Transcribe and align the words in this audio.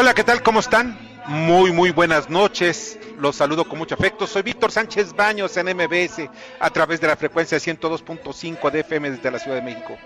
Hola, 0.00 0.14
¿qué 0.14 0.22
tal? 0.22 0.44
¿Cómo 0.44 0.60
están? 0.60 0.96
Muy, 1.26 1.72
muy 1.72 1.90
buenas 1.90 2.30
noches. 2.30 2.96
Los 3.18 3.34
saludo 3.34 3.68
con 3.68 3.78
mucho 3.78 3.96
afecto. 3.96 4.28
Soy 4.28 4.42
Víctor 4.42 4.70
Sánchez 4.70 5.12
Baños 5.12 5.56
en 5.56 5.66
MBS 5.76 6.30
a 6.60 6.70
través 6.70 7.00
de 7.00 7.08
la 7.08 7.16
frecuencia 7.16 7.58
102.5 7.58 8.70
de 8.70 8.78
FM 8.78 9.10
desde 9.10 9.28
la 9.28 9.40
Ciudad 9.40 9.56
de 9.56 9.62
México. 9.64 9.98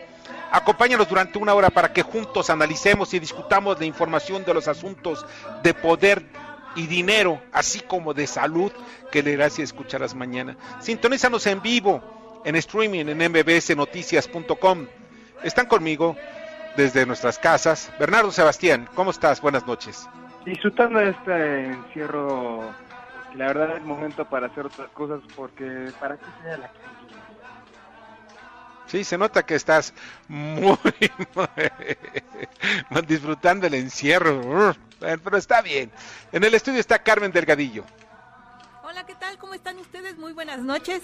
Acompáñanos 0.50 1.06
durante 1.10 1.36
una 1.36 1.52
hora 1.52 1.68
para 1.68 1.92
que 1.92 2.00
juntos 2.00 2.48
analicemos 2.48 3.12
y 3.12 3.18
discutamos 3.18 3.78
la 3.78 3.84
información 3.84 4.46
de 4.46 4.54
los 4.54 4.66
asuntos 4.66 5.26
de 5.62 5.74
poder 5.74 6.24
y 6.74 6.86
dinero, 6.86 7.42
así 7.52 7.80
como 7.80 8.14
de 8.14 8.26
salud, 8.26 8.72
que 9.10 9.22
le 9.22 9.32
gracias 9.32 9.72
escucharás 9.72 10.14
mañana. 10.14 10.56
Sintonízanos 10.80 11.46
en 11.46 11.60
vivo, 11.60 12.40
en 12.46 12.56
streaming, 12.56 13.08
en 13.08 13.30
mbsnoticias.com. 13.30 14.86
Están 15.44 15.66
conmigo 15.66 16.16
desde 16.76 17.06
nuestras 17.06 17.38
casas. 17.38 17.92
Bernardo 17.98 18.30
Sebastián, 18.30 18.88
¿cómo 18.94 19.10
estás? 19.10 19.40
Buenas 19.40 19.66
noches. 19.66 20.08
Disfrutando 20.44 20.98
de 20.98 21.10
este 21.10 21.66
encierro, 21.66 22.72
la 23.34 23.46
verdad 23.46 23.76
es 23.76 23.84
momento 23.84 24.24
para 24.24 24.46
hacer 24.46 24.66
otras 24.66 24.90
cosas 24.90 25.20
porque 25.36 25.92
para 26.00 26.16
qué 26.16 26.26
sea 26.42 26.58
la 26.58 26.70
Sí, 28.86 29.04
se 29.04 29.16
nota 29.16 29.42
que 29.46 29.54
estás 29.54 29.94
muy, 30.28 30.76
disfrutando 33.06 33.66
el 33.66 33.72
encierro, 33.72 34.74
pero 34.98 35.36
está 35.38 35.62
bien. 35.62 35.90
En 36.30 36.44
el 36.44 36.52
estudio 36.52 36.78
está 36.78 36.98
Carmen 36.98 37.32
Delgadillo. 37.32 37.84
Hola, 38.82 39.06
¿qué 39.06 39.14
tal? 39.14 39.38
¿Cómo 39.38 39.54
están 39.54 39.78
ustedes? 39.78 40.18
Muy 40.18 40.34
buenas 40.34 40.58
noches. 40.58 41.00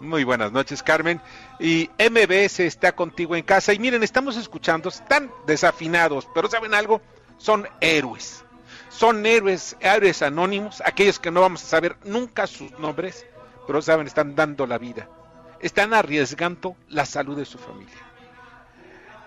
Muy 0.00 0.24
buenas 0.24 0.50
noches, 0.50 0.82
Carmen. 0.82 1.20
Y 1.58 1.90
MBS 1.98 2.60
está 2.60 2.92
contigo 2.92 3.36
en 3.36 3.44
casa. 3.44 3.72
Y 3.72 3.78
miren, 3.78 4.02
estamos 4.02 4.36
escuchando, 4.36 4.88
están 4.88 5.30
desafinados, 5.46 6.28
pero 6.34 6.48
¿saben 6.48 6.74
algo? 6.74 7.00
Son 7.38 7.68
héroes. 7.80 8.44
Son 8.88 9.24
héroes, 9.24 9.76
héroes 9.80 10.22
anónimos, 10.22 10.82
aquellos 10.84 11.18
que 11.18 11.30
no 11.30 11.40
vamos 11.40 11.62
a 11.64 11.66
saber 11.66 11.96
nunca 12.04 12.46
sus 12.46 12.70
nombres, 12.78 13.26
pero 13.66 13.80
saben, 13.80 14.06
están 14.06 14.34
dando 14.34 14.66
la 14.66 14.78
vida. 14.78 15.08
Están 15.60 15.94
arriesgando 15.94 16.76
la 16.88 17.06
salud 17.06 17.36
de 17.36 17.44
su 17.44 17.58
familia. 17.58 17.94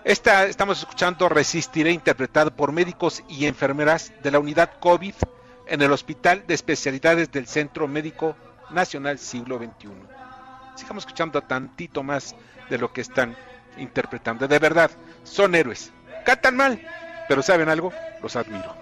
Esta, 0.04 0.46
estamos 0.46 0.78
escuchando 0.78 1.28
Resistiré, 1.28 1.90
interpretado 1.90 2.54
por 2.54 2.70
médicos 2.70 3.24
y 3.28 3.46
enfermeras 3.46 4.12
de 4.22 4.30
la 4.30 4.38
unidad 4.38 4.78
COVID 4.78 5.14
en 5.66 5.82
el 5.82 5.90
Hospital 5.90 6.44
de 6.46 6.54
Especialidades 6.54 7.32
del 7.32 7.48
Centro 7.48 7.88
Médico 7.88 8.36
Nacional 8.70 9.18
Siglo 9.18 9.58
XXI 9.58 10.25
sigamos 10.76 11.02
escuchando 11.02 11.42
tantito 11.42 12.02
más 12.02 12.34
de 12.70 12.78
lo 12.78 12.92
que 12.92 13.00
están 13.00 13.36
interpretando. 13.78 14.48
De 14.48 14.58
verdad, 14.58 14.90
son 15.24 15.54
héroes. 15.54 15.92
Cantan 16.24 16.56
mal, 16.56 16.80
pero 17.28 17.42
¿saben 17.42 17.68
algo? 17.68 17.92
Los 18.22 18.36
admiro. 18.36 18.74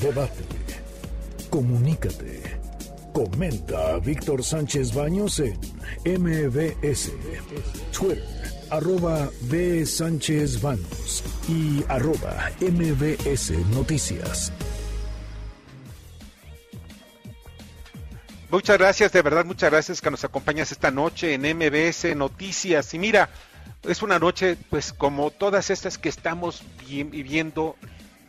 Debate. 0.00 0.44
Comunícate 1.48 2.63
Comenta 3.14 3.98
Víctor 4.00 4.42
Sánchez 4.42 4.92
Baños 4.92 5.38
en 5.38 5.56
MBS, 6.04 7.12
Twitter, 7.96 8.24
arroba 8.70 9.30
B. 9.42 9.86
Sánchez 9.86 10.60
Baños 10.60 11.22
y 11.48 11.84
arroba 11.88 12.50
MBS 12.60 13.52
Noticias. 13.70 14.52
Muchas 18.50 18.78
gracias, 18.78 19.12
de 19.12 19.22
verdad, 19.22 19.44
muchas 19.44 19.70
gracias 19.70 20.00
que 20.00 20.10
nos 20.10 20.24
acompañas 20.24 20.72
esta 20.72 20.90
noche 20.90 21.34
en 21.34 21.42
MBS 21.42 22.16
Noticias. 22.16 22.94
Y 22.94 22.98
mira, 22.98 23.30
es 23.84 24.02
una 24.02 24.18
noche, 24.18 24.56
pues 24.70 24.92
como 24.92 25.30
todas 25.30 25.70
estas 25.70 25.98
que 25.98 26.08
estamos 26.08 26.64
viviendo, 26.88 27.76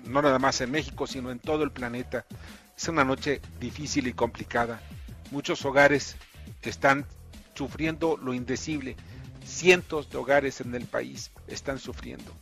no 0.06 0.22
nada 0.22 0.38
más 0.38 0.62
en 0.62 0.70
México, 0.70 1.08
sino 1.08 1.32
en 1.32 1.40
todo 1.40 1.64
el 1.64 1.72
planeta. 1.72 2.28
Es 2.78 2.90
una 2.90 3.06
noche 3.06 3.42
difícil 3.60 4.08
y 4.08 4.14
complicada. 4.14 4.82
Muchos 5.32 5.64
hogares 5.64 6.18
están 6.62 7.06
sufriendo 7.54 8.18
lo 8.18 8.34
indecible. 8.34 8.98
Cientos 9.46 10.10
de 10.10 10.18
hogares 10.18 10.60
en 10.60 10.76
el 10.76 10.86
país 10.86 11.32
están 11.48 11.80
sufriendo. 11.80 12.34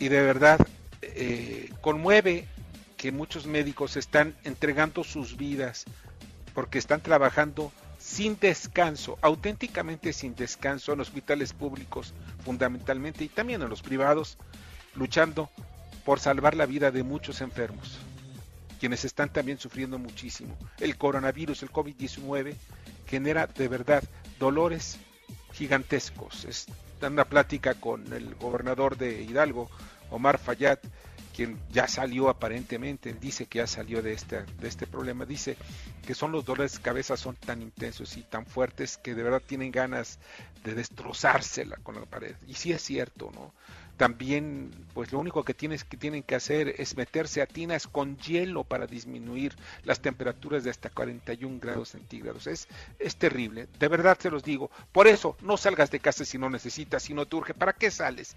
Y 0.00 0.08
de 0.08 0.20
verdad 0.20 0.58
eh, 1.02 1.70
conmueve 1.80 2.48
que 2.96 3.12
muchos 3.12 3.46
médicos 3.46 3.96
están 3.96 4.34
entregando 4.42 5.04
sus 5.04 5.36
vidas 5.36 5.84
porque 6.52 6.78
están 6.78 7.00
trabajando 7.00 7.70
sin 7.98 8.38
descanso, 8.40 9.16
auténticamente 9.22 10.12
sin 10.12 10.34
descanso 10.34 10.92
en 10.92 11.00
hospitales 11.00 11.52
públicos 11.52 12.14
fundamentalmente 12.44 13.24
y 13.24 13.28
también 13.28 13.62
en 13.62 13.70
los 13.70 13.82
privados, 13.82 14.38
luchando 14.94 15.50
por 16.04 16.18
salvar 16.18 16.56
la 16.56 16.66
vida 16.66 16.90
de 16.90 17.02
muchos 17.02 17.40
enfermos 17.40 18.00
quienes 18.78 19.04
están 19.04 19.32
también 19.32 19.58
sufriendo 19.58 19.98
muchísimo. 19.98 20.56
El 20.78 20.96
coronavirus, 20.96 21.62
el 21.62 21.70
COVID-19, 21.70 22.54
genera 23.06 23.46
de 23.46 23.68
verdad 23.68 24.02
dolores 24.38 24.98
gigantescos. 25.52 26.44
Es 26.44 26.66
una 27.02 27.24
plática 27.24 27.74
con 27.74 28.12
el 28.12 28.34
gobernador 28.34 28.96
de 28.96 29.22
Hidalgo, 29.22 29.70
Omar 30.10 30.38
Fayad, 30.38 30.78
quien 31.34 31.58
ya 31.70 31.88
salió 31.88 32.28
aparentemente, 32.28 33.12
dice 33.12 33.46
que 33.46 33.58
ya 33.58 33.66
salió 33.66 34.00
de 34.02 34.12
este, 34.12 34.44
de 34.60 34.68
este 34.68 34.86
problema, 34.86 35.26
dice 35.26 35.56
que 36.06 36.14
son 36.14 36.30
los 36.30 36.44
dolores 36.44 36.74
de 36.74 36.80
cabeza 36.80 37.16
son 37.16 37.34
tan 37.34 37.60
intensos 37.60 38.16
y 38.16 38.22
tan 38.22 38.46
fuertes 38.46 38.98
que 38.98 39.14
de 39.14 39.22
verdad 39.24 39.42
tienen 39.44 39.72
ganas 39.72 40.20
de 40.62 40.74
destrozársela 40.74 41.76
con 41.82 41.96
la 41.96 42.06
pared. 42.06 42.36
Y 42.46 42.54
sí 42.54 42.72
es 42.72 42.82
cierto, 42.82 43.30
¿no? 43.34 43.52
También, 43.96 44.70
pues 44.92 45.12
lo 45.12 45.20
único 45.20 45.44
que, 45.44 45.54
tienes, 45.54 45.84
que 45.84 45.96
tienen 45.96 46.22
que 46.22 46.34
hacer 46.34 46.74
es 46.78 46.96
meterse 46.96 47.42
a 47.42 47.46
tinas 47.46 47.86
con 47.86 48.16
hielo 48.18 48.64
para 48.64 48.86
disminuir 48.86 49.54
las 49.84 50.00
temperaturas 50.00 50.64
de 50.64 50.70
hasta 50.70 50.90
41 50.90 51.60
grados 51.60 51.90
centígrados. 51.90 52.46
Es, 52.48 52.66
es 52.98 53.16
terrible, 53.16 53.68
de 53.78 53.88
verdad 53.88 54.18
se 54.20 54.30
los 54.30 54.42
digo. 54.42 54.70
Por 54.90 55.06
eso, 55.06 55.36
no 55.42 55.56
salgas 55.56 55.90
de 55.90 56.00
casa 56.00 56.24
si 56.24 56.38
no 56.38 56.50
necesitas, 56.50 57.04
si 57.04 57.14
no 57.14 57.26
te 57.26 57.36
urge. 57.36 57.54
¿Para 57.54 57.72
qué 57.72 57.90
sales? 57.90 58.36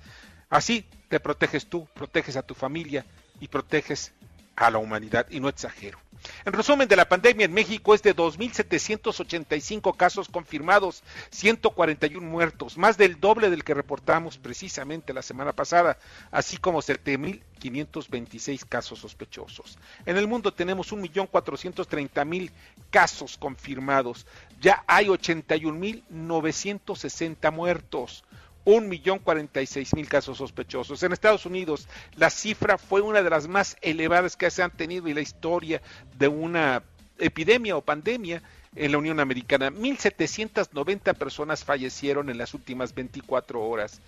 Así 0.50 0.86
te 1.10 1.20
proteges 1.20 1.68
tú, 1.68 1.88
proteges 1.94 2.38
a 2.38 2.44
tu 2.44 2.54
familia 2.54 3.06
y 3.40 3.48
proteges 3.48 4.14
a 4.56 4.72
la 4.72 4.80
humanidad, 4.80 5.28
y 5.30 5.40
no 5.40 5.50
exagero. 5.50 6.00
En 6.46 6.54
resumen 6.54 6.88
de 6.88 6.96
la 6.96 7.10
pandemia 7.10 7.46
en 7.46 7.54
México 7.54 7.94
es 7.94 8.02
de 8.02 8.16
2.785 8.16 9.96
casos 9.96 10.28
confirmados, 10.30 11.04
141 11.32 12.28
muertos, 12.28 12.78
más 12.78 12.98
del 12.98 13.20
doble 13.20 13.50
del 13.50 13.64
que 13.64 13.74
reportamos 13.74 14.38
precisamente 14.38 15.14
la 15.14 15.22
semana 15.22 15.54
pasada, 15.54 15.98
así 16.32 16.58
como 16.58 16.82
7.526 16.82 18.66
casos 18.68 19.00
sospechosos. 19.00 19.78
En 20.06 20.18
el 20.18 20.28
mundo 20.28 20.54
tenemos 20.54 20.92
1.430.000 20.92 22.52
casos 22.90 23.38
confirmados, 23.38 24.26
ya 24.60 24.84
hay 24.88 25.06
81.960 25.08 27.52
muertos 27.52 28.24
un 28.68 28.90
millón 28.90 29.20
cuarenta 29.20 29.62
y 29.62 29.66
seis 29.66 29.96
mil 29.96 30.10
casos 30.10 30.40
sospechosos. 30.40 31.02
En 31.02 31.14
Estados 31.14 31.46
Unidos 31.46 31.88
la 32.18 32.30
cifra 32.30 32.78
fue 32.78 33.00
una 33.00 33.22
de 33.24 33.30
las 33.30 33.48
más 33.48 33.78
elevadas 33.82 34.36
que 34.36 34.52
se 34.52 34.62
han 34.62 34.72
tenido 34.72 35.08
en 35.08 35.16
la 35.16 35.22
historia 35.22 35.82
de 36.18 36.28
una 36.28 36.84
epidemia 37.18 37.78
o 37.78 37.82
pandemia 37.82 38.44
en 38.76 38.92
la 38.92 38.98
Unión 38.98 39.22
Americana. 39.22 39.72
1.790 39.72 41.14
personas 41.14 41.64
fallecieron 41.64 42.30
en 42.30 42.38
las 42.38 42.54
últimas 42.54 42.94
24 42.94 43.62
horas. 43.66 44.02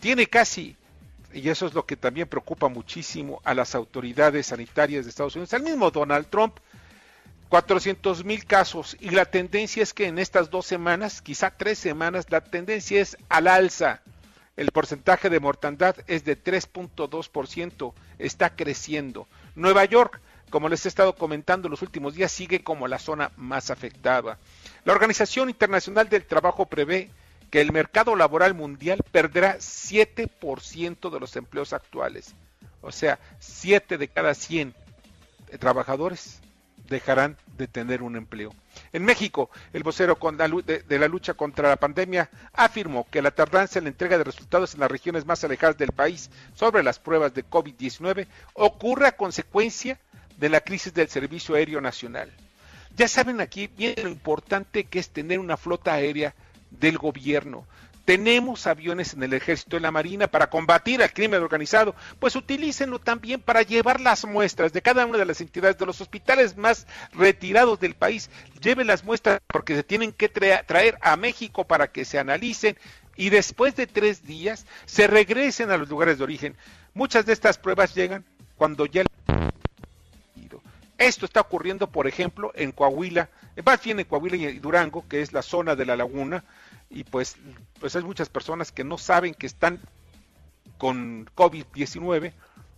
Tiene 0.00 0.26
casi, 0.26 0.74
y 1.32 1.48
eso 1.48 1.66
es 1.66 1.72
lo 1.72 1.86
que 1.86 1.96
también 1.96 2.26
preocupa 2.26 2.66
muchísimo 2.66 3.40
a 3.44 3.54
las 3.54 3.76
autoridades 3.76 4.48
sanitarias 4.48 5.04
de 5.04 5.10
Estados 5.10 5.36
Unidos, 5.36 5.54
al 5.54 5.62
mismo 5.62 5.92
Donald 5.92 6.26
Trump, 6.26 6.58
400 7.52 8.24
mil 8.24 8.46
casos 8.46 8.96
y 8.98 9.10
la 9.10 9.26
tendencia 9.26 9.82
es 9.82 9.92
que 9.92 10.06
en 10.06 10.18
estas 10.18 10.48
dos 10.48 10.64
semanas, 10.64 11.20
quizá 11.20 11.50
tres 11.50 11.78
semanas, 11.78 12.24
la 12.30 12.40
tendencia 12.40 13.02
es 13.02 13.18
al 13.28 13.46
alza. 13.46 14.00
El 14.56 14.70
porcentaje 14.70 15.28
de 15.28 15.38
mortandad 15.38 15.96
es 16.06 16.24
de 16.24 16.42
3.2%, 16.42 17.92
está 18.18 18.56
creciendo. 18.56 19.28
Nueva 19.54 19.84
York, 19.84 20.18
como 20.48 20.70
les 20.70 20.86
he 20.86 20.88
estado 20.88 21.14
comentando 21.14 21.68
los 21.68 21.82
últimos 21.82 22.14
días, 22.14 22.32
sigue 22.32 22.64
como 22.64 22.88
la 22.88 22.98
zona 22.98 23.32
más 23.36 23.70
afectada. 23.70 24.38
La 24.86 24.94
Organización 24.94 25.50
Internacional 25.50 26.08
del 26.08 26.24
Trabajo 26.24 26.64
prevé 26.64 27.10
que 27.50 27.60
el 27.60 27.70
mercado 27.70 28.16
laboral 28.16 28.54
mundial 28.54 29.00
perderá 29.12 29.58
7% 29.58 31.10
de 31.10 31.20
los 31.20 31.36
empleos 31.36 31.74
actuales. 31.74 32.34
O 32.80 32.90
sea, 32.92 33.18
7 33.40 33.98
de 33.98 34.08
cada 34.08 34.32
100 34.32 34.74
trabajadores 35.58 36.40
dejarán 36.92 37.36
de 37.56 37.66
tener 37.66 38.02
un 38.02 38.16
empleo. 38.16 38.54
En 38.92 39.04
México, 39.04 39.50
el 39.72 39.82
vocero 39.82 40.16
de, 40.64 40.98
la 40.98 41.08
lucha 41.08 41.34
contra 41.34 41.68
la 41.68 41.76
pandemia 41.76 42.30
afirmó 42.52 43.06
que 43.10 43.22
la 43.22 43.30
tardanza 43.30 43.78
en 43.78 43.86
la 43.86 43.90
entrega 43.90 44.18
de 44.18 44.24
resultados 44.24 44.74
en 44.74 44.80
las 44.80 44.90
regiones 44.90 45.26
más 45.26 45.42
alejadas 45.42 45.76
del 45.76 45.92
país 45.92 46.30
sobre 46.54 46.82
las 46.82 46.98
pruebas 46.98 47.34
de 47.34 47.44
COVID-19 47.44 48.26
ocurre 48.54 49.08
a 49.08 49.16
consecuencia 49.16 49.98
de 50.38 50.48
la 50.48 50.60
crisis 50.60 50.94
del 50.94 51.08
Servicio 51.08 51.54
Aéreo 51.54 51.80
Nacional. 51.80 52.30
Ya 52.96 53.08
saben 53.08 53.40
aquí 53.40 53.68
bien 53.68 53.94
lo 54.02 54.08
importante 54.08 54.84
que 54.84 54.98
es 54.98 55.08
tener 55.08 55.38
una 55.38 55.56
flota 55.56 55.94
aérea 55.94 56.34
del 56.70 56.98
gobierno. 56.98 57.66
Tenemos 58.04 58.66
aviones 58.66 59.14
en 59.14 59.22
el 59.22 59.32
ejército 59.32 59.76
y 59.76 59.80
la 59.80 59.92
marina 59.92 60.26
para 60.26 60.50
combatir 60.50 61.02
al 61.02 61.12
crimen 61.12 61.42
organizado, 61.42 61.94
pues 62.18 62.34
utilícenlo 62.34 62.98
también 62.98 63.40
para 63.40 63.62
llevar 63.62 64.00
las 64.00 64.24
muestras 64.24 64.72
de 64.72 64.82
cada 64.82 65.06
una 65.06 65.18
de 65.18 65.26
las 65.26 65.40
entidades 65.40 65.78
de 65.78 65.86
los 65.86 66.00
hospitales 66.00 66.56
más 66.56 66.86
retirados 67.12 67.78
del 67.78 67.94
país. 67.94 68.28
Lleven 68.60 68.88
las 68.88 69.04
muestras 69.04 69.40
porque 69.46 69.76
se 69.76 69.84
tienen 69.84 70.12
que 70.12 70.28
traer 70.28 70.98
a 71.00 71.16
México 71.16 71.64
para 71.64 71.92
que 71.92 72.04
se 72.04 72.18
analicen 72.18 72.76
y 73.16 73.30
después 73.30 73.76
de 73.76 73.86
tres 73.86 74.24
días 74.26 74.66
se 74.86 75.06
regresen 75.06 75.70
a 75.70 75.76
los 75.76 75.88
lugares 75.88 76.18
de 76.18 76.24
origen. 76.24 76.56
Muchas 76.94 77.24
de 77.26 77.32
estas 77.32 77.58
pruebas 77.58 77.94
llegan 77.94 78.24
cuando 78.56 78.86
ya 78.86 79.02
esto 81.06 81.26
está 81.26 81.40
ocurriendo, 81.40 81.90
por 81.90 82.06
ejemplo, 82.06 82.52
en 82.54 82.72
Coahuila, 82.72 83.28
más 83.64 83.82
bien 83.82 84.00
en 84.00 84.06
Coahuila 84.06 84.36
y 84.36 84.58
Durango, 84.58 85.04
que 85.08 85.22
es 85.22 85.32
la 85.32 85.42
zona 85.42 85.76
de 85.76 85.86
la 85.86 85.96
laguna, 85.96 86.44
y 86.90 87.04
pues, 87.04 87.36
pues 87.80 87.96
hay 87.96 88.02
muchas 88.02 88.28
personas 88.28 88.70
que 88.70 88.84
no 88.84 88.98
saben 88.98 89.34
que 89.34 89.46
están 89.46 89.80
con 90.78 91.26
COVID-19 91.34 92.32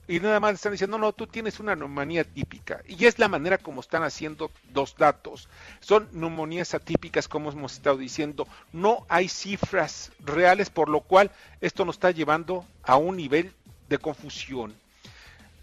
y 0.07 0.21
nada 0.21 0.39
más 0.39 0.55
están 0.55 0.73
diciendo, 0.73 0.99
no, 0.99 1.07
no, 1.07 1.13
tú 1.13 1.27
tienes 1.27 1.61
una 1.61 1.75
neumonía 1.75 2.25
típica. 2.25 2.83
Y 2.87 3.07
es 3.07 3.19
la 3.19 3.29
manera 3.29 3.57
como 3.57 3.81
están 3.81 4.03
haciendo 4.03 4.51
dos 4.71 4.97
datos. 4.99 5.49
Son 5.81 6.09
neumonías 6.13 6.75
atípicas, 6.75 7.27
como 7.27 7.51
hemos 7.51 7.73
estado 7.73 7.97
diciendo. 7.97 8.47
No 8.73 9.07
hay 9.09 9.29
cifras 9.29 10.13
reales, 10.21 10.69
por 10.69 10.91
lo 10.91 11.01
cual 11.01 11.31
esto 11.63 11.87
nos 11.87 11.97
está 11.97 12.11
llevando 12.11 12.67
a 12.83 12.97
un 12.97 13.17
nivel 13.17 13.55
de 13.89 13.99
confusión. 13.99 14.75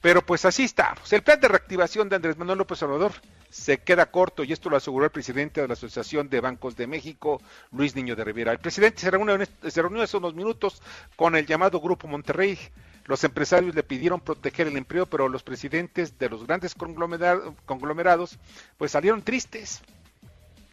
Pero 0.02 0.26
pues 0.26 0.46
así 0.46 0.64
estamos. 0.64 1.14
El 1.14 1.22
plan 1.22 1.40
de 1.40 1.48
reactivación 1.48 2.10
de 2.10 2.16
Andrés 2.16 2.36
Manuel 2.36 2.58
López 2.58 2.82
Obrador 2.82 3.14
se 3.52 3.78
queda 3.78 4.08
corto 4.08 4.44
y 4.44 4.52
esto 4.52 4.70
lo 4.70 4.78
aseguró 4.78 5.06
el 5.06 5.12
presidente 5.12 5.62
de 5.62 5.68
la 5.68 5.74
Asociación 5.74 6.28
de 6.28 6.42
Bancos 6.42 6.76
de 6.76 6.88
México, 6.88 7.40
Luis 7.72 7.96
Niño 7.96 8.16
de 8.16 8.24
Rivera. 8.24 8.52
El 8.52 8.58
presidente 8.58 9.00
se 9.00 9.12
reunió, 9.12 9.38
se 9.46 9.82
reunió 9.82 10.02
hace 10.02 10.18
unos 10.18 10.34
minutos 10.34 10.82
con 11.16 11.36
el 11.36 11.46
llamado 11.46 11.80
Grupo 11.80 12.08
Monterrey. 12.08 12.58
Los 13.06 13.24
empresarios 13.24 13.76
le 13.76 13.84
pidieron 13.84 14.22
proteger 14.22 14.68
el 14.68 14.78
empleo, 14.78 15.06
pero 15.06 15.30
los 15.30 15.44
presidentes 15.44 16.18
de 16.18 16.30
los 16.30 16.48
grandes 16.48 16.74
conglomerados 16.74 18.40
pues 18.78 18.92
salieron 18.92 19.22
tristes. 19.22 19.82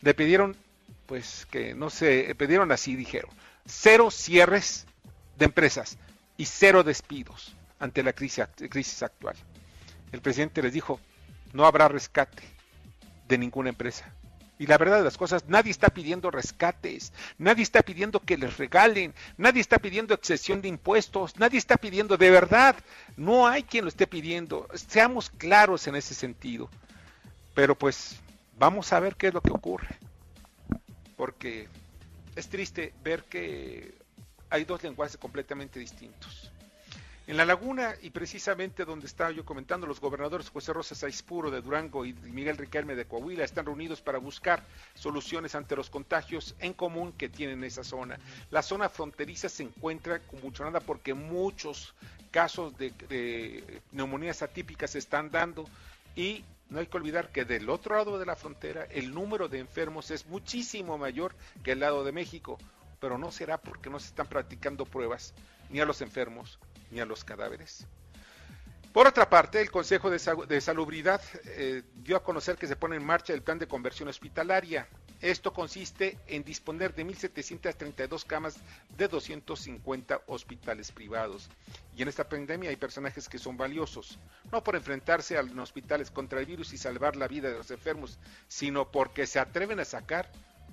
Le 0.00 0.14
pidieron 0.14 0.56
pues 1.04 1.46
que 1.50 1.75
no 1.75 1.90
se 1.90 2.34
pidieron 2.34 2.72
así, 2.72 2.96
dijeron, 2.96 3.30
cero 3.66 4.10
cierres 4.10 4.86
de 5.36 5.46
empresas 5.46 5.98
y 6.38 6.46
cero 6.46 6.82
despidos 6.82 7.57
ante 7.78 8.02
la 8.02 8.12
crisis, 8.12 9.02
actual. 9.02 9.36
El 10.12 10.20
presidente 10.20 10.62
les 10.62 10.72
dijo, 10.72 11.00
no 11.52 11.66
habrá 11.66 11.88
rescate 11.88 12.42
de 13.26 13.38
ninguna 13.38 13.70
empresa. 13.70 14.12
Y 14.58 14.66
la 14.66 14.76
verdad 14.76 14.98
de 14.98 15.04
las 15.04 15.16
cosas, 15.16 15.44
nadie 15.46 15.70
está 15.70 15.88
pidiendo 15.88 16.32
rescates, 16.32 17.12
nadie 17.38 17.62
está 17.62 17.82
pidiendo 17.82 18.19
que 18.20 18.36
les 18.36 18.56
regalen, 18.56 19.14
nadie 19.36 19.60
está 19.60 19.78
pidiendo 19.78 20.14
excesión 20.14 20.60
de 20.60 20.69
impuestos, 20.69 21.38
nadie 21.38 21.58
está 21.58 21.76
pidiendo 21.76 22.16
de 22.16 22.30
verdad, 22.30 22.75
no 23.16 23.46
hay 23.46 23.62
quien 23.62 23.84
lo 23.84 23.88
esté 23.88 24.08
pidiendo. 24.08 24.66
Seamos 24.75 25.30
claros 25.30 25.86
en 25.86 25.94
ese 25.94 26.14
sentido. 26.14 26.69
Pero 27.54 27.78
pues 27.78 28.19
vamos 28.58 28.92
a 28.92 28.98
ver 28.98 29.14
qué 29.14 29.28
es 29.28 29.34
lo 29.34 29.42
que 29.42 29.52
ocurre. 29.52 29.96
Porque 31.16 31.69
es 32.34 32.48
triste 32.48 32.94
ver 33.04 33.25
que 33.25 33.94
hay 34.50 34.64
dos 34.64 34.82
lenguajes 34.82 35.16
completamente 35.16 35.78
distintos. 35.78 36.52
En 37.28 37.36
la 37.36 37.44
laguna 37.44 37.94
y 38.00 38.08
precisamente 38.08 38.86
donde 38.86 39.04
estaba 39.04 39.30
yo 39.32 39.44
comentando, 39.44 39.86
los 39.86 40.00
gobernadores 40.00 40.48
José 40.48 40.72
Rosa 40.72 40.94
Saispuro 40.94 41.50
de 41.50 41.60
Durango 41.60 42.06
y 42.06 42.14
Miguel 42.14 42.56
Riquelme 42.56 42.94
de 42.94 43.04
Coahuila 43.04 43.44
están 43.44 43.66
reunidos 43.66 44.00
para 44.00 44.16
buscar 44.16 44.64
soluciones 44.94 45.54
ante 45.54 45.76
los 45.76 45.90
contagios 45.90 46.54
en 46.58 46.72
común 46.72 47.12
que 47.12 47.28
tienen 47.28 47.62
esa 47.64 47.84
zona. 47.84 48.19
La 48.50 48.62
zona 48.62 48.88
fronteriza 48.88 49.50
se 49.50 49.64
encuentra 49.64 50.20
convulsionada 50.20 50.80
porque 50.80 51.12
muchos 51.12 51.94
casos 52.30 52.78
de, 52.78 52.92
de 53.10 53.82
neumonías 53.92 54.40
atípicas 54.40 54.92
se 54.92 54.98
están 54.98 55.30
dando 55.30 55.66
y 56.16 56.46
no 56.70 56.78
hay 56.78 56.86
que 56.86 56.96
olvidar 56.96 57.30
que 57.30 57.44
del 57.44 57.69
otro 57.69 57.96
lado 57.96 58.19
de 58.19 58.25
la 58.25 58.36
frontera 58.36 58.84
el 58.84 59.12
número 59.12 59.48
de 59.48 59.58
enfermos 59.58 60.10
es 60.10 60.25
muchísimo 60.25 60.96
mayor 60.96 61.34
que 61.62 61.72
el 61.72 61.80
lado 61.80 62.04
de 62.04 62.12
México, 62.12 62.56
pero 62.98 63.19
no 63.19 63.30
será 63.30 63.58
porque 63.58 63.90
no 63.90 64.00
se 64.00 64.06
están 64.06 64.28
practicando 64.28 64.86
pruebas 64.86 65.34
ni 65.69 65.80
a 65.80 65.84
los 65.84 66.00
enfermos 66.00 66.58
ni 66.90 67.00
a 67.00 67.05
los 67.05 67.25
cadáveres. 67.25 67.87
Por 68.93 69.06
otra 69.06 69.29
parte, 69.29 69.61
el 69.61 69.70
Consejo 69.70 70.11
de, 70.11 70.61
Salubridad 70.61 71.20
eh, 71.44 71.82
dio 71.94 72.17
a 72.17 72.23
conocer 72.25 72.56
que 72.56 72.67
se 72.67 72.75
pone 72.75 72.96
en 72.96 73.05
marcha 73.05 73.32
el 73.32 73.43
plan 73.43 73.58
de 73.58 73.69
conversión 73.69 74.08
hospitalaria. 74.08 74.88
Esto 75.20 75.52
consiste 75.52 76.18
en 76.26 76.42
disponer 76.42 76.95
de 76.95 77.04
1.732 77.04 78.25
camas 78.25 78.57
de 78.97 79.09
250 79.09 80.23
hospitales 80.26 80.90
privados. 80.90 81.50
Y 81.97 82.02
en 82.02 82.09
esta 82.09 82.28
pandemia 82.28 82.71
hay 82.71 82.76
personajes 82.76 83.28
que 83.28 83.38
son 83.38 83.57
valiosos, 83.57 84.18
no 84.50 84.64
por 84.64 84.75
enfrentarse 84.75 85.37
a 85.37 85.42
los 85.42 85.59
hospitales 85.59 86.11
contra 86.11 86.40
el 86.40 86.47
virus 86.47 86.73
y 86.73 86.78
salvar 86.78 87.14
la 87.16 87.28
vida 87.28 87.50
de 87.50 87.59
los 87.59 87.71
enfermos, 87.71 88.18
sino 88.47 88.90
porque 88.90 89.26
se 89.26 89.38
atreven 89.38 89.80
a 89.80 89.85
sacar 89.85 90.30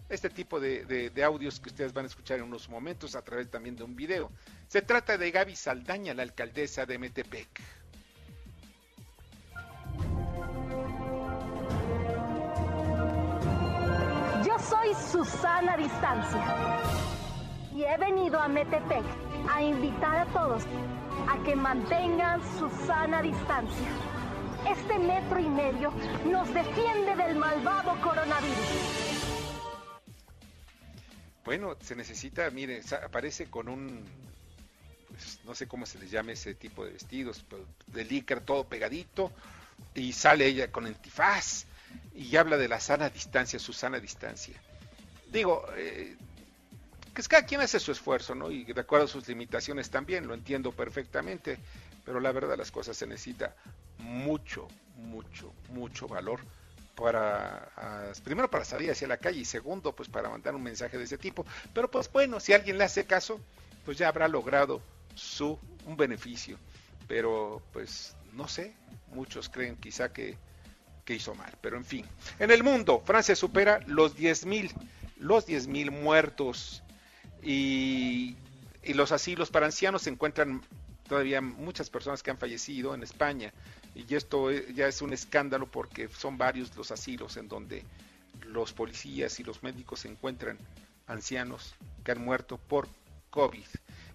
este 0.09 0.29
tipo 0.29 0.59
de, 0.59 1.12
audios 1.24 1.59
que 1.59 1.69
ustedes 1.69 1.93
van 1.93 2.05
a 2.05 2.07
escuchar 2.07 2.38
en 2.38 2.43
unos 2.45 2.69
momentos 2.69 3.15
a 3.15 3.21
través 3.24 3.50
también 3.50 3.75
de 3.75 3.83
un 3.83 3.95
video. 3.95 4.31
Se 4.67 4.81
trata 4.81 5.17
de 5.17 5.31
Gaby 5.31 5.55
Saldaña, 5.55 6.13
la 6.13 6.24
alcaldesa 6.24 6.85
de 6.85 6.97
Metepec. 7.00 7.62
Yo 14.45 14.59
soy 14.59 14.93
Susana 15.12 15.75
Distancia 15.77 16.81
y 17.74 17.83
he 17.83 17.97
venido 17.97 18.39
a 18.39 18.47
Metepec 18.47 19.03
a 19.51 19.62
invitar 19.62 20.19
a 20.19 20.25
todos 20.27 20.63
a 21.27 21.43
que 21.43 21.55
mantengan 21.55 22.41
su 22.59 22.69
sana 22.85 23.21
distancia. 23.21 23.88
Este 24.69 24.97
metro 24.97 25.39
y 25.39 25.50
medio 25.50 25.91
nos 26.25 26.51
defiende 26.53 27.15
del 27.15 27.35
malvado 27.35 28.00
coronavirus. 28.01 29.14
Bueno, 31.45 31.77
se 31.79 31.95
necesita, 31.95 32.49
mire, 32.49 32.81
aparece 33.03 33.45
con 33.45 33.69
un, 33.69 34.03
pues, 35.07 35.39
no 35.45 35.53
sé 35.53 35.67
cómo 35.67 35.85
se 35.85 35.99
le 35.99 36.07
llame 36.07 36.33
ese 36.33 36.55
tipo 36.55 36.83
de 36.83 36.93
vestidos, 36.93 37.45
de 37.85 38.03
licra 38.03 38.41
todo 38.41 38.63
pegadito, 38.63 39.31
y 39.93 40.11
sale 40.11 40.47
ella 40.47 40.71
con 40.71 40.87
antifaz 40.87 41.65
y 42.15 42.35
habla 42.35 42.57
de 42.57 42.67
la 42.67 42.79
sana 42.79 43.09
distancia, 43.09 43.59
su 43.59 43.73
sana 43.73 43.99
distancia. 43.99 44.59
Digo, 45.31 45.65
eh, 45.75 46.15
que 47.13 47.21
es 47.21 47.27
cada 47.27 47.45
quien 47.45 47.61
hace 47.61 47.79
su 47.79 47.91
esfuerzo, 47.91 48.33
¿no? 48.33 48.49
Y 48.49 48.63
de 48.63 48.81
acuerdo 48.81 49.05
a 49.05 49.07
sus 49.07 49.27
limitaciones 49.27 49.91
también, 49.91 50.27
lo 50.27 50.33
entiendo 50.33 50.71
perfectamente, 50.71 51.59
pero 52.03 52.19
la 52.19 52.31
verdad 52.31 52.57
las 52.57 52.71
cosas 52.71 52.97
se 52.97 53.05
necesita 53.05 53.55
mucho, 53.99 54.67
mucho, 54.97 55.53
mucho 55.69 56.07
valor 56.07 56.41
para 56.95 57.69
primero 58.23 58.49
para 58.49 58.65
salir 58.65 58.91
hacia 58.91 59.07
la 59.07 59.17
calle 59.17 59.39
y 59.39 59.45
segundo 59.45 59.93
pues 59.93 60.09
para 60.09 60.29
mandar 60.29 60.55
un 60.55 60.63
mensaje 60.63 60.97
de 60.97 61.03
ese 61.03 61.17
tipo. 61.17 61.45
Pero 61.73 61.91
pues 61.91 62.11
bueno 62.11 62.39
si 62.39 62.53
alguien 62.53 62.77
le 62.77 62.85
hace 62.85 63.05
caso 63.05 63.39
pues 63.85 63.97
ya 63.97 64.07
habrá 64.07 64.27
logrado 64.27 64.81
su 65.13 65.59
un 65.85 65.97
beneficio. 65.97 66.57
Pero 67.07 67.61
pues 67.73 68.15
no 68.33 68.47
sé 68.47 68.73
muchos 69.13 69.49
creen 69.49 69.75
quizá 69.75 70.11
que 70.11 70.37
que 71.05 71.13
hizo 71.13 71.35
mal. 71.35 71.53
Pero 71.61 71.77
en 71.77 71.85
fin, 71.85 72.05
en 72.39 72.51
el 72.51 72.63
mundo, 72.63 73.01
Francia 73.05 73.35
supera 73.35 73.79
los 73.85 74.17
10.000, 74.17 74.71
los 75.19 75.47
10.000 75.47 75.91
muertos. 75.91 76.83
Y, 77.43 78.35
y 78.83 78.93
los 78.95 79.11
asilos 79.11 79.51
para 79.51 79.67
ancianos 79.67 80.01
se 80.01 80.09
encuentran 80.09 80.63
todavía 81.07 81.39
muchas 81.41 81.91
personas 81.91 82.23
que 82.23 82.31
han 82.31 82.39
fallecido 82.39 82.95
en 82.95 83.03
España 83.03 83.53
y 83.95 84.13
esto 84.13 84.51
ya 84.51 84.87
es 84.87 85.01
un 85.01 85.13
escándalo 85.13 85.67
porque 85.67 86.09
son 86.09 86.37
varios 86.37 86.75
los 86.75 86.91
asilos 86.91 87.37
en 87.37 87.47
donde 87.47 87.83
los 88.45 88.73
policías 88.73 89.39
y 89.39 89.43
los 89.43 89.63
médicos 89.63 90.01
se 90.01 90.09
encuentran 90.09 90.57
ancianos 91.07 91.75
que 92.03 92.11
han 92.11 92.23
muerto 92.23 92.57
por 92.57 92.87
COVID. 93.29 93.65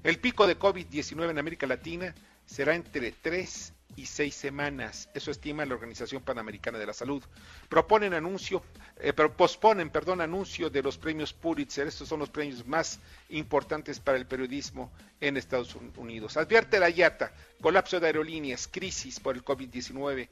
El 0.02 0.18
pico 0.18 0.46
de 0.46 0.58
COVID-19 0.58 1.30
en 1.30 1.38
América 1.38 1.66
Latina 1.66 2.14
será 2.44 2.74
entre 2.74 3.12
3 3.12 3.72
y 3.96 4.06
6 4.06 4.34
semanas. 4.34 5.08
Eso 5.14 5.30
estima 5.30 5.64
la 5.64 5.74
Organización 5.74 6.22
Panamericana 6.22 6.78
de 6.78 6.86
la 6.86 6.92
Salud. 6.92 7.22
Proponen 7.68 8.14
anuncio, 8.14 8.62
eh, 8.98 9.12
pero 9.12 9.36
posponen, 9.36 9.90
perdón, 9.90 10.20
anuncio 10.20 10.70
de 10.70 10.82
los 10.82 10.98
premios 10.98 11.32
Pulitzer. 11.32 11.86
Estos 11.86 12.08
son 12.08 12.20
los 12.20 12.30
premios 12.30 12.66
más 12.66 13.00
importantes 13.28 14.00
para 14.00 14.18
el 14.18 14.26
periodismo 14.26 14.90
en 15.20 15.36
Estados 15.36 15.76
Unidos. 15.96 16.36
Advierte 16.36 16.80
la 16.80 16.90
IATA, 16.90 17.32
colapso 17.60 18.00
de 18.00 18.06
aerolíneas, 18.06 18.68
crisis 18.68 19.20
por 19.20 19.36
el 19.36 19.44
COVID-19. 19.44 20.28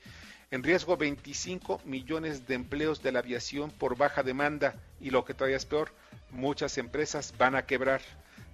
En 0.50 0.62
riesgo 0.62 0.96
25 0.96 1.82
millones 1.84 2.46
de 2.46 2.54
empleos 2.54 3.02
de 3.02 3.12
la 3.12 3.18
aviación 3.18 3.70
por 3.70 3.98
baja 3.98 4.22
demanda 4.22 4.74
y 4.98 5.10
lo 5.10 5.24
que 5.24 5.34
todavía 5.34 5.58
es 5.58 5.66
peor, 5.66 5.92
muchas 6.30 6.78
empresas 6.78 7.34
van 7.36 7.54
a 7.54 7.66
quebrar. 7.66 8.00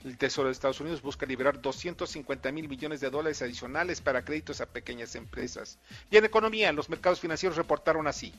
El 0.04 0.18
Tesoro 0.18 0.48
de 0.48 0.52
Estados 0.52 0.80
Unidos 0.80 1.00
busca 1.00 1.24
liberar 1.24 1.62
250 1.62 2.52
mil 2.52 2.68
millones 2.68 3.00
de 3.00 3.08
dólares 3.08 3.40
adicionales 3.40 4.02
para 4.02 4.22
créditos 4.22 4.60
a 4.60 4.66
pequeñas 4.66 5.14
empresas. 5.14 5.78
Y 6.10 6.18
en 6.18 6.26
economía, 6.26 6.72
los 6.72 6.90
mercados 6.90 7.20
financieros 7.20 7.56
reportaron 7.56 8.06
así. 8.06 8.32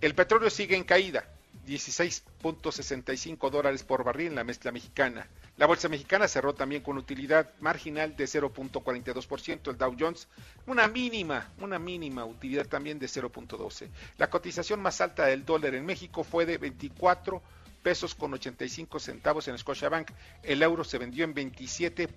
El 0.00 0.14
petróleo 0.14 0.48
sigue 0.48 0.74
en 0.74 0.84
caída, 0.84 1.28
16.65 1.66 3.50
dólares 3.50 3.84
por 3.84 4.04
barril 4.04 4.28
en 4.28 4.34
la 4.36 4.44
mezcla 4.44 4.72
mexicana. 4.72 5.28
La 5.56 5.66
bolsa 5.66 5.88
mexicana 5.88 6.28
cerró 6.28 6.54
también 6.54 6.82
con 6.82 6.98
utilidad 6.98 7.50
marginal 7.60 8.16
de 8.16 8.24
0.42%, 8.24 9.70
el 9.70 9.78
Dow 9.78 9.94
Jones 9.98 10.28
una 10.66 10.88
mínima, 10.88 11.52
una 11.60 11.78
mínima 11.78 12.24
utilidad 12.24 12.66
también 12.66 12.98
de 12.98 13.06
0.12. 13.06 13.88
La 14.18 14.30
cotización 14.30 14.80
más 14.80 15.00
alta 15.00 15.26
del 15.26 15.44
dólar 15.44 15.74
en 15.74 15.86
México 15.86 16.24
fue 16.24 16.44
de 16.46 16.58
24 16.58 17.42
pesos 17.84 18.14
con 18.14 18.32
85 18.32 18.98
centavos 18.98 19.46
en 19.46 19.58
Scotiabank. 19.58 20.10
El 20.42 20.62
euro 20.62 20.82
se 20.82 20.98
vendió 20.98 21.22
en 21.24 21.34
27 21.34 22.08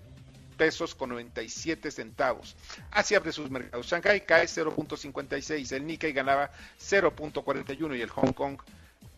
pesos 0.57 0.95
con 0.95 1.09
97 1.09 1.91
centavos. 1.91 2.55
Así 2.89 3.13
abre 3.13 3.33
sus 3.33 3.51
mercados. 3.51 3.85
Shanghai 3.85 4.25
cae 4.25 4.45
0.56, 4.45 5.71
el 5.73 5.85
Nikkei 5.85 6.13
ganaba 6.13 6.49
0.41 6.79 7.97
y 7.97 8.01
el 8.01 8.09
Hong 8.09 8.31
Kong 8.33 8.57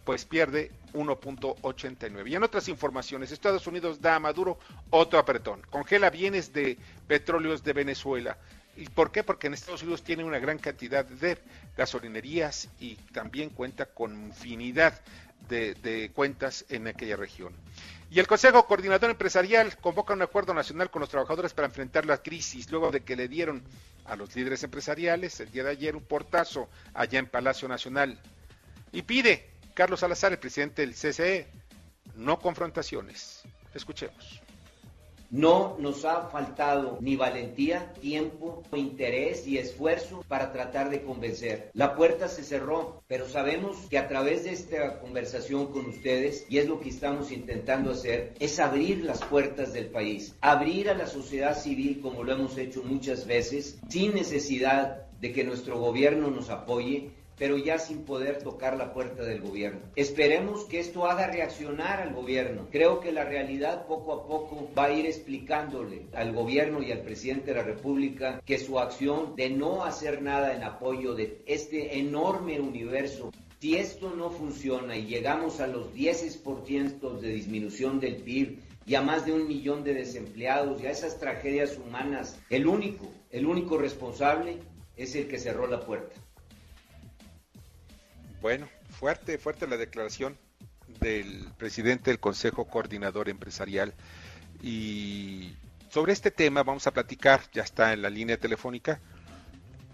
pues 0.04 0.26
pierde 0.26 0.72
1.89. 0.94 2.28
Y 2.28 2.36
en 2.36 2.44
otras 2.44 2.68
informaciones, 2.68 3.32
Estados 3.32 3.68
Unidos 3.68 4.02
da 4.02 4.16
a 4.16 4.20
Maduro 4.20 4.58
otro 4.90 5.20
apretón. 5.20 5.62
Congela 5.70 6.10
bienes 6.10 6.52
de 6.52 6.80
petróleos 7.08 7.64
de 7.64 7.74
Venezuela. 7.74 8.38
¿Y 8.76 8.90
por 8.90 9.12
qué? 9.12 9.24
Porque 9.24 9.48
en 9.48 9.54
Estados 9.54 9.84
Unidos 9.84 10.04
tiene 10.04 10.24
una 10.24 10.40
gran 10.40 10.58
cantidad 10.58 11.06
de 11.06 11.38
gasolinerías 11.78 12.70
y 12.80 12.96
también 13.14 13.50
cuenta 13.50 13.86
con 13.86 14.14
infinidad 14.28 15.00
de, 15.50 16.12
cuentas 16.14 16.66
en 16.70 16.88
aquella 16.88 17.16
región. 17.16 17.54
Y 18.12 18.20
el 18.20 18.28
Consejo 18.28 18.66
Coordinador 18.66 19.10
Empresarial 19.10 19.78
convoca 19.78 20.14
un 20.14 20.22
acuerdo 20.22 20.54
nacional 20.54 20.90
con 20.90 21.02
los 21.02 21.10
trabajadores 21.10 21.54
para 21.54 21.68
enfrentar 21.68 22.06
la 22.06 22.20
crisis, 22.20 22.72
luego 22.72 22.92
de 22.92 23.02
que 23.02 23.16
le 23.16 23.28
dieron 23.28 23.62
a 24.06 24.16
los 24.16 24.36
líderes 24.36 24.64
empresariales 24.64 25.40
el 25.40 25.52
día 25.52 25.64
de 25.64 25.72
ayer 25.72 25.96
un 25.96 26.04
portazo 26.04 26.70
allá 26.94 27.20
en 27.20 27.28
Palacio 27.28 27.68
Nacional. 27.68 28.20
Y 28.92 29.04
pide 29.04 29.50
Carlos 29.76 30.00
Salazar, 30.00 30.32
el 30.32 30.40
presidente 30.40 30.82
del 30.82 30.96
CCE, 30.96 31.48
no 32.16 32.40
confrontaciones. 32.40 33.44
Escuchemos. 33.74 34.39
No 35.32 35.78
nos 35.80 36.06
ha 36.06 36.28
faltado 36.30 36.98
ni 37.02 37.16
valentía, 37.16 37.94
tiempo, 37.94 38.64
interés 38.76 39.48
y 39.48 39.58
esfuerzo 39.58 40.24
para 40.28 40.52
tratar 40.52 40.90
de 40.90 41.04
convencer. 41.04 41.70
La 41.74 41.96
puerta 41.96 42.28
se 42.28 42.44
cerró, 42.44 43.04
pero 43.08 43.30
sabemos 43.30 43.78
que 43.90 44.00
a 44.00 44.08
través 44.08 44.44
de 44.44 44.54
esta 44.54 45.00
conversación 45.00 45.68
con 45.68 45.86
ustedes, 45.86 46.46
y 46.50 46.58
es 46.58 46.68
lo 46.68 46.80
que 46.80 46.90
estamos 46.90 47.32
intentando 47.32 47.92
hacer, 47.92 48.34
es 48.40 48.60
abrir 48.60 49.04
las 49.04 49.24
puertas 49.24 49.72
del 49.72 49.90
país, 49.90 50.36
abrir 50.42 50.90
a 50.90 50.96
la 50.96 51.06
sociedad 51.06 51.56
civil 51.56 52.00
como 52.02 52.24
lo 52.24 52.34
hemos 52.34 52.58
hecho 52.58 52.82
muchas 52.84 53.28
veces, 53.28 53.80
sin 53.88 54.16
necesidad 54.16 55.10
de 55.20 55.34
que 55.34 55.44
nuestro 55.44 55.78
gobierno 55.78 56.30
nos 56.32 56.50
apoye, 56.50 57.12
pero 57.40 57.58
ya 57.58 57.80
sin 57.80 58.04
poder 58.04 58.44
tocar 58.44 58.78
la 58.78 58.94
puerta 58.94 59.24
del 59.24 59.42
gobierno. 59.42 59.80
Esperemos 59.96 60.66
que 60.66 60.80
esto 60.80 61.08
haga 61.08 61.28
reaccionar 61.28 62.02
al 62.02 62.14
gobierno. 62.14 62.68
Creo 62.70 63.00
que 63.00 63.12
la 63.12 63.24
realidad 63.24 63.88
poco 63.88 64.14
a 64.14 64.28
poco 64.28 64.70
va 64.78 64.86
a 64.86 64.92
ir 64.92 65.06
explicándole 65.06 66.04
al 66.14 66.34
gobierno 66.34 66.84
y 66.84 66.92
al 66.92 67.02
presidente 67.02 67.48
de 67.48 67.58
la 67.58 67.64
República 67.64 68.42
que 68.46 68.60
su 68.60 68.78
acción 68.78 69.36
de 69.36 69.50
no 69.50 69.86
hacer 69.86 70.22
nada 70.22 70.54
en 70.54 70.64
apoyo 70.64 71.16
de 71.16 71.42
este 71.48 71.98
enorme 71.98 72.60
universo 72.60 73.32
si 73.60 73.76
esto 73.76 74.12
no 74.16 74.30
funciona 74.30 74.96
y 74.96 75.06
llegamos 75.06 75.60
a 75.60 75.68
los 75.68 75.94
10% 75.94 77.20
de 77.20 77.28
disminución 77.30 78.00
del 78.00 78.16
PIB 78.18 78.60
y 78.86 78.96
a 78.96 79.02
más 79.02 79.26
de 79.26 79.34
un 79.34 79.48
millón 79.48 79.84
de 79.84 79.94
desempleados 79.94 80.82
y 80.82 80.88
a 80.88 80.92
esas 80.92 81.20
tragedias 81.20 81.78
humanas, 81.78 82.40
el 82.50 82.68
único, 82.68 83.12
el 83.32 83.46
único 83.46 83.78
responsable 83.78 84.60
es 84.96 85.14
el 85.16 85.28
que 85.28 85.40
cerró 85.40 85.68
la 85.68 85.82
puerta. 85.82 86.16
Bueno, 88.42 88.70
fuerte, 88.90 89.38
fuerte 89.38 89.68
la 89.68 89.76
declaración 89.76 90.38
del 91.02 91.48
presidente 91.58 92.10
del 92.10 92.20
Consejo 92.20 92.66
Coordinador 92.66 93.28
Empresarial. 93.28 93.94
Y 94.62 95.56
sobre 95.90 96.14
este 96.14 96.32
tema 96.32 96.64
vamos 96.64 96.88
a 96.88 96.92
platicar, 96.92 97.42
ya 97.52 97.64
está 97.64 97.92
en 97.92 98.02
la 98.02 98.10
línea 98.10 98.38
telefónica, 98.38 99.02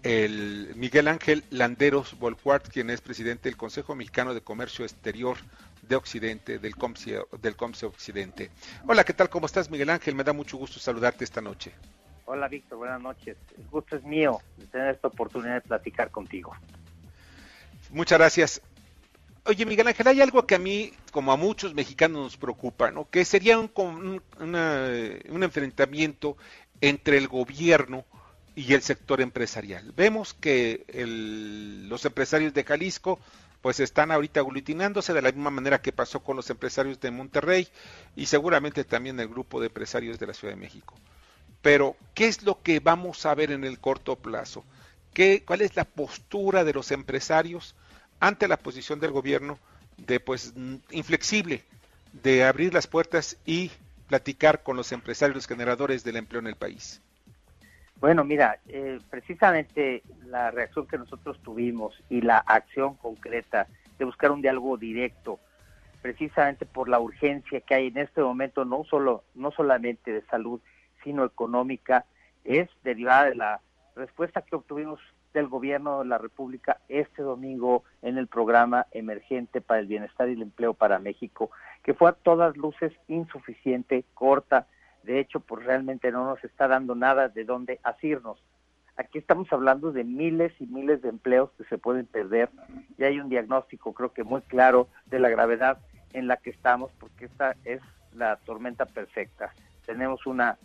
el 0.04 0.72
Miguel 0.76 1.08
Ángel 1.08 1.42
Landeros 1.50 2.16
Volquart, 2.20 2.68
quien 2.68 2.90
es 2.90 3.00
presidente 3.00 3.48
del 3.48 3.56
Consejo 3.56 3.96
Mexicano 3.96 4.32
de 4.32 4.40
Comercio 4.40 4.84
Exterior 4.84 5.36
de 5.82 5.96
Occidente, 5.96 6.60
del 6.60 6.76
COMSE, 6.76 7.22
del 7.42 7.56
COMSE 7.56 7.86
Occidente. 7.86 8.50
Hola, 8.86 9.02
¿qué 9.02 9.12
tal? 9.12 9.28
¿Cómo 9.28 9.46
estás, 9.46 9.70
Miguel 9.70 9.90
Ángel? 9.90 10.14
Me 10.14 10.22
da 10.22 10.32
mucho 10.32 10.56
gusto 10.56 10.78
saludarte 10.78 11.24
esta 11.24 11.40
noche. 11.40 11.72
Hola, 12.26 12.46
Víctor, 12.46 12.78
buenas 12.78 13.00
noches. 13.00 13.36
El 13.58 13.66
gusto 13.66 13.96
es 13.96 14.04
mío 14.04 14.40
de 14.56 14.66
tener 14.66 14.94
esta 14.94 15.08
oportunidad 15.08 15.54
de 15.54 15.60
platicar 15.62 16.12
contigo. 16.12 16.54
Muchas 17.90 18.18
gracias. 18.18 18.62
Oye, 19.44 19.64
Miguel 19.64 19.86
Ángel, 19.86 20.08
hay 20.08 20.20
algo 20.20 20.46
que 20.46 20.56
a 20.56 20.58
mí, 20.58 20.92
como 21.12 21.32
a 21.32 21.36
muchos 21.36 21.72
mexicanos, 21.72 22.20
nos 22.20 22.36
preocupa, 22.36 22.90
¿no? 22.90 23.08
Que 23.08 23.24
sería 23.24 23.58
un, 23.58 23.70
un 24.38 25.42
enfrentamiento 25.42 26.36
entre 26.80 27.16
el 27.18 27.28
gobierno 27.28 28.04
y 28.56 28.72
el 28.72 28.82
sector 28.82 29.20
empresarial. 29.20 29.92
Vemos 29.94 30.34
que 30.34 30.84
los 31.88 32.04
empresarios 32.04 32.54
de 32.54 32.64
Jalisco 32.64 33.20
pues 33.60 33.80
están 33.80 34.10
ahorita 34.10 34.40
aglutinándose 34.40 35.12
de 35.12 35.22
la 35.22 35.32
misma 35.32 35.50
manera 35.50 35.82
que 35.82 35.92
pasó 35.92 36.20
con 36.20 36.36
los 36.36 36.48
empresarios 36.50 37.00
de 37.00 37.10
Monterrey 37.10 37.68
y 38.14 38.26
seguramente 38.26 38.84
también 38.84 39.18
el 39.20 39.28
grupo 39.28 39.60
de 39.60 39.66
empresarios 39.66 40.18
de 40.18 40.26
la 40.26 40.34
Ciudad 40.34 40.54
de 40.54 40.60
México. 40.60 40.94
Pero, 41.62 41.96
¿qué 42.14 42.28
es 42.28 42.42
lo 42.44 42.62
que 42.62 42.80
vamos 42.80 43.26
a 43.26 43.34
ver 43.34 43.50
en 43.50 43.64
el 43.64 43.80
corto 43.80 44.16
plazo? 44.16 44.64
Cuál 45.44 45.62
es 45.62 45.76
la 45.76 45.84
postura 45.84 46.64
de 46.64 46.72
los 46.72 46.90
empresarios 46.90 47.74
ante 48.20 48.48
la 48.48 48.56
posición 48.56 49.00
del 49.00 49.12
gobierno 49.12 49.58
de 49.96 50.20
pues 50.20 50.54
inflexible 50.90 51.64
de 52.12 52.44
abrir 52.44 52.74
las 52.74 52.86
puertas 52.86 53.36
y 53.44 53.70
platicar 54.08 54.62
con 54.62 54.76
los 54.76 54.92
empresarios 54.92 55.46
generadores 55.46 56.04
del 56.04 56.16
empleo 56.16 56.40
en 56.40 56.46
el 56.46 56.56
país. 56.56 57.02
Bueno, 57.98 58.24
mira, 58.24 58.58
eh, 58.68 58.98
precisamente 59.10 60.02
la 60.26 60.50
reacción 60.50 60.86
que 60.86 60.98
nosotros 60.98 61.40
tuvimos 61.42 62.02
y 62.10 62.20
la 62.20 62.38
acción 62.38 62.94
concreta 62.94 63.66
de 63.98 64.04
buscar 64.04 64.30
un 64.30 64.42
diálogo 64.42 64.76
directo, 64.76 65.40
precisamente 66.02 66.66
por 66.66 66.90
la 66.90 67.00
urgencia 67.00 67.60
que 67.62 67.74
hay 67.74 67.86
en 67.86 67.98
este 67.98 68.20
momento, 68.20 68.66
no 68.66 68.84
solo 68.84 69.24
no 69.34 69.50
solamente 69.50 70.12
de 70.12 70.22
salud, 70.26 70.60
sino 71.02 71.24
económica, 71.24 72.04
es 72.44 72.68
derivada 72.84 73.30
de 73.30 73.34
la 73.34 73.60
respuesta 73.96 74.42
que 74.42 74.54
obtuvimos 74.54 75.00
del 75.32 75.48
gobierno 75.48 76.00
de 76.00 76.06
la 76.06 76.18
República 76.18 76.78
este 76.88 77.22
domingo 77.22 77.82
en 78.02 78.18
el 78.18 78.26
programa 78.26 78.86
emergente 78.92 79.60
para 79.60 79.80
el 79.80 79.86
bienestar 79.86 80.28
y 80.28 80.32
el 80.32 80.42
empleo 80.42 80.74
para 80.74 80.98
México, 80.98 81.50
que 81.82 81.94
fue 81.94 82.10
a 82.10 82.12
todas 82.12 82.56
luces 82.56 82.92
insuficiente, 83.08 84.04
corta, 84.14 84.66
de 85.02 85.20
hecho, 85.20 85.40
pues 85.40 85.64
realmente 85.64 86.10
no 86.10 86.24
nos 86.24 86.42
está 86.44 86.68
dando 86.68 86.94
nada 86.94 87.28
de 87.28 87.44
dónde 87.44 87.80
asirnos. 87.82 88.42
Aquí 88.96 89.18
estamos 89.18 89.52
hablando 89.52 89.92
de 89.92 90.04
miles 90.04 90.52
y 90.58 90.66
miles 90.66 91.02
de 91.02 91.10
empleos 91.10 91.50
que 91.56 91.64
se 91.64 91.78
pueden 91.78 92.06
perder 92.06 92.50
y 92.96 93.04
hay 93.04 93.20
un 93.20 93.28
diagnóstico 93.28 93.92
creo 93.92 94.12
que 94.12 94.24
muy 94.24 94.40
claro 94.42 94.88
de 95.04 95.18
la 95.18 95.28
gravedad 95.28 95.78
en 96.12 96.26
la 96.26 96.38
que 96.38 96.50
estamos 96.50 96.90
porque 96.98 97.26
esta 97.26 97.56
es 97.64 97.80
la 98.14 98.36
tormenta 98.36 98.86
perfecta. 98.86 99.52
Tenemos 99.84 100.26
una 100.26 100.58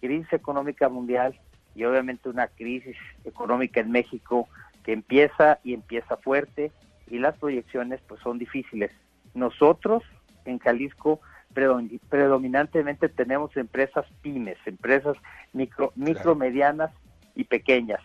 crisis 0.00 0.32
económica 0.32 0.88
mundial 0.90 1.40
y 1.78 1.84
obviamente 1.84 2.28
una 2.28 2.48
crisis 2.48 2.96
económica 3.24 3.78
en 3.80 3.92
México 3.92 4.48
que 4.82 4.92
empieza 4.92 5.60
y 5.62 5.74
empieza 5.74 6.16
fuerte 6.16 6.72
y 7.06 7.20
las 7.20 7.38
proyecciones 7.38 8.00
pues 8.08 8.20
son 8.20 8.36
difíciles. 8.36 8.90
Nosotros 9.34 10.02
en 10.44 10.58
Jalisco 10.58 11.20
predominantemente 11.54 13.08
tenemos 13.08 13.56
empresas 13.56 14.04
pymes, 14.22 14.58
empresas 14.66 15.16
micro, 15.52 15.92
micro 15.94 16.34
medianas 16.34 16.90
y 17.36 17.44
pequeñas. 17.44 18.00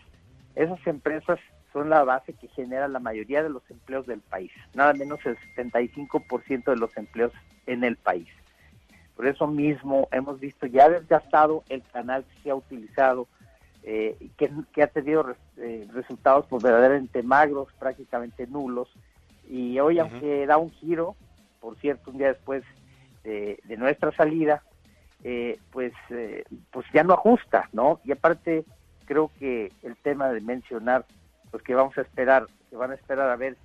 Esas 0.54 0.84
empresas 0.86 1.40
son 1.72 1.90
la 1.90 2.04
base 2.04 2.32
que 2.34 2.46
genera 2.48 2.86
la 2.86 3.00
mayoría 3.00 3.42
de 3.42 3.50
los 3.50 3.68
empleos 3.68 4.06
del 4.06 4.20
país, 4.20 4.52
nada 4.74 4.92
menos 4.92 5.18
el 5.26 5.36
75% 5.56 6.64
de 6.64 6.76
los 6.76 6.96
empleos 6.96 7.32
en 7.66 7.82
el 7.82 7.96
país. 7.96 8.28
Por 9.16 9.26
eso 9.26 9.48
mismo 9.48 10.08
hemos 10.12 10.38
visto 10.38 10.66
ya 10.66 10.88
desgastado 10.88 11.64
el 11.68 11.82
canal 11.92 12.24
que 12.24 12.42
se 12.42 12.50
ha 12.50 12.54
utilizado, 12.54 13.26
eh, 13.86 14.16
que, 14.38 14.50
que, 14.72 14.82
ha 14.82 14.86
tenido 14.86 15.36
eh, 15.58 15.86
resultados 15.92 16.46
pues, 16.48 16.62
verdaderamente 16.62 17.22
magros, 17.22 17.68
prácticamente 17.78 18.46
nulos, 18.46 18.88
y 19.48 19.78
hoy 19.78 19.98
aunque 19.98 20.46
da 20.46 20.56
un 20.56 20.70
giro, 20.70 21.16
por 21.60 21.76
cierto, 21.76 22.10
un 22.10 22.18
día 22.18 22.28
después 22.28 22.64
de, 23.24 23.76
nuestra 23.78 24.12
salida, 24.12 24.62
eh, 25.22 25.58
pues, 25.70 25.92
eh, 26.10 26.44
pues 26.70 26.86
ya 26.92 27.02
no 27.02 27.14
ajusta, 27.14 27.68
¿no? 27.72 28.00
Y 28.04 28.12
aparte 28.12 28.64
creo 29.06 29.30
que 29.38 29.72
el 29.82 29.96
tema 29.96 30.28
de 30.28 30.40
mencionar, 30.40 31.04
pues 31.50 31.62
que 31.62 31.74
vamos 31.74 31.96
a 31.98 32.02
esperar, 32.02 32.46
que 32.70 32.76
van 32.76 32.90
a 32.90 32.94
esperar 32.94 33.30
a 33.30 33.36
ver 33.36 33.56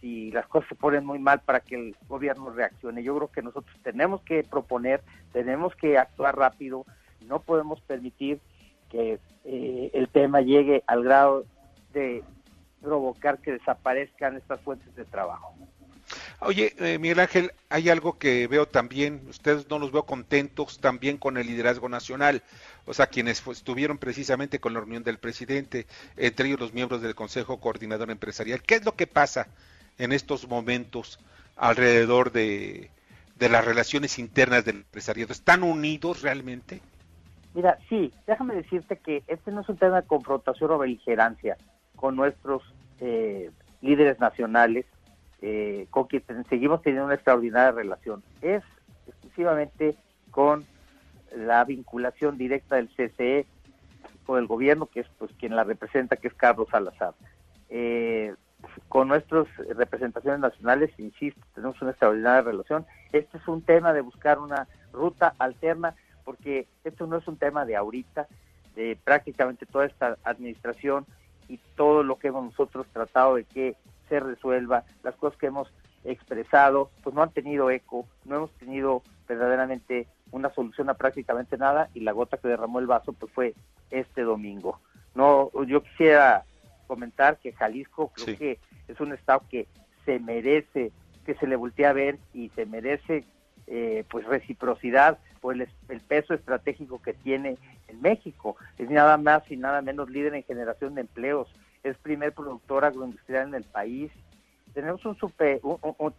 si 0.00 0.30
las 0.32 0.46
cosas 0.46 0.68
se 0.68 0.74
ponen 0.74 1.04
muy 1.04 1.18
mal 1.18 1.40
para 1.40 1.60
que 1.60 1.76
el 1.76 1.96
gobierno 2.08 2.50
reaccione. 2.50 3.02
Yo 3.02 3.16
creo 3.16 3.28
que 3.28 3.42
nosotros 3.42 3.74
tenemos 3.82 4.20
que 4.22 4.42
proponer, 4.42 5.02
tenemos 5.32 5.74
que 5.76 5.98
actuar 5.98 6.36
rápido, 6.36 6.84
no 7.26 7.40
podemos 7.40 7.80
permitir 7.80 8.40
que 8.90 9.18
eh, 9.44 9.90
el 9.94 10.08
tema 10.08 10.40
llegue 10.40 10.82
al 10.86 11.04
grado 11.04 11.44
de 11.92 12.22
provocar 12.80 13.38
que 13.38 13.52
desaparezcan 13.52 14.36
estas 14.36 14.60
fuentes 14.60 14.94
de 14.94 15.04
trabajo. 15.04 15.54
Oye, 16.40 16.74
eh, 16.78 16.98
Miguel 16.98 17.20
Ángel, 17.20 17.52
hay 17.68 17.88
algo 17.88 18.18
que 18.18 18.46
veo 18.46 18.66
también, 18.66 19.22
ustedes 19.28 19.68
no 19.68 19.78
los 19.78 19.90
veo 19.90 20.04
contentos 20.04 20.78
también 20.78 21.16
con 21.16 21.36
el 21.36 21.46
liderazgo 21.46 21.88
nacional, 21.88 22.42
o 22.84 22.94
sea, 22.94 23.06
quienes 23.06 23.44
estuvieron 23.46 23.98
precisamente 23.98 24.60
con 24.60 24.74
la 24.74 24.80
reunión 24.80 25.02
del 25.02 25.18
presidente, 25.18 25.86
entre 26.16 26.46
ellos 26.48 26.60
los 26.60 26.74
miembros 26.74 27.02
del 27.02 27.14
Consejo 27.14 27.58
Coordinador 27.58 28.10
Empresarial. 28.10 28.62
¿Qué 28.62 28.76
es 28.76 28.84
lo 28.84 28.94
que 28.94 29.06
pasa 29.06 29.48
en 29.98 30.12
estos 30.12 30.46
momentos 30.46 31.18
alrededor 31.56 32.30
de, 32.30 32.90
de 33.36 33.48
las 33.48 33.64
relaciones 33.64 34.18
internas 34.18 34.64
del 34.64 34.76
empresariado? 34.76 35.32
¿Están 35.32 35.64
unidos 35.64 36.22
realmente? 36.22 36.80
Mira, 37.56 37.78
sí, 37.88 38.12
déjame 38.26 38.54
decirte 38.54 38.98
que 38.98 39.24
este 39.28 39.50
no 39.50 39.62
es 39.62 39.68
un 39.70 39.78
tema 39.78 40.02
de 40.02 40.06
confrontación 40.06 40.70
o 40.72 40.76
beligerancia 40.76 41.56
con 41.96 42.14
nuestros 42.14 42.62
eh, 43.00 43.50
líderes 43.80 44.20
nacionales, 44.20 44.84
eh, 45.40 45.86
con 45.88 46.04
quien 46.04 46.22
seguimos 46.50 46.82
teniendo 46.82 47.06
una 47.06 47.14
extraordinaria 47.14 47.72
relación. 47.72 48.22
Es 48.42 48.62
exclusivamente 49.06 49.96
con 50.30 50.66
la 51.34 51.64
vinculación 51.64 52.36
directa 52.36 52.76
del 52.76 52.90
CCE 52.90 53.46
con 54.26 54.38
el 54.38 54.46
gobierno, 54.46 54.84
que 54.84 55.00
es 55.00 55.06
pues 55.18 55.30
quien 55.38 55.56
la 55.56 55.64
representa, 55.64 56.16
que 56.16 56.28
es 56.28 56.34
Carlos 56.34 56.68
Salazar. 56.70 57.14
Eh, 57.70 58.34
con 58.90 59.08
nuestras 59.08 59.46
representaciones 59.74 60.40
nacionales, 60.40 60.90
insisto, 60.98 61.40
tenemos 61.54 61.80
una 61.80 61.92
extraordinaria 61.92 62.42
relación. 62.42 62.84
Este 63.12 63.38
es 63.38 63.48
un 63.48 63.62
tema 63.62 63.94
de 63.94 64.02
buscar 64.02 64.40
una 64.40 64.68
ruta 64.92 65.32
alterna, 65.38 65.94
porque 66.26 66.66
esto 66.84 67.06
no 67.06 67.16
es 67.16 67.26
un 67.28 67.38
tema 67.38 67.64
de 67.64 67.76
ahorita, 67.76 68.26
de 68.74 68.98
prácticamente 69.02 69.64
toda 69.64 69.86
esta 69.86 70.18
administración 70.24 71.06
y 71.48 71.58
todo 71.76 72.02
lo 72.02 72.18
que 72.18 72.28
hemos 72.28 72.44
nosotros 72.44 72.86
tratado 72.92 73.36
de 73.36 73.44
que 73.44 73.76
se 74.08 74.20
resuelva, 74.20 74.84
las 75.04 75.14
cosas 75.14 75.38
que 75.38 75.46
hemos 75.46 75.72
expresado, 76.04 76.90
pues 77.02 77.14
no 77.14 77.22
han 77.22 77.30
tenido 77.30 77.70
eco, 77.70 78.06
no 78.24 78.36
hemos 78.36 78.50
tenido 78.54 79.02
verdaderamente 79.28 80.08
una 80.32 80.52
solución 80.52 80.90
a 80.90 80.94
prácticamente 80.94 81.56
nada 81.56 81.88
y 81.94 82.00
la 82.00 82.12
gota 82.12 82.36
que 82.36 82.48
derramó 82.48 82.80
el 82.80 82.86
vaso 82.86 83.12
pues 83.12 83.32
fue 83.32 83.54
este 83.90 84.22
domingo. 84.22 84.80
No, 85.14 85.50
yo 85.64 85.82
quisiera 85.82 86.44
comentar 86.88 87.38
que 87.38 87.52
Jalisco 87.52 88.12
creo 88.14 88.36
que 88.36 88.58
es 88.88 89.00
un 89.00 89.12
estado 89.12 89.42
que 89.48 89.68
se 90.04 90.18
merece 90.18 90.92
que 91.24 91.34
se 91.34 91.46
le 91.46 91.56
voltee 91.56 91.86
a 91.86 91.92
ver 91.92 92.18
y 92.32 92.50
se 92.50 92.66
merece 92.66 93.24
eh, 93.66 94.04
pues 94.08 94.24
reciprocidad 94.26 95.18
por 95.40 95.54
el, 95.54 95.68
el, 95.88 96.00
peso 96.00 96.34
estratégico 96.34 97.00
que 97.02 97.14
tiene 97.14 97.58
en 97.88 98.00
México. 98.00 98.56
Es 98.78 98.88
nada 98.90 99.16
más 99.16 99.42
y 99.50 99.56
nada 99.56 99.82
menos 99.82 100.10
líder 100.10 100.34
en 100.34 100.44
generación 100.44 100.94
de 100.94 101.02
empleos. 101.02 101.48
Es 101.82 101.96
primer 101.98 102.32
productor 102.32 102.84
agroindustrial 102.84 103.48
en 103.48 103.54
el 103.54 103.64
país. 103.64 104.10
Tenemos 104.72 105.04
un 105.06 105.16
super, 105.16 105.60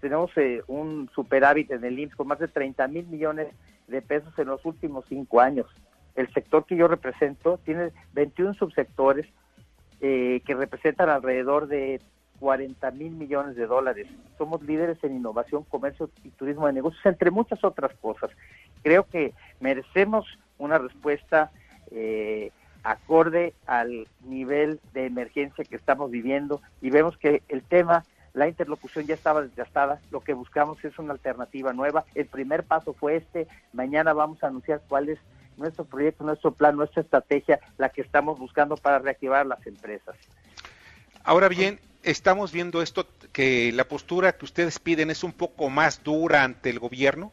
tenemos 0.02 0.32
eh, 0.38 0.64
un 0.68 1.10
superávit 1.14 1.72
en 1.72 1.84
el 1.84 2.00
IMSS 2.00 2.16
con 2.16 2.28
más 2.28 2.40
de 2.40 2.48
30 2.48 2.88
mil 2.88 3.06
millones 3.08 3.48
de 3.88 4.02
pesos 4.02 4.34
en 4.38 4.48
los 4.48 4.66
últimos 4.66 5.06
cinco 5.08 5.40
años. 5.40 5.68
El 6.16 6.32
sector 6.34 6.66
que 6.66 6.76
yo 6.76 6.88
represento 6.88 7.60
tiene 7.64 7.92
21 8.14 8.56
subsectores 8.56 9.28
eh, 10.02 10.42
que 10.46 10.56
representan 10.56 11.10
alrededor 11.10 11.68
de 11.68 12.02
40 12.40 12.92
mil 12.92 13.12
millones 13.12 13.56
de 13.56 13.66
dólares. 13.66 14.08
Somos 14.38 14.62
líderes 14.64 15.04
en 15.04 15.16
innovación, 15.16 15.64
comercio 15.64 16.10
y 16.24 16.30
turismo 16.30 16.68
de 16.68 16.74
negocios, 16.74 17.06
entre 17.06 17.32
muchas 17.32 17.64
otras 17.64 17.94
cosas. 18.00 18.32
Creo 18.84 19.06
que 19.08 19.34
merecemos 19.60 20.26
una 20.58 20.78
respuesta 20.78 21.52
eh, 21.92 22.52
acorde 22.84 23.54
al 23.66 24.08
nivel 24.24 24.80
de 24.94 25.06
emergencia 25.06 25.66
que 25.66 25.76
estamos 25.76 26.10
viviendo 26.12 26.62
y 26.82 26.90
vemos 26.90 27.18
que 27.18 27.42
el 27.50 27.62
tema, 27.64 28.06
la 28.34 28.48
interlocución 28.48 29.06
ya 29.06 29.16
estaba 29.16 29.42
desgastada, 29.42 30.00
lo 30.12 30.22
que 30.22 30.34
buscamos 30.34 30.84
es 30.86 30.98
una 31.00 31.14
alternativa 31.14 31.74
nueva. 31.74 32.06
El 32.16 32.28
primer 32.28 32.64
paso 32.64 32.94
fue 32.94 33.18
este, 33.18 33.48
mañana 33.74 34.14
vamos 34.14 34.44
a 34.44 34.48
anunciar 34.48 34.82
cuál 34.88 35.10
es 35.10 35.20
nuestro 35.58 35.86
proyecto, 35.86 36.24
nuestro 36.24 36.52
plan, 36.52 36.76
nuestra 36.76 37.02
estrategia, 37.02 37.60
la 37.78 37.90
que 37.90 38.02
estamos 38.02 38.40
buscando 38.40 38.78
para 38.78 39.00
reactivar 39.00 39.46
las 39.46 39.66
empresas. 39.66 40.16
Ahora 41.24 41.50
bien, 41.50 41.80
estamos 42.08 42.52
viendo 42.52 42.82
esto, 42.82 43.06
que 43.34 43.72
la 43.74 43.84
postura 43.84 44.32
que 44.38 44.46
ustedes 44.46 44.80
piden 44.80 45.10
es 45.10 45.24
un 45.24 45.34
poco 45.34 45.70
más 45.70 46.04
dura 46.04 46.44
ante 46.44 46.70
el 46.70 46.80
gobierno. 46.80 47.32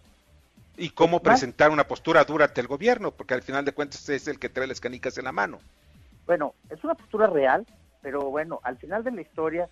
¿Y 0.77 0.91
cómo 0.91 1.21
presentar 1.21 1.71
una 1.71 1.87
postura 1.87 2.25
dura 2.25 2.47
ante 2.47 2.61
el 2.61 2.67
gobierno? 2.67 3.13
Porque 3.13 3.35
al 3.35 3.43
final 3.43 3.65
de 3.65 3.73
cuentas 3.73 4.09
es 4.09 4.27
el 4.27 4.41
que 4.41 4.49
trae 4.49 4.67
las 4.67 4.81
canicas 4.81 5.17
en 5.17 5.25
la 5.25 5.33
mano. 5.33 5.61
Bueno, 6.27 6.55
es 6.69 6.83
una 6.83 6.97
postura 6.97 7.29
real, 7.29 7.65
pero 8.03 8.31
bueno, 8.31 8.59
al 8.65 8.77
final 8.79 9.05
de 9.05 9.13
la 9.13 9.21
historia 9.21 9.69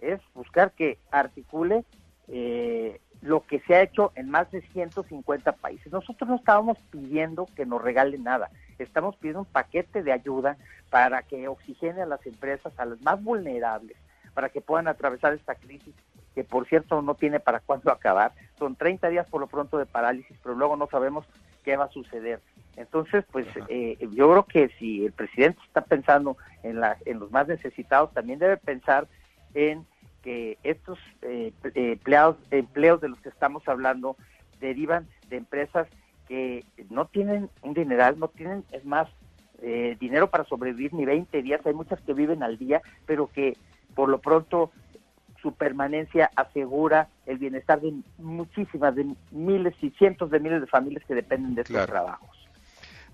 es 0.00 0.20
buscar 0.34 0.72
que 0.72 0.98
articule 1.12 1.84
eh, 2.26 3.00
lo 3.22 3.46
que 3.46 3.60
se 3.60 3.76
ha 3.76 3.82
hecho 3.82 4.10
en 4.16 4.28
más 4.28 4.50
de 4.50 4.62
150 4.62 5.52
países. 5.52 5.92
Nosotros 5.92 6.28
no 6.28 6.36
estábamos 6.36 6.78
pidiendo 6.90 7.46
que 7.54 7.66
nos 7.66 7.80
regalen 7.80 8.24
nada, 8.24 8.50
estamos 8.78 9.16
pidiendo 9.16 9.40
un 9.40 9.46
paquete 9.46 10.02
de 10.02 10.10
ayuda 10.10 10.56
para 10.88 11.22
que 11.22 11.46
oxigene 11.46 12.02
a 12.02 12.06
las 12.06 12.26
empresas, 12.26 12.72
a 12.78 12.84
las 12.86 13.00
más 13.02 13.22
vulnerables, 13.22 13.96
para 14.34 14.48
que 14.48 14.60
puedan 14.60 14.88
atravesar 14.88 15.34
esta 15.34 15.54
crisis 15.54 15.94
que 16.34 16.44
por 16.44 16.66
cierto 16.68 17.02
no 17.02 17.14
tiene 17.14 17.40
para 17.40 17.60
cuándo 17.60 17.90
acabar. 17.90 18.32
Son 18.58 18.76
30 18.76 19.08
días 19.08 19.26
por 19.28 19.40
lo 19.40 19.46
pronto 19.46 19.78
de 19.78 19.86
parálisis, 19.86 20.36
pero 20.42 20.54
luego 20.54 20.76
no 20.76 20.86
sabemos 20.86 21.26
qué 21.64 21.76
va 21.76 21.84
a 21.84 21.90
suceder. 21.90 22.40
Entonces, 22.76 23.24
pues 23.30 23.46
eh, 23.68 23.98
yo 24.12 24.30
creo 24.30 24.44
que 24.44 24.68
si 24.78 25.04
el 25.04 25.12
presidente 25.12 25.60
está 25.66 25.82
pensando 25.82 26.36
en, 26.62 26.80
la, 26.80 26.96
en 27.04 27.18
los 27.18 27.30
más 27.30 27.48
necesitados, 27.48 28.12
también 28.12 28.38
debe 28.38 28.56
pensar 28.56 29.08
en 29.54 29.84
que 30.22 30.58
estos 30.62 30.98
eh, 31.22 31.52
empleados, 31.74 32.36
empleos 32.50 33.00
de 33.00 33.08
los 33.08 33.20
que 33.20 33.30
estamos 33.30 33.66
hablando 33.68 34.16
derivan 34.60 35.08
de 35.28 35.38
empresas 35.38 35.88
que 36.28 36.64
no 36.90 37.06
tienen 37.06 37.50
un 37.62 37.74
dineral, 37.74 38.18
no 38.18 38.28
tienen, 38.28 38.64
es 38.70 38.84
más, 38.84 39.08
eh, 39.62 39.96
dinero 40.00 40.30
para 40.30 40.44
sobrevivir 40.44 40.94
ni 40.94 41.04
20 41.04 41.42
días, 41.42 41.60
hay 41.66 41.74
muchas 41.74 42.00
que 42.00 42.14
viven 42.14 42.42
al 42.42 42.56
día, 42.56 42.80
pero 43.04 43.26
que 43.26 43.56
por 43.94 44.08
lo 44.08 44.20
pronto 44.20 44.70
su 45.42 45.54
permanencia 45.54 46.30
asegura 46.36 47.08
el 47.26 47.38
bienestar 47.38 47.80
de 47.80 47.94
muchísimas, 48.18 48.94
de 48.94 49.14
miles 49.30 49.74
y 49.80 49.90
cientos 49.90 50.30
de 50.30 50.40
miles 50.40 50.60
de 50.60 50.66
familias 50.66 51.04
que 51.06 51.14
dependen 51.14 51.54
de 51.54 51.62
estos 51.62 51.86
trabajos. 51.86 52.28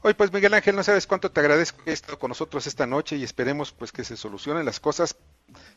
Hoy 0.03 0.15
pues 0.15 0.33
Miguel 0.33 0.55
Ángel, 0.55 0.77
no 0.77 0.83
sabes 0.83 1.07
cuánto 1.07 1.31
te 1.31 1.41
agradezco 1.41 1.83
que 1.83 1.93
estado 1.93 2.19
con 2.19 2.29
nosotros 2.29 2.67
esta 2.67 2.87
noche 2.87 3.17
y 3.17 3.25
esperemos 3.25 3.73
pues 3.73 3.93
que 3.93 4.05
se 4.05 4.17
solucionen 4.17 4.65
las 4.65 4.81
cosas. 4.81 5.17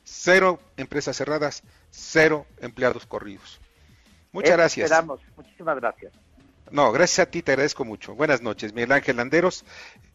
Cero 0.03 0.59
empresas 0.77 1.17
cerradas, 1.17 1.63
cero 1.89 2.45
empleados 2.59 3.05
corridos. 3.05 3.59
Muchas 4.31 4.57
gracias. 4.57 4.85
Esperamos. 4.85 5.21
Muchísimas 5.35 5.77
gracias. 5.77 6.13
No, 6.71 6.91
gracias 6.91 7.27
a 7.27 7.31
ti, 7.31 7.41
te 7.41 7.53
agradezco 7.53 7.83
mucho. 7.85 8.13
Buenas 8.13 8.41
noches, 8.41 8.73
Miguel 8.73 8.91
Ángel 8.91 9.17
Landeros, 9.17 9.65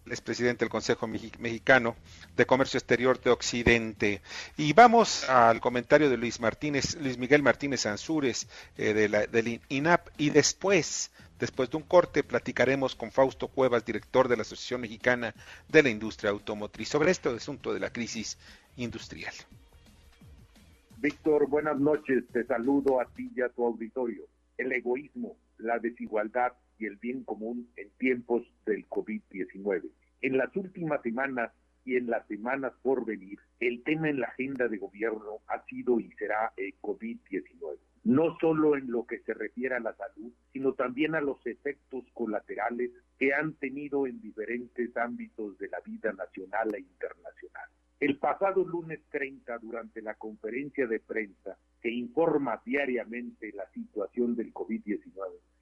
es 0.06 0.20
presidente 0.20 0.64
del 0.64 0.70
Consejo 0.70 1.06
Mexicano 1.06 1.96
de 2.36 2.46
Comercio 2.46 2.78
Exterior 2.78 3.20
de 3.20 3.30
Occidente. 3.30 4.20
Y 4.56 4.72
vamos 4.72 5.28
al 5.28 5.60
comentario 5.60 6.10
de 6.10 6.16
Luis 6.16 6.40
Martínez, 6.40 6.96
Luis 7.00 7.18
Miguel 7.18 7.42
Martínez 7.42 7.86
Ansúrez 7.86 8.46
eh, 8.76 8.92
de 8.92 9.08
la, 9.08 9.26
del 9.26 9.60
INAP 9.68 10.08
y 10.18 10.30
después, 10.30 11.10
después 11.38 11.70
de 11.70 11.78
un 11.78 11.82
corte, 11.84 12.22
platicaremos 12.22 12.94
con 12.94 13.10
Fausto 13.10 13.48
Cuevas, 13.48 13.84
director 13.84 14.28
de 14.28 14.36
la 14.36 14.42
Asociación 14.42 14.82
Mexicana 14.82 15.34
de 15.68 15.82
la 15.82 15.88
Industria 15.88 16.30
Automotriz, 16.30 16.88
sobre 16.88 17.10
este 17.10 17.28
asunto 17.30 17.72
de 17.72 17.80
la 17.80 17.90
crisis 17.90 18.38
industrial. 18.76 19.34
Víctor, 20.98 21.48
buenas 21.48 21.78
noches, 21.78 22.24
te 22.32 22.44
saludo 22.44 23.00
a 23.00 23.06
ti 23.06 23.30
y 23.34 23.42
a 23.42 23.48
tu 23.48 23.64
auditorio. 23.64 24.24
El 24.56 24.72
egoísmo 24.72 25.36
la 25.58 25.78
desigualdad 25.78 26.52
el 26.86 26.96
bien 26.96 27.24
común 27.24 27.68
en 27.76 27.90
tiempos 27.98 28.42
del 28.66 28.88
COVID-19. 28.88 29.90
En 30.22 30.38
las 30.38 30.54
últimas 30.56 31.02
semanas 31.02 31.52
y 31.84 31.96
en 31.96 32.08
las 32.08 32.26
semanas 32.26 32.72
por 32.82 33.04
venir, 33.04 33.38
el 33.60 33.82
tema 33.82 34.08
en 34.08 34.20
la 34.20 34.28
agenda 34.28 34.68
de 34.68 34.78
gobierno 34.78 35.40
ha 35.48 35.64
sido 35.66 36.00
y 36.00 36.10
será 36.12 36.52
el 36.56 36.74
COVID-19. 36.80 37.78
No 38.04 38.36
solo 38.38 38.76
en 38.76 38.90
lo 38.90 39.06
que 39.06 39.20
se 39.20 39.34
refiere 39.34 39.74
a 39.76 39.80
la 39.80 39.94
salud, 39.94 40.32
sino 40.52 40.74
también 40.74 41.14
a 41.14 41.20
los 41.20 41.44
efectos 41.46 42.04
colaterales 42.12 42.90
que 43.18 43.32
han 43.32 43.54
tenido 43.54 44.06
en 44.06 44.20
diferentes 44.20 44.96
ámbitos 44.96 45.56
de 45.58 45.68
la 45.68 45.80
vida 45.80 46.12
nacional 46.12 46.74
e 46.74 46.80
internacional. 46.80 47.68
El 48.00 48.18
pasado 48.18 48.64
lunes 48.64 49.00
30, 49.10 49.58
durante 49.58 50.02
la 50.02 50.14
conferencia 50.14 50.86
de 50.86 51.00
prensa 51.00 51.56
que 51.84 51.90
informa 51.90 52.62
diariamente 52.64 53.52
la 53.52 53.68
situación 53.72 54.34
del 54.34 54.54
COVID-19, 54.54 55.12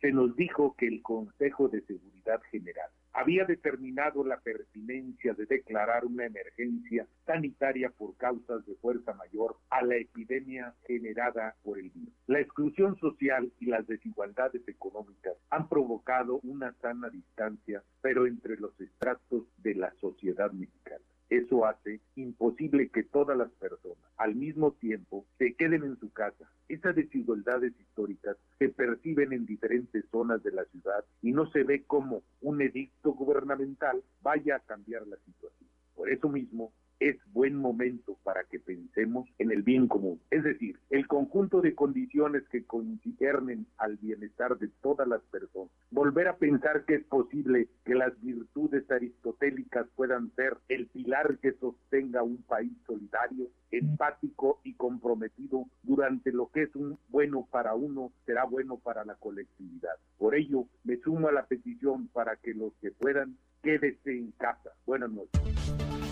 se 0.01 0.13
nos 0.13 0.37
dijo 0.37 0.77
que 0.79 0.87
el 0.87 1.03
Consejo 1.03 1.67
de 1.67 1.81
Seguridad 1.81 2.41
General 2.49 2.89
había 3.13 3.45
determinado 3.45 4.23
la 4.23 4.39
pertinencia 4.39 5.35
de 5.35 5.47
declarar 5.47 6.05
una 6.05 6.25
emergencia 6.27 7.09
sanitaria 7.27 7.91
por 7.91 8.17
causas 8.19 8.65
de 8.67 8.77
fuerza 8.77 9.15
mayor 9.15 9.57
a 9.69 9.83
la 9.85 9.97
epidemia 9.97 10.73
generada 10.87 11.57
por 11.65 11.81
el 11.81 11.91
virus. 11.91 12.15
La 12.29 12.39
exclusión 12.39 12.97
social 13.01 13.53
y 13.59 13.67
las 13.67 13.85
desigualdades 13.89 14.63
económicas 14.69 15.35
han 15.51 15.69
provocado 15.69 16.39
una 16.45 16.73
sana 16.75 17.11
distancia, 17.11 17.83
pero 18.01 18.29
entre 18.29 18.59
los 18.59 18.81
estratos 18.81 19.43
de 19.59 19.75
la 19.75 19.93
sociedad 20.01 20.53
mexicana. 20.53 21.05
Eso 21.33 21.65
hace 21.65 21.99
imposible 22.17 22.91
que 22.91 23.05
todas 23.05 23.39
las 23.39 23.51
personas 23.53 23.97
al 24.19 24.35
mismo 24.35 24.73
tiempo 24.73 25.25
se 25.39 25.55
queden 25.55 25.83
en 25.83 25.99
su 25.99 26.13
casa. 26.13 26.45
Esas 26.69 26.95
desigualdades 26.95 27.73
históricas 27.81 28.37
se 28.59 28.69
perciben 28.69 29.33
en 29.33 29.47
diferentes 29.47 30.05
zonas 30.11 30.43
de 30.43 30.53
la 30.53 30.67
ciudad 30.67 31.03
y 31.23 31.33
no 31.33 31.51
se 31.51 31.65
ve 31.65 31.85
como 31.85 32.23
un 32.43 32.61
edicto 32.61 33.13
gubernamental 33.13 34.03
vaya 34.21 34.57
a 34.57 34.61
cambiar 34.61 35.07
la 35.07 35.17
situación. 35.25 35.71
Por 35.97 36.11
eso 36.11 36.29
mismo, 36.29 36.71
es 37.03 37.17
buen 37.33 37.57
momento 37.57 38.17
para 38.23 38.45
que 38.45 38.61
pensemos 38.61 39.29
en 39.39 39.51
el 39.51 39.63
bien 39.63 39.89
común, 39.89 40.21
es 40.31 40.45
decir, 40.45 40.79
el 40.91 41.09
conjunto 41.09 41.61
de 41.61 41.75
condiciones 41.75 42.45
que 42.49 42.65
conciernen 42.65 43.67
al 43.77 43.97
bienestar 43.97 44.57
de 44.59 44.69
todas 44.83 45.09
las 45.09 45.21
personas. 45.23 45.71
Volver 45.91 46.29
a 46.29 46.37
pensar 46.37 46.85
que 46.85 46.95
es 46.95 47.05
posible 47.05 47.69
que 47.85 47.97
las 47.97 48.13
virtudes 48.23 48.89
aristotélicas 48.89 49.87
puedan 49.97 50.31
ser 50.37 50.57
el 50.69 50.87
pilar 50.87 51.39
que 51.39 51.53
sostenga 51.55 52.23
un 52.23 52.39
país 52.43 52.73
solidario, 52.87 53.49
empático 53.73 54.61
y 54.63 54.75
comprometido 54.75 55.65
durante 55.83 56.31
lo 56.31 56.51
que 56.53 56.63
es 56.63 56.77
un 56.77 56.99
bueno 57.09 57.49
para 57.51 57.75
uno 57.75 58.13
será 58.27 58.45
bueno 58.45 58.77
para 58.77 59.05
la 59.05 59.17
colectividad. 59.17 59.97
Por 60.19 60.37
ello, 60.37 60.67
me 60.85 60.99
sumo 60.99 61.29
a 61.29 61.33
la 61.33 61.47
petición 61.47 62.09
para 62.09 62.37
que 62.37 62.55
los 62.55 62.73
que 62.81 62.93
puedan 62.93 63.37
quédese 63.63 64.11
en 64.11 64.33
casa. 64.33 64.62
Buenas 64.93 65.11
noches. 65.11 65.41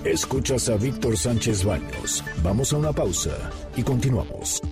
Escuchas 0.07 0.71
a 0.71 0.77
Víctor 0.79 1.15
Sánchez 1.15 1.65
Baños. 1.67 2.25
Vamos 2.43 2.73
a 2.73 2.79
una 2.79 2.95
pausa 2.95 3.51
y 3.77 3.83
continuamos. 3.83 4.63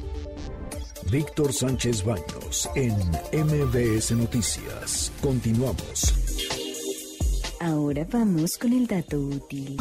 Víctor 1.12 1.52
Sánchez 1.52 2.02
Baños 2.06 2.70
en 2.74 2.94
MBS 3.34 4.12
Noticias. 4.12 5.12
Continuamos. 5.20 6.67
Ahora 7.60 8.06
vamos 8.08 8.56
con 8.56 8.72
el 8.72 8.86
dato 8.86 9.18
útil. 9.18 9.76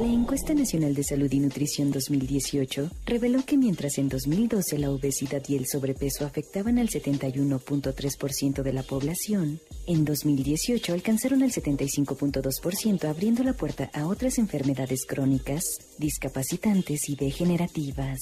La 0.00 0.06
encuesta 0.06 0.54
nacional 0.54 0.94
de 0.94 1.04
salud 1.04 1.30
y 1.30 1.40
nutrición 1.40 1.90
2018 1.90 2.90
reveló 3.04 3.44
que 3.44 3.58
mientras 3.58 3.98
en 3.98 4.08
2012 4.08 4.78
la 4.78 4.90
obesidad 4.90 5.42
y 5.46 5.56
el 5.56 5.66
sobrepeso 5.66 6.24
afectaban 6.24 6.78
al 6.78 6.88
71.3% 6.88 8.62
de 8.62 8.72
la 8.72 8.82
población, 8.82 9.60
en 9.86 10.06
2018 10.06 10.94
alcanzaron 10.94 11.42
el 11.42 11.52
75.2% 11.52 13.04
abriendo 13.04 13.42
la 13.42 13.52
puerta 13.52 13.90
a 13.92 14.06
otras 14.06 14.38
enfermedades 14.38 15.04
crónicas, 15.06 15.64
discapacitantes 15.98 17.10
y 17.10 17.16
degenerativas. 17.16 18.18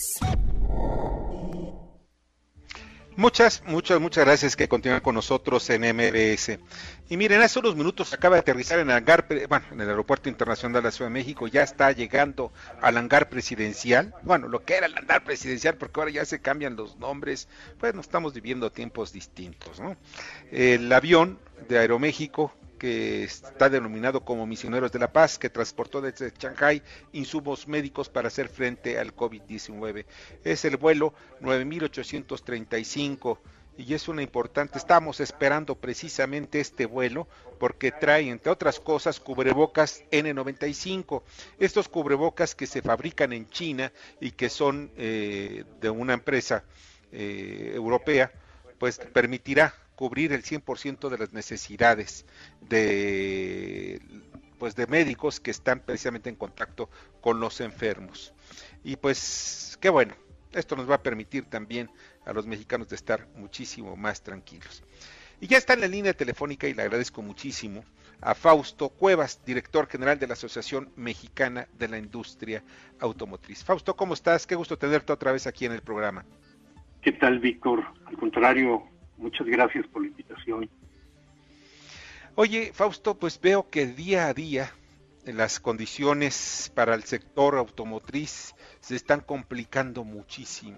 Muchas, 3.17 3.63
muchas, 3.67 4.01
muchas 4.01 4.25
gracias 4.25 4.57
que 4.57 4.69
continúan 4.69 5.01
con 5.01 5.15
nosotros 5.15 5.71
en 5.71 5.83
MBS. 5.83 6.59
Y 7.11 7.19
miren, 7.19 7.43
hace 7.43 7.59
unos 7.59 7.77
minutos 7.77 8.15
acaba 8.15 8.37
de 8.37 8.41
aterrizar 8.41 8.79
en 8.79 8.89
el 8.89 8.97
hangar, 8.97 9.27
bueno, 9.47 9.67
en 9.73 9.79
el 9.79 9.91
Aeropuerto 9.91 10.31
Internacional 10.31 10.81
de 10.81 10.89
la 10.89 10.91
Ciudad 10.91 11.11
de 11.11 11.15
México, 11.15 11.47
ya 11.47 11.63
está 11.63 11.93
llegando 11.93 12.51
al 12.81 12.97
hangar 12.97 13.29
presidencial, 13.29 14.15
bueno, 14.23 14.49
lo 14.49 14.65
que 14.65 14.77
era 14.77 14.87
el 14.87 14.97
hangar 14.97 15.23
presidencial, 15.23 15.77
porque 15.77 16.01
ahora 16.01 16.13
ya 16.13 16.25
se 16.25 16.41
cambian 16.41 16.77
los 16.77 16.97
nombres, 16.97 17.47
pues 17.79 17.95
no 17.95 18.01
estamos 18.01 18.33
viviendo 18.33 18.73
tiempos 18.73 19.13
distintos, 19.13 19.81
¿no? 19.81 19.99
El 20.51 20.91
avión 20.91 21.39
de 21.69 21.79
Aeroméxico 21.79 22.55
que 22.79 23.25
está 23.25 23.69
denominado 23.69 24.25
como 24.25 24.47
Misioneros 24.47 24.91
de 24.91 24.99
la 24.99 25.13
Paz, 25.13 25.39
que 25.39 25.51
transportó 25.51 26.01
desde 26.01 26.33
Shanghai 26.39 26.83
insumos 27.13 27.69
médicos 27.69 28.09
para 28.09 28.29
hacer 28.29 28.49
frente 28.49 28.99
al 28.99 29.15
COVID-19. 29.15 30.07
Es 30.43 30.65
el 30.65 30.79
vuelo 30.79 31.13
9835 31.41 33.43
y 33.77 33.95
es 33.95 34.09
una 34.09 34.23
importante, 34.23 34.79
estamos 34.79 35.21
esperando 35.21 35.75
precisamente 35.75 36.61
este 36.61 36.87
vuelo 36.87 37.27
porque 37.59 37.93
trae, 37.93 38.29
entre 38.29 38.53
otras 38.53 38.79
cosas, 38.79 39.21
cubrebocas 39.21 40.05
N95. 40.11 41.23
Estos 41.59 41.89
cubrebocas 41.89 42.55
que 42.55 42.67
se 42.67 42.83
fabrican 42.83 43.33
en 43.33 43.49
China 43.49 43.93
y 44.21 44.33
que 44.33 44.49
son 44.49 44.91
eh, 44.97 45.65
de 45.81 45.91
una 45.91 46.15
empresa 46.15 46.65
eh, 47.13 47.73
europea, 47.75 48.33
pues 48.79 48.99
permitirá 48.99 49.75
cubrir 49.97 50.33
el 50.33 50.43
100% 50.43 51.09
de 51.09 51.19
las 51.19 51.33
necesidades 51.33 52.27
de 52.61 54.01
pues 54.59 54.77
de 54.77 54.87
médicos 54.87 55.41
que 55.41 55.51
están 55.51 55.81
precisamente 55.81 56.31
en 56.31 56.37
contacto 56.37 56.89
con 57.21 57.41
los 57.41 57.61
enfermos. 57.61 58.33
Y 58.83 58.97
pues 58.97 59.77
qué 59.81 59.91
bueno, 59.91 60.15
esto 60.53 60.77
nos 60.77 60.89
va 60.89 60.97
a 60.97 61.03
permitir 61.03 61.45
también 61.45 61.91
a 62.25 62.33
los 62.33 62.47
mexicanos 62.47 62.89
de 62.89 62.97
estar 62.97 63.27
muchísimo 63.37 63.97
más 63.97 64.23
tranquilos. 64.23 64.83
Y 65.41 65.47
ya 65.47 65.59
está 65.59 65.75
en 65.75 65.81
la 65.81 65.89
línea 65.89 66.15
telefónica 66.15 66.67
y 66.67 66.75
le 66.75 66.83
agradezco 66.83 67.23
muchísimo 67.23 67.85
a 68.21 68.35
Fausto 68.35 68.89
Cuevas, 68.89 69.41
director 69.45 69.87
general 69.87 70.19
de 70.19 70.27
la 70.27 70.35
Asociación 70.35 70.91
Mexicana 70.97 71.69
de 71.79 71.89
la 71.89 71.99
Industria 71.99 72.63
Automotriz. 73.01 73.65
Fausto, 73.65 73.97
¿cómo 73.97 74.15
estás? 74.15 74.47
Qué 74.47 74.55
gusto 74.55 74.79
tenerte 74.79 75.13
otra 75.13 75.33
vez 75.33 75.47
aquí 75.47 75.67
en 75.67 75.73
el 75.73 75.83
programa. 75.83 76.25
¿Qué 77.03 77.13
tal, 77.13 77.39
Víctor? 77.39 77.85
Al 78.07 78.17
contrario, 78.17 78.89
Muchas 79.17 79.47
gracias 79.47 79.87
por 79.87 80.03
la 80.03 80.09
invitación. 80.09 80.69
Oye, 82.35 82.73
Fausto, 82.73 83.17
pues 83.17 83.41
veo 83.41 83.71
que 83.71 83.87
día 83.87 84.27
a 84.27 84.35
día 84.35 84.73
las 85.25 85.61
condiciones 85.61 86.71
para 86.75 86.95
el 86.95 87.05
sector 87.05 87.57
automotriz 87.57 88.55
se 88.81 88.97
están 88.97 89.21
complicando 89.21 90.05
muchísimo. 90.05 90.77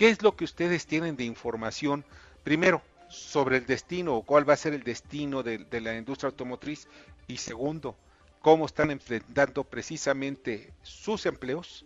¿Qué 0.00 0.08
es 0.08 0.22
lo 0.22 0.34
que 0.34 0.44
ustedes 0.44 0.86
tienen 0.86 1.14
de 1.14 1.24
información, 1.24 2.06
primero, 2.42 2.80
sobre 3.10 3.58
el 3.58 3.66
destino 3.66 4.16
o 4.16 4.22
cuál 4.22 4.48
va 4.48 4.54
a 4.54 4.56
ser 4.56 4.72
el 4.72 4.82
destino 4.82 5.42
de, 5.42 5.58
de 5.58 5.80
la 5.82 5.94
industria 5.94 6.30
automotriz? 6.30 6.88
Y 7.28 7.36
segundo, 7.36 7.98
cómo 8.40 8.64
están 8.64 8.90
enfrentando 8.90 9.62
precisamente 9.62 10.72
sus 10.80 11.26
empleos, 11.26 11.84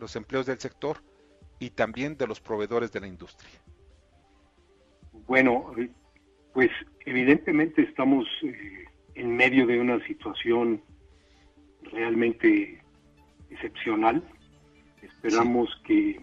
los 0.00 0.16
empleos 0.16 0.46
del 0.46 0.58
sector 0.58 1.02
y 1.58 1.68
también 1.68 2.16
de 2.16 2.26
los 2.26 2.40
proveedores 2.40 2.90
de 2.92 3.00
la 3.00 3.08
industria. 3.08 3.60
Bueno, 5.26 5.74
pues 6.54 6.70
evidentemente 7.04 7.82
estamos 7.82 8.24
eh, 8.42 8.86
en 9.16 9.36
medio 9.36 9.66
de 9.66 9.78
una 9.78 10.02
situación 10.06 10.82
realmente 11.82 12.82
excepcional. 13.50 14.26
Esperamos 15.02 15.68
que 15.84 16.18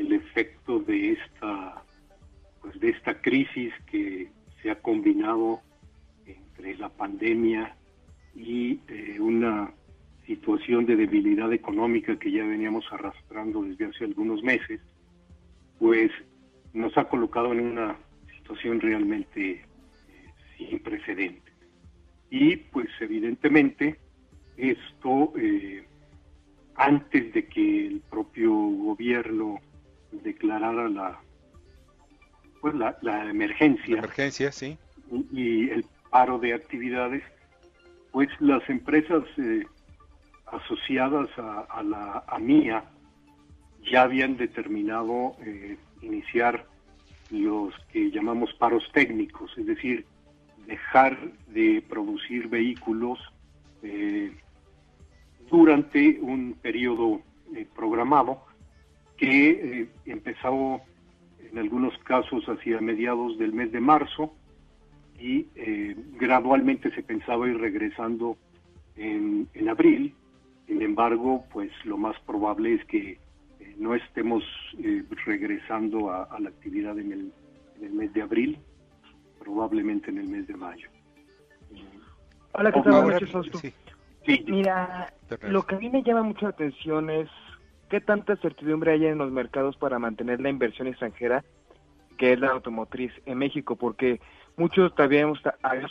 el 0.00 0.12
efecto 0.12 0.80
de 0.80 1.12
esta 1.12 1.84
pues 2.62 2.78
de 2.80 2.90
esta 2.90 3.20
crisis 3.20 3.72
que 3.90 4.30
se 4.60 4.70
ha 4.70 4.76
combinado 4.76 5.60
entre 6.26 6.76
la 6.76 6.90
pandemia 6.90 7.74
y 8.34 8.80
eh, 8.88 9.18
una 9.18 9.72
situación 10.26 10.84
de 10.86 10.96
debilidad 10.96 11.52
económica 11.52 12.18
que 12.18 12.30
ya 12.30 12.44
veníamos 12.44 12.84
arrastrando 12.92 13.62
desde 13.62 13.86
hace 13.86 14.04
algunos 14.04 14.42
meses, 14.42 14.80
pues 15.78 16.10
nos 16.72 16.96
ha 16.98 17.08
colocado 17.08 17.52
en 17.52 17.60
una 17.60 17.96
situación 18.36 18.80
realmente 18.80 19.64
sin 20.56 20.78
precedentes. 20.80 21.54
Y 22.30 22.56
pues 22.56 22.88
evidentemente 23.00 23.98
esto, 24.56 25.32
eh, 25.36 25.84
antes 26.76 27.32
de 27.32 27.46
que 27.46 27.86
el 27.86 28.00
propio 28.00 28.52
gobierno 28.52 29.58
declarara 30.12 30.88
la, 30.88 31.20
pues 32.60 32.74
la, 32.74 33.30
emergencia, 33.30 33.98
emergencia 33.98 34.52
sí. 34.52 34.76
y, 35.32 35.70
el 35.70 35.84
paro 36.10 36.38
de 36.38 36.54
actividades, 36.54 37.22
pues 38.12 38.28
las 38.40 38.68
empresas 38.68 39.22
eh, 39.38 39.64
asociadas 40.46 41.28
a, 41.38 41.82
la 41.82 42.24
AMIA 42.26 42.84
ya 43.90 44.02
habían 44.02 44.36
determinado 44.36 45.36
eh, 45.44 45.76
iniciar 46.02 46.66
los 47.30 47.72
que 47.92 48.10
llamamos 48.10 48.52
paros 48.54 48.82
técnicos, 48.92 49.56
es 49.56 49.66
decir, 49.66 50.04
dejar 50.66 51.16
de 51.48 51.82
producir 51.88 52.48
vehículos 52.48 53.18
eh, 53.82 54.32
durante 55.50 56.18
un 56.20 56.54
periodo 56.60 57.20
eh, 57.54 57.66
programado 57.74 58.44
que 59.20 59.50
eh, 59.50 59.88
empezó 60.06 60.80
en 61.52 61.58
algunos 61.58 61.96
casos 62.04 62.42
hacia 62.46 62.80
mediados 62.80 63.36
del 63.36 63.52
mes 63.52 63.70
de 63.70 63.80
marzo 63.80 64.32
y 65.18 65.46
gradualmente 66.18 66.90
se 66.94 67.02
pensaba 67.02 67.46
ir 67.46 67.58
regresando 67.58 68.38
en, 68.96 69.46
en, 69.52 69.68
abril. 69.68 70.14
Sin 70.66 70.80
embargo, 70.80 71.44
pues 71.52 71.70
lo 71.84 71.98
más 71.98 72.18
probable 72.20 72.76
es 72.76 72.84
que 72.86 73.18
no 73.76 73.94
estemos 73.94 74.42
regresando 75.26 76.10
a, 76.10 76.40
la 76.40 76.48
actividad 76.48 76.98
en 76.98 77.12
el, 77.12 77.32
en 77.76 77.84
el 77.84 77.92
mes 77.92 78.14
de 78.14 78.22
abril, 78.22 78.58
probablemente 79.38 80.10
en 80.10 80.18
el 80.18 80.28
mes 80.28 80.46
de 80.46 80.56
mayo. 80.56 80.88
Hola, 82.52 82.72
¿qué 82.72 82.80
tal? 82.80 83.02
Buenas 83.04 83.34
noches, 83.34 83.74
Mira, 84.46 85.12
lo 85.42 85.62
que 85.66 85.74
a 85.74 85.78
mí 85.78 85.90
me 85.90 86.02
llama 86.02 86.22
mucho 86.22 86.46
la 86.46 86.50
atención 86.50 87.10
es 87.10 87.28
qué 87.90 88.00
tanta 88.00 88.36
certidumbre 88.36 88.92
hay 88.92 89.06
en 89.06 89.18
los 89.18 89.32
mercados 89.32 89.76
para 89.76 89.98
mantener 89.98 90.40
la 90.40 90.48
inversión 90.48 90.86
extranjera, 90.86 91.44
que 92.16 92.32
es 92.32 92.40
la 92.40 92.48
automotriz 92.48 93.12
en 93.26 93.36
México, 93.36 93.76
porque 93.76 94.20
muchos 94.56 94.94
todavía 94.94 95.22
hemos, 95.22 95.42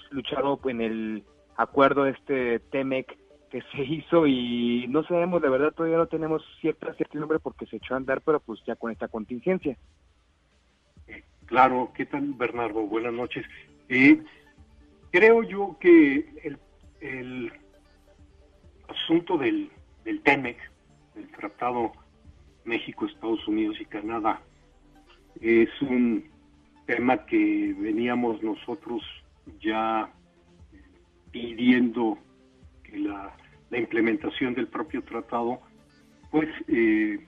luchado 0.09 0.59
en 0.65 0.81
el 0.81 1.23
acuerdo 1.57 2.07
este 2.07 2.59
TEMEC 2.59 3.17
que 3.51 3.61
se 3.73 3.83
hizo 3.83 4.25
y 4.27 4.85
no 4.89 5.03
sabemos, 5.03 5.41
de 5.41 5.49
verdad 5.49 5.73
todavía 5.73 5.97
no 5.97 6.07
tenemos 6.07 6.41
cierta 6.61 6.93
certidumbre 6.93 7.39
porque 7.39 7.65
se 7.65 7.77
echó 7.77 7.95
a 7.95 7.97
andar, 7.97 8.21
pero 8.21 8.39
pues 8.39 8.61
ya 8.65 8.75
con 8.75 8.91
esta 8.91 9.09
contingencia. 9.09 9.77
Claro, 11.47 11.91
¿qué 11.95 12.05
tal 12.05 12.33
Bernardo? 12.35 12.81
Buenas 12.83 13.11
noches. 13.11 13.45
Eh, 13.89 14.23
creo 15.11 15.43
yo 15.43 15.77
que 15.79 16.57
el, 17.01 17.51
asunto 18.87 19.37
del 19.37 19.71
TEMEC, 20.23 20.57
del 21.19 21.29
Tratado 21.31 21.91
México, 22.63 23.05
Estados 23.05 23.45
Unidos 23.47 23.77
y 23.79 23.85
Canadá, 23.85 24.41
es 25.41 25.69
un 25.81 26.25
tema 26.85 27.25
que 27.25 27.75
veníamos 27.77 28.41
nosotros 28.41 29.03
ya 29.61 30.11
pidiendo 31.31 32.17
que 32.83 32.99
la, 32.99 33.35
implementación 33.71 34.55
del 34.55 34.67
propio 34.67 35.03
tratado 35.03 35.61
pues 36.31 36.49
eh, 36.67 37.19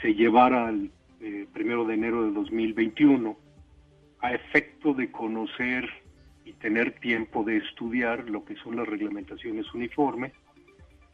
se 0.00 0.14
llevara 0.14 0.68
al 0.68 0.90
eh, 1.20 1.46
primero 1.52 1.84
de 1.84 1.94
enero 1.94 2.24
de 2.24 2.32
2021 2.32 3.36
a 4.20 4.32
efecto 4.32 4.94
de 4.94 5.12
conocer 5.12 5.86
y 6.46 6.54
tener 6.54 6.98
tiempo 7.00 7.44
de 7.44 7.58
estudiar 7.58 8.30
lo 8.30 8.46
que 8.46 8.56
son 8.56 8.76
las 8.76 8.88
reglamentaciones 8.88 9.72
uniformes 9.74 10.32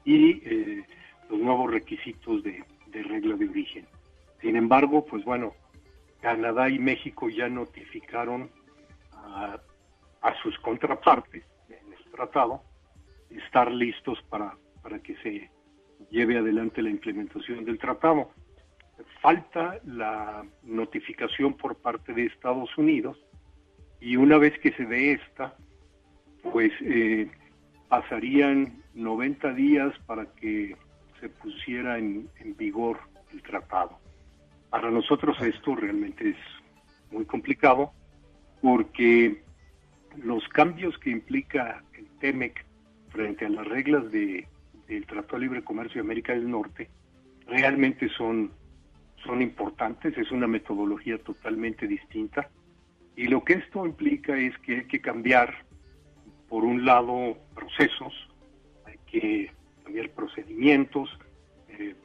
y 0.05 0.41
eh, 0.45 0.85
los 1.31 1.41
nuevos 1.41 1.71
requisitos 1.71 2.43
de, 2.43 2.65
regla 2.93 3.37
de 3.37 3.49
origen. 3.49 3.87
Sin 4.41 4.57
embargo, 4.57 5.05
pues 5.05 5.25
bueno, 5.25 5.55
Canadá 6.21 6.69
y 6.69 6.79
México 6.79 7.29
ya 7.29 7.49
notificaron 7.49 8.51
a, 9.13 9.59
sus 10.43 10.59
contrapartes 10.61 11.45
en 11.69 11.93
el 11.93 12.11
tratado 12.13 12.63
estar 13.31 13.71
listos 13.71 14.21
para, 14.29 14.57
para 14.83 14.99
que 15.01 15.17
se 15.17 15.51
lleve 16.11 16.39
adelante 16.39 16.83
la 16.83 16.91
implementación 16.91 17.65
del 17.65 17.79
tratado. 17.79 18.31
Falta 19.21 19.79
la 19.85 20.45
notificación 20.63 21.55
por 21.55 21.77
parte 21.77 22.13
de 22.13 22.27
Estados 22.27 22.77
Unidos 22.77 23.19
y 24.01 24.17
una 24.17 24.39
vez 24.39 24.59
que 24.61 24.73
se 24.73 24.85
dé 24.85 25.13
esta, 25.13 25.57
pues 26.43 26.73
eh, 26.81 27.31
pasarían 27.89 28.83
90 28.95 29.53
días 29.55 29.93
para 30.07 30.27
que 30.35 30.77
se 31.21 31.29
pusiera 31.29 31.99
en, 31.99 32.29
vigor 32.57 32.99
el 33.33 33.43
tratado. 33.43 33.99
Para 34.71 34.91
nosotros 34.91 35.37
esto 35.43 35.75
realmente 35.77 36.31
es 36.31 36.37
muy 37.11 37.25
complicado 37.25 37.93
porque 38.61 39.43
los 40.23 40.47
cambios 40.49 40.97
que 40.99 41.11
implica 41.11 41.83
el 41.95 42.07
TEMEC 42.19 42.65
frente 43.11 43.47
a 43.47 43.49
las 43.49 43.67
reglas 43.67 44.11
de, 44.11 44.47
del 44.87 45.07
Tratado 45.07 45.39
de 45.39 45.41
Libre 45.41 45.65
Comercio 45.65 46.01
de 46.01 46.07
América 46.07 46.33
del 46.33 46.51
Norte 46.51 46.89
realmente 47.47 48.09
son, 48.11 48.53
son 49.25 49.43
importantes, 49.43 50.17
es 50.17 50.31
una 50.31 50.47
metodología 50.47 51.19
totalmente 51.19 51.87
distinta 51.87 52.49
y 53.17 53.27
lo 53.27 53.45
que 53.45 53.55
esto 53.55 53.85
implica 53.85 54.37
es 54.39 54.57
que 54.59 54.77
hay 54.77 54.85
que 54.85 55.01
cambiar, 55.01 55.65
por 56.49 56.65
un 56.65 56.85
lado, 56.85 57.37
procesos, 57.55 58.15
hay 58.87 58.97
que 59.07 59.53
cambiar 59.91 60.11
procedimientos, 60.11 61.11
eh, 61.69 61.97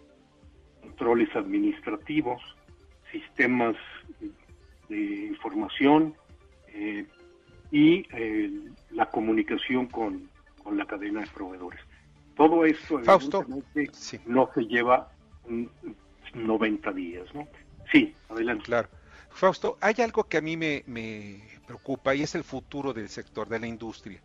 controles 0.82 1.30
administrativos, 1.36 2.42
sistemas 3.12 3.76
de 4.90 5.28
información 5.28 6.16
eh, 6.70 7.06
y 7.72 8.08
eh, 8.12 8.52
la 8.90 9.08
comunicación 9.12 9.86
con, 9.86 10.30
la 10.72 10.86
cadena 10.88 11.22
de 11.22 11.28
proveedores. 11.28 11.80
Todo 12.36 12.66
esto 12.66 12.98
Fausto, 13.04 13.46
no 14.26 14.50
se 14.56 14.62
lleva 14.66 15.12
90 16.34 16.92
días, 16.92 17.28
¿no? 17.36 17.48
Sí, 17.92 18.16
adelante. 18.30 18.66
Claro. 18.66 18.90
Fausto, 19.30 19.78
hay 19.80 19.94
algo 20.00 20.24
que 20.24 20.38
a 20.38 20.42
mí 20.42 20.58
me, 20.58 20.84
preocupa 21.68 22.16
y 22.16 22.24
es 22.24 22.34
el 22.34 22.44
futuro 22.44 22.94
del 22.94 23.10
sector 23.10 23.48
de 23.48 23.60
la 23.60 23.68
industria. 23.68 24.20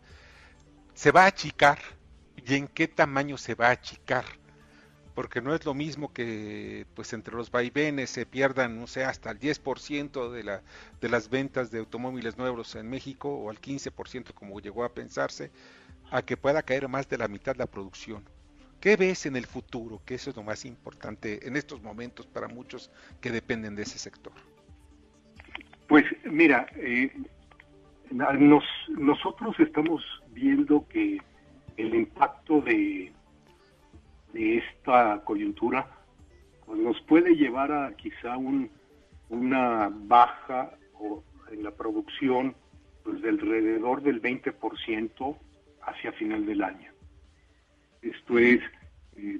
¿Se 0.95 1.11
va 1.11 1.25
a 1.25 1.27
achicar? 1.27 1.77
¿Y 2.45 2.55
en 2.55 2.67
qué 2.67 2.87
tamaño 2.87 3.37
se 3.37 3.55
va 3.55 3.67
a 3.67 3.71
achicar? 3.71 4.25
Porque 5.13 5.41
no 5.41 5.53
es 5.53 5.65
lo 5.65 5.73
mismo 5.73 6.13
que 6.13 6.85
pues 6.95 7.13
entre 7.13 7.35
los 7.35 7.51
vaivenes 7.51 8.09
se 8.09 8.25
pierdan, 8.25 8.79
no 8.79 8.87
sé, 8.87 9.03
hasta 9.03 9.31
el 9.31 9.39
10% 9.39 10.31
de, 10.31 10.43
la, 10.43 10.61
de 10.99 11.09
las 11.09 11.29
ventas 11.29 11.69
de 11.69 11.79
automóviles 11.79 12.37
nuevos 12.37 12.75
en 12.75 12.89
México 12.89 13.29
o 13.29 13.49
al 13.49 13.59
15% 13.59 14.33
como 14.33 14.59
llegó 14.59 14.83
a 14.83 14.93
pensarse, 14.93 15.51
a 16.09 16.21
que 16.21 16.37
pueda 16.37 16.63
caer 16.63 16.87
más 16.87 17.09
de 17.09 17.17
la 17.17 17.27
mitad 17.27 17.55
la 17.55 17.67
producción. 17.67 18.23
¿Qué 18.79 18.95
ves 18.95 19.27
en 19.27 19.35
el 19.35 19.45
futuro? 19.45 20.01
Que 20.05 20.15
eso 20.15 20.31
es 20.31 20.35
lo 20.35 20.43
más 20.43 20.65
importante 20.65 21.47
en 21.47 21.55
estos 21.55 21.83
momentos 21.83 22.25
para 22.25 22.47
muchos 22.47 22.89
que 23.21 23.29
dependen 23.29 23.75
de 23.75 23.83
ese 23.83 23.99
sector. 23.99 24.33
Pues 25.87 26.05
mira, 26.23 26.65
eh, 26.77 27.11
nosotros 28.09 29.59
estamos 29.59 30.03
viendo 30.33 30.87
que 30.87 31.19
el 31.81 31.95
impacto 31.95 32.61
de, 32.61 33.11
esta 34.33 35.21
coyuntura 35.25 35.87
pues, 36.65 36.79
nos 36.79 36.99
puede 37.01 37.35
llevar 37.35 37.71
a 37.71 37.93
quizá 37.95 38.37
un, 38.37 38.69
una 39.29 39.91
baja 39.91 40.71
en 41.51 41.63
la 41.63 41.71
producción 41.71 42.55
pues, 43.03 43.21
de 43.21 43.29
alrededor 43.29 44.01
del 44.01 44.21
20% 44.21 45.37
hacia 45.81 46.11
final 46.13 46.45
del 46.45 46.63
año. 46.63 46.91
Esto 48.01 48.39
es, 48.39 48.61
eh, 49.17 49.39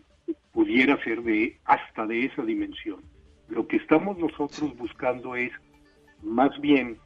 pudiera 0.51 1.01
ser 1.03 1.21
de 1.23 1.57
hasta 1.65 2.05
de 2.05 2.25
esa 2.25 2.43
dimensión. 2.43 3.01
Lo 3.47 3.67
que 3.67 3.77
estamos 3.77 4.17
nosotros 4.17 4.75
buscando 4.77 5.35
es 5.35 5.51
más 6.21 6.59
bien 6.59 6.97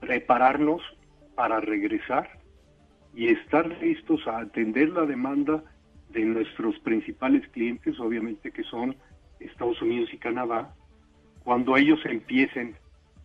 prepararnos 0.00 0.82
para 1.34 1.60
regresar 1.60 2.39
y 3.14 3.28
estar 3.28 3.66
listos 3.82 4.26
a 4.26 4.38
atender 4.38 4.90
la 4.90 5.06
demanda 5.06 5.62
de 6.10 6.24
nuestros 6.24 6.78
principales 6.80 7.46
clientes, 7.48 7.98
obviamente 8.00 8.50
que 8.50 8.62
son 8.64 8.96
Estados 9.38 9.80
Unidos 9.82 10.10
y 10.12 10.18
Canadá, 10.18 10.74
cuando 11.44 11.76
ellos 11.76 12.00
empiecen 12.04 12.76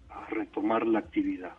a 0.10 0.26
retomar 0.28 0.86
la 0.86 1.00
actividad. 1.00 1.56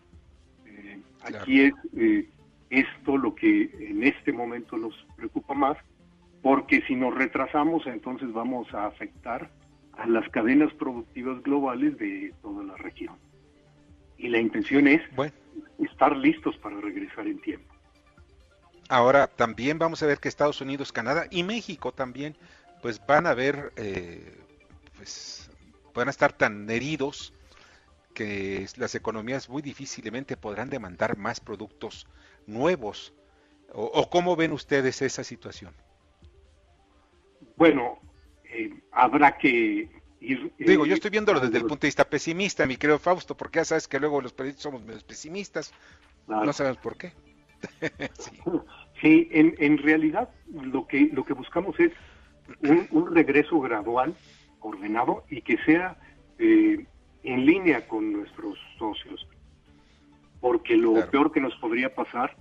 Eh, 0.66 1.00
aquí 1.24 1.62
es 1.62 1.74
eh, 1.96 2.28
esto 2.70 3.16
lo 3.16 3.34
que 3.34 3.70
en 3.78 4.02
este 4.02 4.32
momento 4.32 4.76
nos 4.76 4.94
preocupa 5.16 5.54
más, 5.54 5.76
porque 6.42 6.82
si 6.82 6.94
nos 6.94 7.14
retrasamos 7.14 7.86
entonces 7.86 8.32
vamos 8.32 8.72
a 8.72 8.86
afectar 8.86 9.50
a 9.92 10.06
las 10.06 10.28
cadenas 10.30 10.72
productivas 10.74 11.42
globales 11.42 11.96
de 11.98 12.32
toda 12.42 12.62
la 12.64 12.76
región 12.76 13.16
y 14.18 14.28
la 14.28 14.38
intención 14.38 14.86
es 14.88 15.02
estar 15.78 16.16
listos 16.16 16.56
para 16.58 16.80
regresar 16.80 17.26
en 17.26 17.38
tiempo. 17.40 17.75
Ahora 18.88 19.26
también 19.26 19.78
vamos 19.78 20.02
a 20.02 20.06
ver 20.06 20.18
que 20.18 20.28
Estados 20.28 20.60
Unidos, 20.60 20.92
Canadá 20.92 21.26
y 21.30 21.42
México 21.42 21.92
también, 21.92 22.36
pues 22.82 23.04
van 23.04 23.26
a 23.26 23.34
ver, 23.34 23.72
eh, 23.76 24.38
pues 24.96 25.50
van 25.94 26.08
a 26.08 26.10
estar 26.10 26.32
tan 26.32 26.68
heridos 26.70 27.32
que 28.14 28.66
las 28.76 28.94
economías 28.94 29.48
muy 29.48 29.60
difícilmente 29.60 30.36
podrán 30.36 30.70
demandar 30.70 31.16
más 31.16 31.40
productos 31.40 32.06
nuevos. 32.46 33.12
¿O, 33.72 34.08
cómo 34.08 34.36
ven 34.36 34.52
ustedes 34.52 35.02
esa 35.02 35.24
situación? 35.24 35.74
Bueno, 37.56 37.98
eh, 38.44 38.72
habrá 38.92 39.36
que 39.36 39.90
ir... 40.20 40.52
Digo, 40.58 40.86
yo 40.86 40.94
estoy 40.94 41.10
viéndolo 41.10 41.40
desde 41.40 41.58
el 41.58 41.64
punto 41.64 41.82
de 41.82 41.88
vista 41.88 42.08
pesimista, 42.08 42.66
mi 42.66 42.76
querido 42.76 42.98
Fausto, 42.98 43.36
porque 43.36 43.58
ya 43.58 43.64
sabes 43.64 43.86
que 43.86 43.98
luego 43.98 44.20
los 44.22 44.32
periodistas 44.32 44.62
somos 44.62 44.82
menos 44.82 45.04
pesimistas, 45.04 45.72
no 46.26 46.52
sabemos 46.52 46.78
por 46.78 46.96
qué. 46.96 47.12
sí, 49.00 49.28
en, 49.30 49.54
en, 49.58 49.78
realidad 49.78 50.30
lo 50.50 50.86
que, 50.86 51.10
lo 51.12 51.24
que 51.24 51.34
buscamos 51.34 51.78
es 51.80 51.92
un, 52.90 53.14
regreso 53.14 53.60
gradual, 53.60 54.14
ordenado 54.60 55.24
y 55.30 55.42
que 55.42 55.58
sea 55.64 55.96
eh, 56.38 56.84
en 57.22 57.46
línea 57.46 57.86
con 57.88 58.12
nuestros 58.12 58.58
socios. 58.78 59.28
Porque 60.40 60.76
lo 60.76 61.10
peor 61.10 61.32
que 61.32 61.40
nos 61.40 61.54
podría 61.56 61.94
pasar 61.94 62.36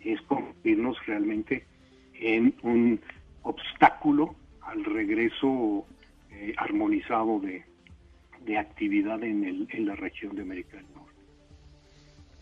es 0.00 0.20
convertirnos 0.22 0.96
realmente 1.06 1.66
en 2.14 2.54
un 2.62 3.00
obstáculo 3.42 4.36
al 4.60 4.84
regreso 4.84 5.86
eh, 6.30 6.54
armonizado 6.56 7.40
de, 7.40 7.64
de 8.44 8.58
actividad 8.58 9.22
en, 9.22 9.44
el, 9.44 9.68
en 9.70 9.86
la 9.86 9.96
región 9.96 10.36
de 10.36 10.42
América 10.42 10.76
del 10.76 10.86
Norte. 10.94 11.22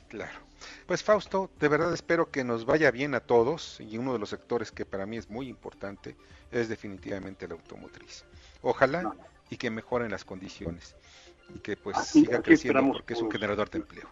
Claro. 0.09 0.46
Pues 0.87 1.03
Fausto, 1.03 1.51
de 1.59 1.69
verdad 1.69 1.93
espero 1.93 2.31
que 2.31 2.45
nos 2.45 2.65
vaya 2.65 2.91
bien 2.91 3.15
a 3.15 3.21
todos 3.21 3.81
y 3.81 3.99
uno 3.99 4.13
de 4.13 4.19
los 4.19 4.31
sectores 4.31 4.73
que 4.73 4.85
para 4.85 5.07
mí 5.07 5.17
es 5.17 5.29
muy 5.29 5.49
importante 5.49 6.17
es 6.51 6.69
definitivamente 6.69 7.47
la 7.49 7.55
automotriz. 7.55 8.25
Ojalá 8.63 9.15
y 9.51 9.57
que 9.57 9.71
mejoren 9.71 10.11
las 10.11 10.25
condiciones 10.25 10.97
y 11.55 11.59
que 11.61 11.77
pues 11.77 11.97
siga 11.99 12.43
creciendo 12.43 12.93
porque 12.93 13.15
es 13.15 13.23
un 13.23 13.31
generador 13.31 13.71
de 13.71 13.79
empleo. 13.79 14.09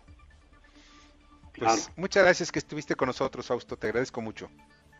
Pues 1.57 1.90
muchas 1.96 2.24
gracias 2.24 2.50
que 2.50 2.59
estuviste 2.59 2.96
con 2.96 3.07
nosotros, 3.07 3.46
Fausto, 3.46 3.76
te 3.76 3.87
agradezco 3.87 4.20
mucho. 4.20 4.50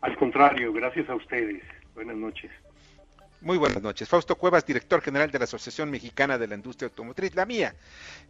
Al 0.01 0.17
contrario, 0.17 0.71
gracias 0.71 1.09
a 1.09 1.15
ustedes. 1.15 1.63
Buenas 1.93 2.15
noches. 2.15 2.51
Muy 3.45 3.59
buenas 3.59 3.83
noches. 3.83 4.09
Fausto 4.09 4.35
Cuevas, 4.39 4.65
director 4.65 5.03
general 5.03 5.29
de 5.29 5.37
la 5.37 5.43
Asociación 5.43 5.91
Mexicana 5.91 6.39
de 6.39 6.47
la 6.47 6.55
Industria 6.55 6.87
Automotriz, 6.87 7.35
la 7.35 7.45
mía. 7.45 7.75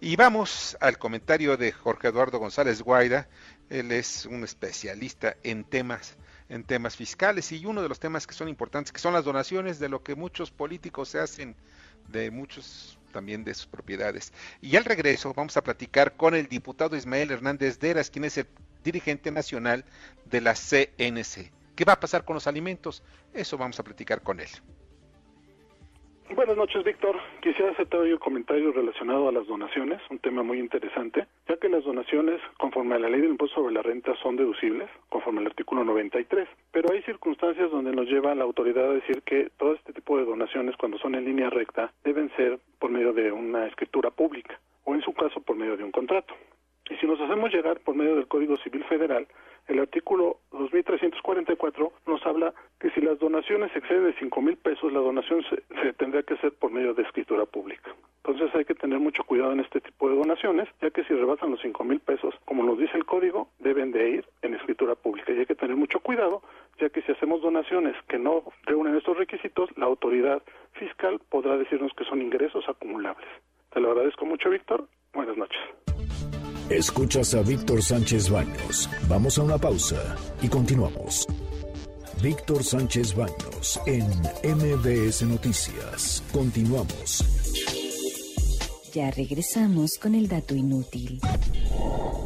Y 0.02 0.18
vamos 0.18 0.76
al 0.82 0.98
comentario 0.98 1.56
de 1.56 1.72
Jorge 1.72 2.10
Eduardo 2.10 2.38
González 2.38 2.82
Guaida. 2.82 3.30
Él 3.70 3.94
es 3.94 4.26
un 4.26 4.44
especialista 4.44 5.38
en 5.42 5.64
temas 5.64 6.18
en 6.50 6.66
temas 6.66 6.98
fiscales 6.98 7.50
y 7.54 7.66
uno 7.66 7.82
de 7.82 7.88
los 7.88 7.98
temas 7.98 8.28
que 8.28 8.34
son 8.34 8.50
importantes, 8.50 8.92
que 8.92 9.00
son 9.00 9.14
las 9.14 9.24
donaciones 9.24 9.80
de 9.80 9.88
lo 9.88 10.04
que 10.04 10.16
muchos 10.16 10.52
políticos 10.52 11.08
se 11.08 11.20
hacen 11.20 11.56
de 12.10 12.30
muchos 12.30 13.00
también 13.14 13.46
de 13.46 13.54
sus 13.54 13.68
propiedades. 13.68 14.34
Y 14.60 14.76
al 14.76 14.84
regreso 14.84 15.34
vamos 15.34 15.56
a 15.56 15.64
platicar 15.64 16.18
con 16.18 16.36
el 16.36 16.48
diputado 16.48 16.98
Ismael 16.98 17.32
Hernández 17.32 17.80
Deras, 17.80 18.10
quien 18.10 18.26
es 18.26 18.38
el 18.38 18.48
dirigente 18.84 19.32
nacional 19.32 19.86
de 20.26 20.42
la 20.42 20.56
CNC. 20.56 21.54
¿Qué 21.74 21.86
va 21.86 21.94
a 21.94 22.00
pasar 22.02 22.26
con 22.26 22.34
los 22.34 22.48
alimentos? 22.48 23.02
Eso 23.34 23.58
vamos 23.58 23.80
a 23.80 23.84
platicar 23.84 24.22
con 24.22 24.42
él. 24.42 24.50
Buenas 26.36 26.58
noches, 26.58 26.84
Víctor. 26.84 27.16
Quisiera 27.42 27.72
hacer 27.72 27.88
hoy 27.96 28.12
un 28.12 28.20
comentario 28.20 28.74
relacionado 28.74 29.30
a 29.30 29.32
las 29.32 29.48
donaciones, 29.48 30.02
un 30.10 30.20
tema 30.20 30.44
muy 30.44 30.60
interesante, 30.60 31.26
ya 31.48 31.56
que 31.56 31.70
las 31.70 31.86
donaciones, 31.86 32.42
conforme 32.58 32.96
a 32.96 33.00
la 33.00 33.08
ley 33.08 33.22
del 33.22 33.32
impuesto 33.32 33.62
sobre 33.62 33.74
la 33.74 33.82
renta, 33.82 34.14
son 34.22 34.36
deducibles, 34.36 34.90
conforme 35.08 35.40
al 35.40 35.48
artículo 35.48 35.86
93. 35.86 36.50
Pero 36.74 36.92
hay 36.92 37.02
circunstancias 37.04 37.72
donde 37.72 37.94
nos 37.94 38.08
lleva 38.08 38.36
la 38.36 38.44
autoridad 38.44 38.84
a 38.84 38.96
decir 38.96 39.22
que 39.22 39.50
todo 39.58 39.76
este 39.76 39.94
tipo 39.94 40.18
de 40.18 40.26
donaciones, 40.26 40.76
cuando 40.76 40.98
son 40.98 41.16
en 41.16 41.24
línea 41.24 41.50
recta, 41.50 41.94
deben 42.04 42.30
ser 42.36 42.60
por 42.80 42.92
medio 42.92 43.14
de 43.14 43.32
una 43.32 43.68
escritura 43.68 44.12
pública, 44.12 44.60
o 44.84 44.94
en 44.94 45.02
su 45.04 45.14
caso 45.14 45.40
por 45.40 45.56
medio 45.56 45.78
de 45.78 45.86
un 45.86 45.92
contrato. 45.94 46.34
Y 46.90 46.96
si 46.98 47.08
nos 47.08 47.20
hacemos 47.20 47.52
llegar 47.52 47.80
por 47.80 47.96
medio 47.96 48.16
del 48.16 48.28
Código 48.28 48.58
Civil 48.58 48.84
Federal, 48.84 49.28
el 49.68 49.80
artículo 49.80 50.38
2344 50.52 51.92
nos 52.06 52.24
habla 52.26 52.54
que 52.80 52.92
si 52.92 53.02
las 53.02 53.18
donaciones 53.18 53.76
exceden 53.76 54.06
de 54.06 54.14
5 54.14 54.42
mil 54.42 54.58
pesos, 54.58 54.94
la 54.94 55.00
donación 55.00 55.44
se, 55.50 55.94
tendría 55.94 56.22
que 56.22 56.36
hacer 56.36 56.54
por 56.54 56.72
medio 56.72 56.94
de 56.94 57.02
escritura 57.02 57.46
pública. 57.48 57.96
Entonces 58.24 58.54
hay 58.54 58.66
que 58.66 58.76
tener 58.76 59.00
mucho 59.00 59.24
cuidado 59.24 59.54
en 59.54 59.62
este 59.62 59.82
tipo 59.82 60.08
de 60.10 60.16
donaciones, 60.16 60.70
ya 60.82 60.92
que 60.92 61.04
si 61.06 61.14
rebasan 61.14 61.52
los 61.52 61.62
5 61.62 61.84
mil 61.84 62.00
pesos, 62.00 62.36
como 62.46 62.64
nos 62.64 62.78
dice 62.78 62.96
el 62.98 63.06
código, 63.06 63.50
deben 63.58 63.92
de 63.92 64.10
ir 64.10 64.26
en 64.44 64.54
escritura 64.54 64.94
pública. 64.94 65.32
Y 65.32 65.40
hay 65.40 65.46
que 65.48 65.56
tener 65.56 65.76
mucho 65.76 66.00
cuidado, 66.00 66.44
ya 66.80 66.90
que 66.90 67.02
si 67.02 67.12
hacemos 67.12 67.42
donaciones 67.42 67.96
que 68.08 68.20
no 68.20 68.44
reúnen 68.64 68.96
estos 68.96 69.18
requisitos, 69.18 69.70
la 69.78 69.86
autoridad 69.86 70.44
fiscal 70.74 71.20
podrá 71.30 71.58
decirnos 71.58 71.92
que 71.98 72.06
son 72.06 72.22
ingresos 72.22 72.68
acumulables. 72.70 73.28
Te 73.74 73.80
lo 73.80 73.92
agradezco 73.92 74.26
mucho, 74.26 74.52
Víctor. 74.52 74.88
Buenas 75.14 75.38
noches. 75.38 75.60
Escuchas 76.70 77.36
a 77.36 77.44
Víctor 77.44 77.84
Sánchez 77.84 78.28
Baños. 78.28 78.90
Vamos 79.08 79.38
a 79.38 79.44
una 79.44 79.56
pausa 79.60 80.16
y 80.42 80.48
continuamos. 80.48 81.28
Víctor 82.24 82.64
Sánchez 82.64 83.16
Baños 83.16 83.80
en 83.86 84.08
MBS 84.44 85.22
Noticias. 85.28 86.24
Continuamos. 86.34 87.24
Ya 88.96 89.12
regresamos 89.12 90.00
con 90.02 90.16
el 90.16 90.28
dato 90.28 90.56
inútil. 90.56 91.20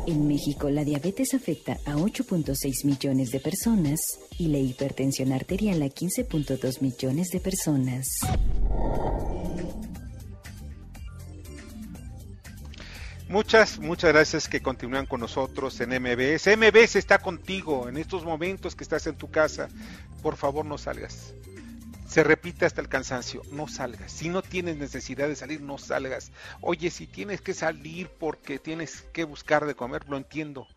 En 0.08 0.26
México 0.26 0.70
la 0.70 0.86
diabetes 0.86 1.34
afecta 1.34 1.74
a 1.86 1.96
8.6 1.96 2.86
millones 2.86 3.32
de 3.32 3.42
personas 3.42 4.00
y 4.38 4.48
la 4.48 4.60
hipertensión 4.60 5.34
arterial 5.34 5.82
a 5.82 5.88
15.2 5.88 6.82
millones 6.82 7.32
de 7.32 7.40
personas. 7.42 8.08
Muchas, 13.30 13.78
muchas 13.78 14.12
gracias 14.12 14.50
que 14.50 14.60
continúan 14.60 15.06
con 15.06 15.20
nosotros 15.20 15.80
en 15.82 15.92
MBS. 15.92 16.48
MBS 16.58 16.96
está 16.96 17.20
contigo 17.20 17.88
en 17.88 17.98
estos 17.98 18.26
momentos 18.26 18.76
que 18.76 18.84
estás 18.84 19.06
en 19.06 19.18
tu 19.18 19.30
casa. 19.30 19.70
Por 20.24 20.36
favor, 20.36 20.66
no 20.66 20.80
salgas. 20.80 21.36
Se 22.08 22.24
repite 22.24 22.66
hasta 22.66 22.82
el 22.82 22.90
cansancio, 22.90 23.44
no 23.52 23.68
salgas. 23.68 24.12
Si 24.12 24.30
no 24.30 24.42
tienes 24.42 24.78
necesidad 24.78 25.28
de 25.28 25.36
salir, 25.36 25.62
no 25.62 25.78
salgas. 25.78 26.32
Oye, 26.60 26.90
si 26.90 27.06
tienes 27.06 27.40
que 27.40 27.54
salir 27.54 28.10
porque 28.10 28.58
tienes 28.58 29.04
que 29.14 29.26
buscar 29.26 29.68
de 29.68 29.76
comer, 29.76 30.10
lo 30.10 30.18
entiendo. 30.18 30.68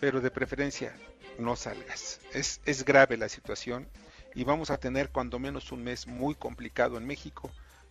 Pero 0.00 0.20
de 0.20 0.30
preferencia, 0.30 0.94
no 1.38 1.56
salgas. 1.56 2.20
Es, 2.34 2.60
es 2.66 2.84
grave 2.84 3.16
la 3.16 3.30
situación 3.30 3.88
y 4.34 4.44
vamos 4.44 4.70
a 4.70 4.76
tener 4.76 5.08
cuando 5.08 5.38
menos 5.38 5.72
un 5.72 5.82
mes 5.82 6.06
muy 6.06 6.34
complicado 6.34 6.98
en 6.98 7.06
México 7.06 7.50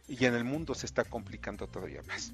y 0.09 0.25
en 0.25 0.33
el 0.33 0.43
mundo 0.43 0.73
se 0.73 0.87
está 0.87 1.03
complicando 1.03 1.67
todavía 1.67 2.01
más. 2.07 2.33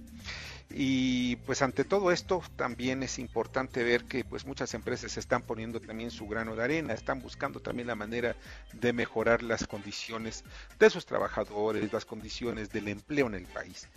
Y 0.69 1.35
pues 1.37 1.61
ante 1.61 1.83
todo 1.83 2.11
esto 2.11 2.41
también 2.55 3.03
es 3.03 3.19
importante 3.19 3.83
ver 3.83 4.05
que 4.05 4.23
pues 4.23 4.45
muchas 4.45 4.73
empresas 4.73 5.15
están 5.17 5.43
poniendo 5.43 5.79
también 5.79 6.09
su 6.09 6.27
grano 6.27 6.55
de 6.55 6.63
arena, 6.63 6.93
están 6.93 7.21
buscando 7.21 7.59
también 7.59 7.87
la 7.87 7.95
manera 7.95 8.35
de 8.73 8.93
mejorar 8.93 9.43
las 9.43 9.67
condiciones 9.67 10.43
de 10.79 10.89
sus 10.89 11.05
trabajadores, 11.05 11.93
las 11.93 12.05
condiciones 12.05 12.71
del 12.71 12.87
empleo 12.87 13.27
en 13.27 13.35
el 13.35 13.45
país. 13.45 13.87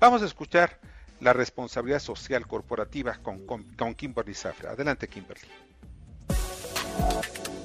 Vamos 0.00 0.20
a 0.22 0.26
escuchar 0.26 0.78
la 1.20 1.32
responsabilidad 1.32 2.00
social 2.00 2.46
corporativa 2.46 3.18
con, 3.22 3.46
con, 3.46 3.62
con 3.74 3.94
Kimberly 3.94 4.34
Zafra. 4.34 4.72
Adelante 4.72 5.08
Kimberly. 5.08 5.48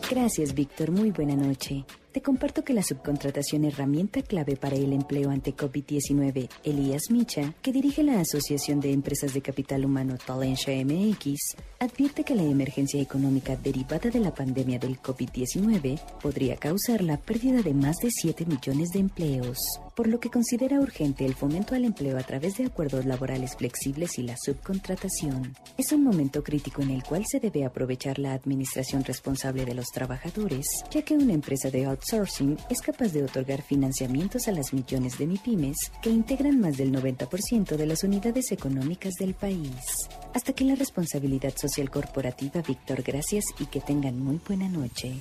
Gracias 0.10 0.54
Víctor, 0.54 0.92
muy 0.92 1.12
buena 1.12 1.36
noche. 1.36 1.86
Te 2.14 2.22
comparto 2.22 2.64
que 2.64 2.74
la 2.74 2.84
subcontratación 2.84 3.66
herramienta 3.66 4.22
clave 4.22 4.56
para 4.56 4.76
el 4.76 4.94
empleo 4.94 5.32
ante 5.32 5.56
COVID-19, 5.56 6.48
Elías 6.64 7.10
Micha, 7.10 7.56
que 7.64 7.72
dirige 7.72 8.04
la 8.04 8.20
Asociación 8.20 8.80
de 8.80 8.92
Empresas 8.92 9.34
de 9.34 9.42
Capital 9.42 9.84
Humano 9.84 10.16
Talentia 10.24 10.76
MX, 10.86 11.56
advierte 11.80 12.24
que 12.24 12.36
la 12.36 12.44
emergencia 12.44 13.02
económica 13.02 13.56
derivada 13.56 14.12
de 14.12 14.20
la 14.20 14.32
pandemia 14.32 14.78
del 14.78 15.02
COVID-19 15.02 16.00
podría 16.22 16.56
causar 16.56 17.02
la 17.02 17.18
pérdida 17.18 17.64
de 17.64 17.74
más 17.74 17.96
de 17.98 18.12
7 18.12 18.46
millones 18.46 18.90
de 18.90 19.00
empleos, 19.00 19.58
por 19.96 20.08
lo 20.08 20.20
que 20.20 20.30
considera 20.30 20.80
urgente 20.80 21.26
el 21.26 21.34
fomento 21.34 21.74
al 21.74 21.84
empleo 21.84 22.20
a 22.20 22.24
través 22.24 22.58
de 22.58 22.66
acuerdos 22.66 23.06
laborales 23.06 23.56
flexibles 23.56 24.20
y 24.20 24.22
la 24.22 24.38
subcontratación. 24.38 25.56
Es 25.80 25.92
un 25.92 26.04
momento 26.04 26.44
crítico 26.44 26.84
en 26.84 26.92
el 26.92 27.04
cual 27.04 27.24
se 27.26 27.40
debe 27.40 27.66
aprovechar 27.66 28.20
la 28.20 28.34
administración 28.34 29.04
responsable 29.04 29.66
de 29.66 29.74
los 29.74 29.88
trabajadores, 29.88 30.68
ya 30.92 31.02
que 31.02 31.16
una 31.16 31.34
empresa 31.34 31.72
de 31.72 31.88
outsourcing 32.04 32.58
es 32.70 32.82
capaz 32.82 33.14
de 33.14 33.24
otorgar 33.24 33.62
financiamientos 33.62 34.48
a 34.48 34.52
las 34.52 34.74
millones 34.74 35.18
de 35.18 35.26
MIPIMES 35.28 35.92
que 36.02 36.10
integran 36.10 36.60
más 36.60 36.78
del 36.78 36.92
90% 36.92 37.76
de 37.78 37.86
las 37.86 38.04
unidades 38.04 38.52
económicas 38.52 39.14
del 39.14 39.34
país. 39.34 40.10
Hasta 40.34 40.54
que 40.54 40.66
la 40.66 40.76
responsabilidad 40.76 41.56
social 41.56 41.90
corporativa, 41.90 42.62
Víctor, 42.62 43.04
gracias 43.04 43.46
y 43.60 43.68
que 43.68 43.80
tengan 43.80 44.20
muy 44.20 44.40
buena 44.46 44.68
noche. 44.68 45.14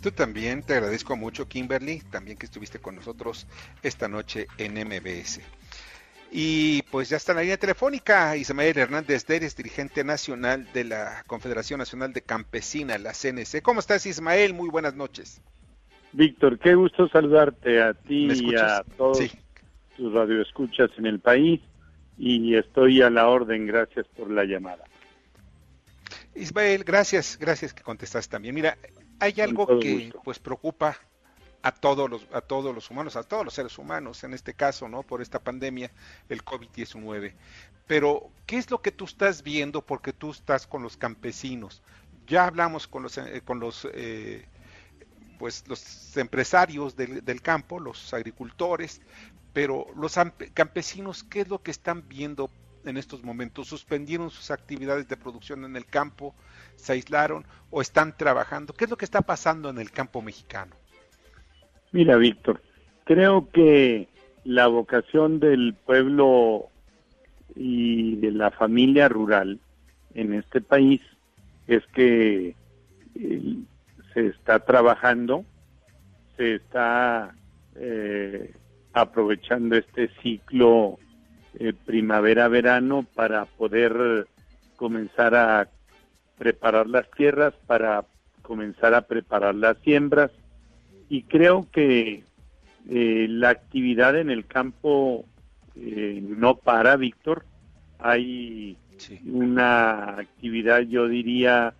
Tú 0.00 0.10
también, 0.10 0.64
te 0.64 0.74
agradezco 0.74 1.16
mucho, 1.16 1.46
Kimberly, 1.46 2.00
también 2.10 2.36
que 2.36 2.46
estuviste 2.46 2.80
con 2.80 2.96
nosotros 2.96 3.46
esta 3.82 4.08
noche 4.08 4.48
en 4.58 4.74
MBS. 4.74 5.40
Y 6.34 6.80
pues 6.90 7.10
ya 7.10 7.18
está 7.18 7.32
en 7.32 7.36
la 7.36 7.42
línea 7.42 7.58
telefónica 7.58 8.38
Ismael 8.38 8.78
Hernández 8.78 9.26
Deres, 9.26 9.54
dirigente 9.54 10.02
nacional 10.02 10.66
de 10.72 10.84
la 10.84 11.24
Confederación 11.26 11.76
Nacional 11.76 12.14
de 12.14 12.22
Campesina, 12.22 12.96
la 12.96 13.12
CNC. 13.12 13.60
¿Cómo 13.62 13.80
estás 13.80 14.06
Ismael? 14.06 14.54
Muy 14.54 14.70
buenas 14.70 14.94
noches. 14.94 15.42
Víctor, 16.12 16.58
qué 16.58 16.74
gusto 16.74 17.06
saludarte 17.08 17.82
a 17.82 17.92
ti 17.92 18.30
y 18.32 18.54
a 18.54 18.82
todos 18.96 19.18
tus 19.94 20.12
radioescuchas 20.14 20.90
en 20.96 21.04
el 21.04 21.20
país 21.20 21.60
y 22.16 22.56
estoy 22.56 23.02
a 23.02 23.10
la 23.10 23.28
orden, 23.28 23.66
gracias 23.66 24.06
por 24.16 24.30
la 24.30 24.44
llamada. 24.44 24.84
Ismael, 26.34 26.82
gracias, 26.82 27.36
gracias 27.38 27.74
que 27.74 27.82
contestas 27.82 28.30
también. 28.30 28.54
Mira, 28.54 28.78
hay 29.20 29.38
algo 29.42 29.78
que 29.78 30.10
pues 30.24 30.38
preocupa 30.38 30.96
a 31.62 31.72
todos 31.72 32.10
los 32.10 32.26
a 32.32 32.40
todos 32.40 32.74
los 32.74 32.90
humanos, 32.90 33.16
a 33.16 33.22
todos 33.22 33.44
los 33.44 33.54
seres 33.54 33.78
humanos 33.78 34.24
en 34.24 34.34
este 34.34 34.54
caso, 34.54 34.88
¿no? 34.88 35.02
Por 35.02 35.22
esta 35.22 35.38
pandemia, 35.38 35.90
el 36.28 36.44
COVID-19. 36.44 37.34
Pero 37.86 38.30
¿qué 38.46 38.58
es 38.58 38.70
lo 38.70 38.82
que 38.82 38.92
tú 38.92 39.04
estás 39.04 39.42
viendo 39.42 39.82
porque 39.82 40.12
tú 40.12 40.30
estás 40.30 40.66
con 40.66 40.82
los 40.82 40.96
campesinos? 40.96 41.82
Ya 42.26 42.46
hablamos 42.46 42.86
con 42.86 43.02
los 43.02 43.18
eh, 43.18 43.42
con 43.44 43.60
los 43.60 43.86
eh, 43.92 44.46
pues 45.38 45.64
los 45.66 46.16
empresarios 46.16 46.96
del, 46.96 47.24
del, 47.24 47.42
campo, 47.42 47.80
los 47.80 48.14
agricultores, 48.14 49.00
pero 49.52 49.86
los 49.96 50.16
campesinos, 50.54 51.24
¿qué 51.24 51.40
es 51.40 51.48
lo 51.48 51.62
que 51.62 51.72
están 51.72 52.08
viendo 52.08 52.48
en 52.84 52.96
estos 52.96 53.22
momentos? 53.22 53.68
¿Suspendieron 53.68 54.30
sus 54.30 54.50
actividades 54.50 55.08
de 55.08 55.16
producción 55.16 55.64
en 55.64 55.76
el 55.76 55.86
campo? 55.86 56.34
¿Se 56.76 56.92
aislaron 56.92 57.44
o 57.70 57.82
están 57.82 58.16
trabajando? 58.16 58.72
¿Qué 58.72 58.84
es 58.84 58.90
lo 58.90 58.96
que 58.96 59.04
está 59.04 59.20
pasando 59.20 59.68
en 59.68 59.78
el 59.78 59.90
campo 59.90 60.22
mexicano? 60.22 60.76
Mira, 61.92 62.16
Víctor, 62.16 62.62
creo 63.04 63.50
que 63.52 64.08
la 64.44 64.66
vocación 64.66 65.40
del 65.40 65.74
pueblo 65.74 66.70
y 67.54 68.16
de 68.16 68.30
la 68.32 68.50
familia 68.50 69.10
rural 69.10 69.60
en 70.14 70.32
este 70.32 70.62
país 70.62 71.02
es 71.66 71.86
que 71.88 72.56
eh, 73.14 73.56
se 74.14 74.26
está 74.28 74.60
trabajando, 74.60 75.44
se 76.38 76.54
está 76.54 77.34
eh, 77.76 78.54
aprovechando 78.94 79.76
este 79.76 80.08
ciclo 80.22 80.98
eh, 81.58 81.74
primavera-verano 81.74 83.04
para 83.14 83.44
poder 83.44 84.26
comenzar 84.76 85.34
a 85.34 85.68
preparar 86.38 86.86
las 86.86 87.10
tierras, 87.10 87.52
para 87.66 88.06
comenzar 88.40 88.94
a 88.94 89.02
preparar 89.02 89.54
las 89.54 89.76
siembras 89.84 90.30
y 91.12 91.24
creo 91.24 91.68
que 91.70 92.24
eh, 92.88 93.26
la 93.28 93.50
actividad 93.50 94.18
en 94.18 94.30
el 94.30 94.46
campo 94.46 95.26
eh, 95.76 96.24
no 96.26 96.56
para, 96.56 96.96
Víctor. 96.96 97.44
Hay 97.98 98.78
una 99.26 100.16
actividad, 100.20 100.80
yo 100.80 101.08
diría, 101.08 101.74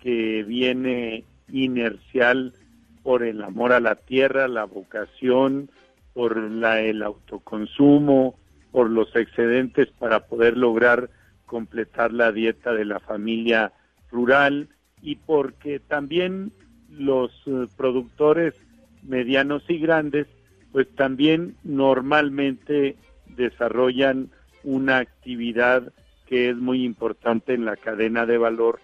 que 0.00 0.42
viene 0.44 1.24
inercial 1.50 2.54
por 3.02 3.24
el 3.24 3.42
amor 3.42 3.74
a 3.74 3.80
la 3.80 3.96
tierra, 3.96 4.48
la 4.48 4.64
vocación, 4.64 5.68
por 6.14 6.38
la, 6.38 6.80
el 6.80 7.02
autoconsumo, 7.02 8.38
por 8.70 8.88
los 8.88 9.14
excedentes 9.14 9.88
para 9.98 10.20
poder 10.20 10.56
lograr 10.56 11.10
completar 11.44 12.10
la 12.14 12.32
dieta 12.32 12.72
de 12.72 12.86
la 12.86 13.00
familia 13.00 13.70
rural 14.10 14.70
y 15.02 15.16
porque 15.16 15.78
también 15.78 16.52
los 16.98 17.30
eh, 17.46 17.66
productores 17.76 18.54
medianos 19.02 19.62
y 19.68 19.78
grandes, 19.78 20.26
pues 20.72 20.88
también 20.94 21.56
normalmente 21.64 22.96
desarrollan 23.26 24.30
una 24.64 24.98
actividad 24.98 25.92
que 26.26 26.50
es 26.50 26.56
muy 26.56 26.84
importante 26.84 27.54
en 27.54 27.64
la 27.64 27.76
cadena 27.76 28.26
de 28.26 28.38
valor 28.38 28.80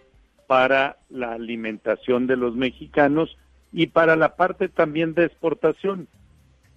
para 0.47 0.99
la 1.09 1.33
alimentación 1.33 2.27
de 2.27 2.37
los 2.37 2.57
mexicanos 2.57 3.37
y 3.73 3.89
para 3.89 4.17
la 4.17 4.37
parte 4.37 4.69
también 4.69 5.15
de 5.15 5.25
exportación. 5.25 6.09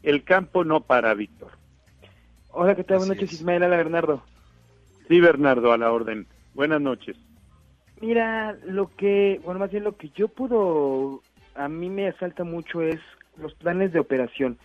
El 0.04 0.24
campo 0.24 0.64
no 0.64 0.82
para, 0.82 1.14
Víctor. 1.14 1.52
Hola, 2.50 2.76
¿qué 2.76 2.84
tal? 2.84 2.98
Buenas 2.98 3.18
noches, 3.18 3.34
Ismael. 3.34 3.64
Hola, 3.64 3.78
Bernardo. 3.78 4.24
Sí, 5.08 5.20
Bernardo, 5.20 5.72
a 5.72 5.78
la 5.78 5.92
orden. 5.92 6.28
Buenas 6.54 6.82
noches. 6.82 7.16
Mira, 8.02 8.58
lo 8.66 8.90
que, 8.96 9.40
bueno, 9.46 9.60
más 9.60 9.70
bien 9.72 9.84
lo 9.84 9.96
que 9.96 10.10
yo 10.16 10.28
puedo, 10.28 11.22
a 11.54 11.70
mí 11.70 11.88
me 11.88 12.08
asalta 12.08 12.44
mucho 12.44 12.82
es 12.82 13.00
los 13.38 13.54
planes 13.54 13.94
de 13.94 14.00
operación. 14.00 14.58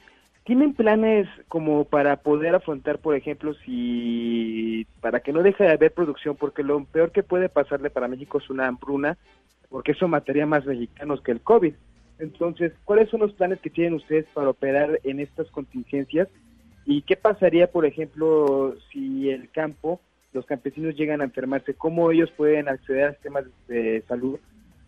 ¿Tienen 0.44 0.72
planes 0.72 1.28
como 1.48 1.84
para 1.84 2.16
poder 2.16 2.54
afrontar, 2.54 2.98
por 2.98 3.14
ejemplo, 3.14 3.52
si 3.52 4.86
para 5.00 5.20
que 5.20 5.34
no 5.34 5.42
deje 5.42 5.64
de 5.64 5.72
haber 5.72 5.92
producción, 5.92 6.36
porque 6.36 6.62
lo 6.62 6.82
peor 6.84 7.12
que 7.12 7.22
puede 7.22 7.50
pasarle 7.50 7.90
para 7.90 8.08
México 8.08 8.38
es 8.38 8.48
una 8.48 8.68
hambruna, 8.68 9.18
porque 9.68 9.92
eso 9.92 10.08
mataría 10.08 10.46
más 10.46 10.64
mexicanos 10.64 11.20
que 11.20 11.32
el 11.32 11.40
COVID. 11.42 11.74
Entonces, 12.18 12.72
¿cuáles 12.84 13.10
son 13.10 13.20
los 13.20 13.34
planes 13.34 13.60
que 13.60 13.68
tienen 13.68 13.94
ustedes 13.94 14.24
para 14.32 14.48
operar 14.48 14.98
en 15.04 15.20
estas 15.20 15.50
contingencias? 15.50 16.28
¿Y 16.86 17.02
qué 17.02 17.16
pasaría, 17.16 17.66
por 17.66 17.84
ejemplo, 17.84 18.76
si 18.90 19.28
el 19.28 19.50
campo 19.50 20.00
los 20.36 20.46
campesinos 20.46 20.94
llegan 20.94 21.22
a 21.22 21.24
enfermarse, 21.24 21.74
cómo 21.74 22.10
ellos 22.10 22.30
pueden 22.36 22.68
acceder 22.68 23.04
a 23.04 23.12
sistemas 23.12 23.44
de 23.66 24.04
salud, 24.06 24.38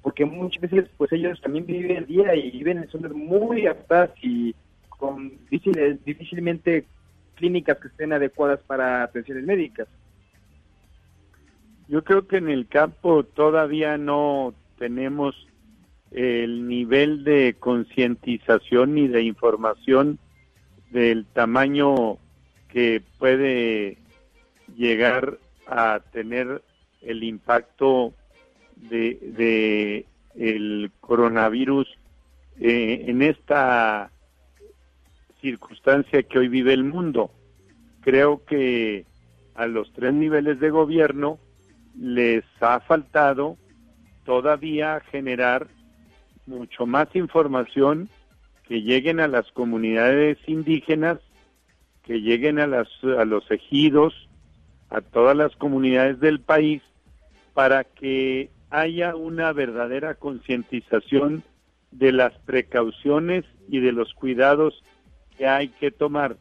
porque 0.02 0.24
muchas 0.24 0.60
veces 0.60 0.90
pues 0.96 1.10
ellos 1.10 1.40
también 1.40 1.66
viven 1.66 1.96
el 1.96 2.06
día 2.06 2.36
y 2.36 2.50
viven 2.50 2.78
en 2.78 2.88
zonas 2.88 3.12
muy 3.12 3.66
aptas 3.66 4.10
y 4.22 4.54
con 4.88 5.32
difícilmente 5.50 6.84
clínicas 7.34 7.78
que 7.78 7.88
estén 7.88 8.12
adecuadas 8.12 8.60
para 8.66 9.02
atenciones 9.02 9.44
médicas. 9.44 9.88
Yo 11.88 12.04
creo 12.04 12.28
que 12.28 12.36
en 12.36 12.50
el 12.50 12.68
campo 12.68 13.24
todavía 13.24 13.96
no 13.96 14.52
tenemos 14.78 15.34
el 16.10 16.68
nivel 16.68 17.24
de 17.24 17.56
concientización 17.58 18.98
y 18.98 19.08
de 19.08 19.22
información 19.22 20.18
del 20.90 21.24
tamaño 21.24 22.18
que 22.68 23.02
puede 23.18 23.96
llegar 24.76 25.38
a 25.66 26.00
tener 26.12 26.62
el 27.02 27.22
impacto 27.22 28.14
de, 28.76 30.06
el 30.34 30.90
coronavirus 31.00 31.88
eh, 32.60 33.04
en 33.06 33.22
esta 33.22 34.10
circunstancia 35.40 36.22
que 36.22 36.38
hoy 36.38 36.48
vive 36.48 36.72
el 36.72 36.84
mundo. 36.84 37.30
Creo 38.00 38.44
que 38.44 39.04
a 39.54 39.66
los 39.66 39.92
tres 39.92 40.14
niveles 40.14 40.60
de 40.60 40.70
gobierno 40.70 41.38
les 41.98 42.44
ha 42.60 42.80
faltado 42.80 43.56
todavía 44.24 45.00
generar 45.10 45.68
mucho 46.46 46.86
más 46.86 47.08
información 47.14 48.08
que 48.66 48.82
lleguen 48.82 49.20
a 49.20 49.28
las 49.28 49.50
comunidades 49.52 50.38
indígenas, 50.46 51.18
que 52.04 52.20
lleguen 52.20 52.58
a, 52.60 52.66
las, 52.66 52.88
a 53.02 53.24
los 53.24 53.50
ejidos, 53.50 54.27
a 54.90 55.00
todas 55.00 55.36
las 55.36 55.54
comunidades 55.56 56.20
del 56.20 56.40
país 56.40 56.82
para 57.54 57.84
que 57.84 58.50
haya 58.70 59.16
una 59.16 59.52
verdadera 59.52 60.14
concientización 60.14 61.42
de 61.90 62.12
las 62.12 62.32
precauciones 62.40 63.44
y 63.68 63.80
de 63.80 63.92
los 63.92 64.14
cuidados 64.14 64.82
que 65.36 65.46
hay 65.46 65.68
que 65.68 65.90
tomar. 65.90 66.36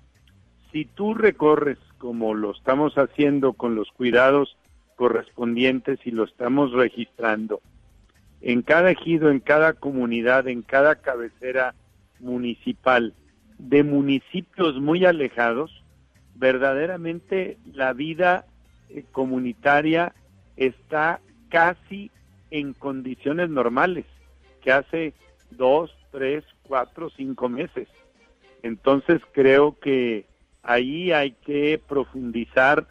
Si 0.71 0.85
tú 0.85 1.13
recorres 1.13 1.77
como 1.97 2.33
lo 2.33 2.51
estamos 2.51 2.97
haciendo 2.97 3.53
con 3.53 3.75
los 3.75 3.91
cuidados 3.91 4.57
correspondientes 4.95 5.99
y 6.05 6.11
lo 6.11 6.25
estamos 6.25 6.71
registrando, 6.73 7.61
en 8.41 8.61
cada 8.61 8.91
ejido, 8.91 9.31
en 9.31 9.39
cada 9.39 9.73
comunidad, 9.73 10.47
en 10.47 10.61
cada 10.61 10.95
cabecera 10.95 11.73
municipal, 12.19 13.13
de 13.57 13.83
municipios 13.83 14.79
muy 14.79 15.05
alejados, 15.05 15.83
verdaderamente 16.37 17.57
la 17.73 17.93
vida 17.93 18.45
eh, 18.89 19.03
comunitaria 19.11 20.13
está 20.55 21.19
casi 21.49 22.11
en 22.51 22.73
condiciones 22.73 23.49
normales, 23.49 24.05
que 24.61 24.71
hace 24.71 25.13
dos, 25.51 25.95
tres, 26.11 26.43
cuatro, 26.63 27.09
cinco 27.09 27.49
meses. 27.49 27.87
Entonces 28.63 29.21
creo 29.31 29.77
que 29.79 30.25
ahí 30.63 31.11
hay 31.11 31.31
que 31.31 31.81
profundizar 31.87 32.87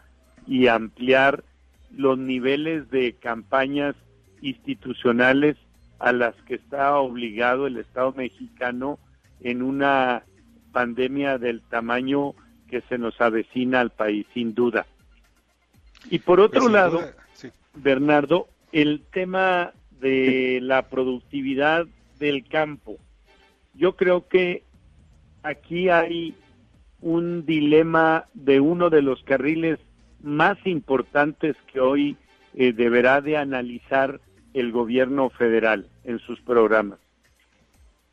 y 0.47 0.69
ampliar 0.69 1.45
los 1.91 2.19
niveles 2.19 2.91
de 2.91 3.15
campañas 3.15 3.95
institucionales 4.43 5.57
a 5.99 6.13
las 6.13 6.35
que 6.43 6.57
está 6.57 6.97
obligado 6.97 7.67
el 7.67 7.79
Estado 7.79 8.13
mexicano 8.13 8.99
en 9.41 9.63
una 9.63 10.25
pandemia 10.73 11.39
del 11.39 11.63
tamaño 11.63 12.35
que 12.69 12.83
se 12.83 12.99
nos 12.99 13.21
avecina 13.21 13.81
al 13.81 13.91
país, 13.91 14.27
sin 14.35 14.55
duda. 14.55 14.87
Y 16.11 16.19
por 16.21 16.41
otro 16.41 16.63
pues, 16.63 16.73
lado, 16.73 17.01
Bernardo, 17.75 18.49
el 18.73 19.03
tema 19.13 19.73
de 20.01 20.61
la 20.63 20.89
productividad 20.89 21.87
del 22.19 22.47
campo. 22.49 22.99
Yo 23.75 23.97
creo 23.97 24.27
que 24.29 24.63
aquí 25.43 25.89
hay 25.89 26.35
un 27.01 27.45
dilema 27.45 28.27
de 28.35 28.61
uno 28.61 28.91
de 28.91 29.03
los 29.03 29.23
carriles 29.23 29.79
más 30.23 30.59
importantes 30.67 31.57
que 31.73 31.81
hoy 31.81 32.17
eh, 32.55 32.73
deberá 32.73 33.21
de 33.21 33.37
analizar 33.37 34.21
el 34.55 34.73
gobierno 34.73 35.29
federal 35.31 35.89
en 36.05 36.19
sus 36.19 36.41
programas. 36.41 36.99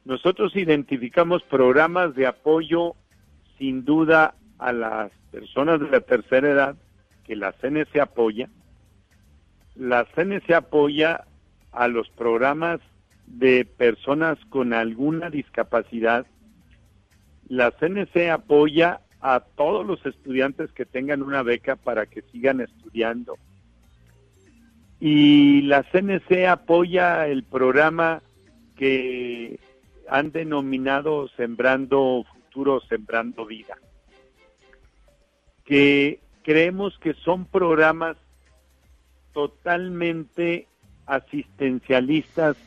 Nosotros 0.06 0.56
identificamos 0.56 1.44
programas 1.44 2.14
de 2.16 2.28
apoyo 2.28 2.96
sin 3.58 3.86
duda 3.86 4.36
a 4.64 4.72
las 4.72 5.12
personas 5.30 5.82
de 5.82 5.90
la 5.90 6.00
tercera 6.00 6.50
edad 6.50 6.76
que 7.26 7.36
la 7.36 7.52
CNC 7.52 8.00
apoya. 8.00 8.50
La 9.76 10.06
CNC 10.06 10.52
apoya 10.52 11.26
a 11.74 11.88
los 11.90 12.10
programas 12.10 12.80
de 13.28 13.66
personas 13.66 14.38
con 14.50 14.74
alguna 14.74 15.30
discapacidad. 15.30 16.26
La 17.50 17.72
CNC 17.72 18.30
apoya 18.32 19.02
a 19.20 19.42
todos 19.42 19.86
los 19.86 20.06
estudiantes 20.06 20.72
que 20.72 20.86
tengan 20.86 21.22
una 21.24 21.44
beca 21.44 21.76
para 21.76 22.06
que 22.06 22.22
sigan 22.22 22.62
estudiando. 22.62 23.36
Y 25.02 25.64
la 25.64 25.84
CNC 25.84 26.48
apoya 26.48 27.28
el 27.28 27.44
programa 27.44 28.22
que 28.78 29.60
han 30.08 30.32
denominado 30.32 31.28
Sembrando 31.36 32.24
Futuro, 32.34 32.80
Sembrando 32.82 33.46
Vida, 33.46 33.78
que 35.66 36.20
creemos 36.44 36.98
que 37.00 37.14
son 37.14 37.46
programas 37.46 38.18
totalmente 39.34 40.68
asistencialistas 41.06 42.58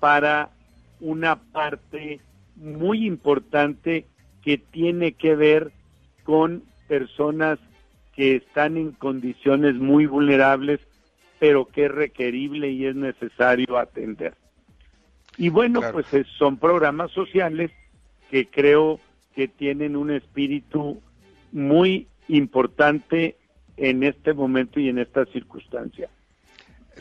para 0.00 0.50
una 1.00 1.36
parte 1.36 2.20
muy 2.56 3.06
importante 3.06 4.06
que 4.42 4.58
tiene 4.58 5.12
que 5.12 5.36
ver 5.36 5.72
con 6.24 6.64
personas 6.88 7.58
que 8.14 8.36
están 8.36 8.76
en 8.76 8.92
condiciones 8.92 9.76
muy 9.76 10.06
vulnerables, 10.06 10.80
pero 11.38 11.66
que 11.66 11.84
es 11.84 11.90
requerible 11.90 12.70
y 12.70 12.86
es 12.86 12.96
necesario 12.96 13.78
atender. 13.78 14.34
Y 15.36 15.50
bueno, 15.50 15.80
pues 15.92 16.06
son 16.36 16.56
programas 16.56 17.12
sociales 17.12 17.70
que 18.28 18.48
creo 18.48 18.98
que 19.36 19.46
tienen 19.46 19.94
un 19.94 20.10
espíritu 20.10 21.00
muy 21.52 22.08
importante 22.28 23.36
en 23.76 24.02
este 24.02 24.34
momento 24.34 24.80
y 24.80 24.88
en 24.88 24.98
esta 24.98 25.24
circunstancia. 25.26 26.08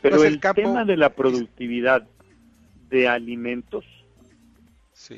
Pero 0.01 0.23
el, 0.23 0.39
tema 0.39 0.86
de 0.86 0.97
la 0.97 1.09
productividad 1.09 2.07
de 2.89 3.07
alimentos, 3.07 3.84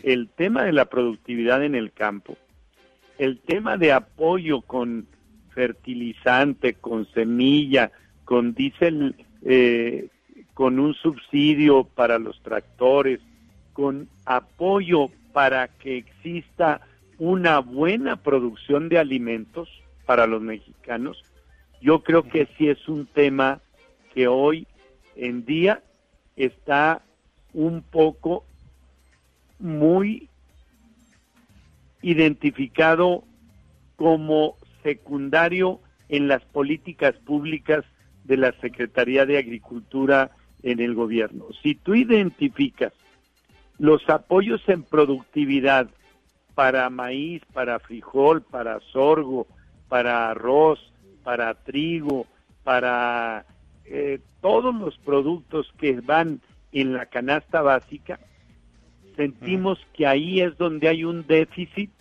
el 0.03 0.29
tema 0.29 0.63
de 0.63 0.71
la 0.71 0.85
productividad 0.85 1.63
en 1.63 1.75
el 1.75 1.91
campo, 1.91 2.37
el 3.17 3.39
tema 3.39 3.77
de 3.77 3.91
apoyo 3.91 4.61
con 4.61 5.07
fertilizante, 5.53 6.75
con 6.75 7.05
semilla, 7.11 7.91
con 8.23 8.53
diésel, 8.53 9.15
eh, 9.43 10.07
con 10.53 10.79
un 10.79 10.93
subsidio 10.93 11.83
para 11.83 12.17
los 12.17 12.41
tractores, 12.41 13.19
con 13.73 14.07
apoyo 14.25 15.07
para 15.33 15.67
que 15.67 15.97
exista 15.97 16.81
una 17.17 17.59
buena 17.59 18.15
producción 18.15 18.87
de 18.87 18.97
alimentos 18.97 19.69
para 20.09 20.25
los 20.25 20.41
mexicanos, 20.41 21.23
yo 21.83 22.01
creo 22.01 22.23
que 22.23 22.47
sí 22.57 22.67
es 22.67 22.89
un 22.89 23.05
tema 23.05 23.61
que 24.11 24.27
hoy 24.27 24.65
en 25.15 25.45
día 25.45 25.83
está 26.35 27.03
un 27.53 27.83
poco 27.83 28.43
muy 29.59 30.27
identificado 32.01 33.23
como 33.97 34.55
secundario 34.81 35.79
en 36.07 36.27
las 36.27 36.43
políticas 36.43 37.13
públicas 37.17 37.85
de 38.23 38.37
la 38.37 38.51
Secretaría 38.61 39.27
de 39.27 39.37
Agricultura 39.37 40.31
en 40.63 40.79
el 40.79 40.95
gobierno. 40.95 41.45
Si 41.61 41.75
tú 41.75 41.93
identificas 41.93 42.93
los 43.77 44.09
apoyos 44.09 44.67
en 44.69 44.81
productividad 44.81 45.87
para 46.55 46.89
maíz, 46.89 47.43
para 47.53 47.77
frijol, 47.77 48.41
para 48.41 48.79
sorgo, 48.91 49.45
para 49.89 50.29
arroz, 50.29 50.79
para 51.23 51.53
trigo, 51.55 52.27
para 52.63 53.45
eh, 53.85 54.19
todos 54.41 54.73
los 54.73 54.97
productos 54.99 55.73
que 55.77 55.99
van 55.99 56.39
en 56.71 56.93
la 56.93 57.07
canasta 57.07 57.61
básica, 57.61 58.19
sentimos 59.15 59.79
que 59.93 60.07
ahí 60.07 60.39
es 60.39 60.57
donde 60.57 60.87
hay 60.87 61.03
un 61.03 61.25
déficit 61.27 61.91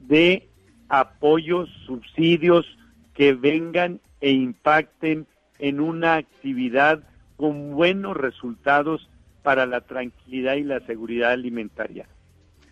de 0.00 0.48
apoyos, 0.88 1.68
subsidios 1.86 2.66
que 3.14 3.32
vengan 3.34 4.00
e 4.20 4.32
impacten 4.32 5.26
en 5.58 5.80
una 5.80 6.16
actividad 6.16 7.02
con 7.36 7.72
buenos 7.72 8.16
resultados 8.16 9.08
para 9.42 9.66
la 9.66 9.82
tranquilidad 9.82 10.54
y 10.54 10.64
la 10.64 10.80
seguridad 10.80 11.32
alimentaria. 11.32 12.06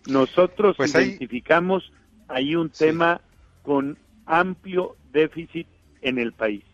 Nosotros 0.08 0.76
pues 0.76 0.94
identificamos 0.94 1.92
ahí 2.28 2.56
un 2.56 2.70
tema 2.70 3.20
con 3.62 3.98
amplio 4.26 4.96
déficit 5.12 5.66
en 6.00 6.18
el 6.18 6.32
país. 6.32 6.64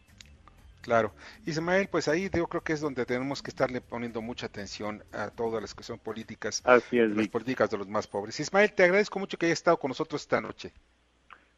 Claro. 0.80 1.12
Ismael, 1.44 1.88
pues 1.90 2.08
ahí 2.08 2.30
yo 2.32 2.46
creo 2.46 2.62
que 2.62 2.72
es 2.72 2.80
donde 2.80 3.04
tenemos 3.04 3.42
que 3.42 3.50
estarle 3.50 3.80
poniendo 3.80 4.22
mucha 4.22 4.46
atención 4.46 5.02
a 5.12 5.28
todas 5.28 5.60
las 5.60 5.74
que 5.74 5.82
son 5.82 5.98
políticas, 5.98 6.62
Así 6.64 6.98
es, 6.98 7.14
las 7.14 7.28
políticas 7.28 7.70
de 7.70 7.78
los 7.78 7.88
más 7.88 8.06
pobres. 8.06 8.40
Ismael, 8.40 8.72
te 8.72 8.84
agradezco 8.84 9.18
mucho 9.18 9.36
que 9.36 9.46
hayas 9.46 9.58
estado 9.58 9.76
con 9.76 9.90
nosotros 9.90 10.22
esta 10.22 10.40
noche. 10.40 10.72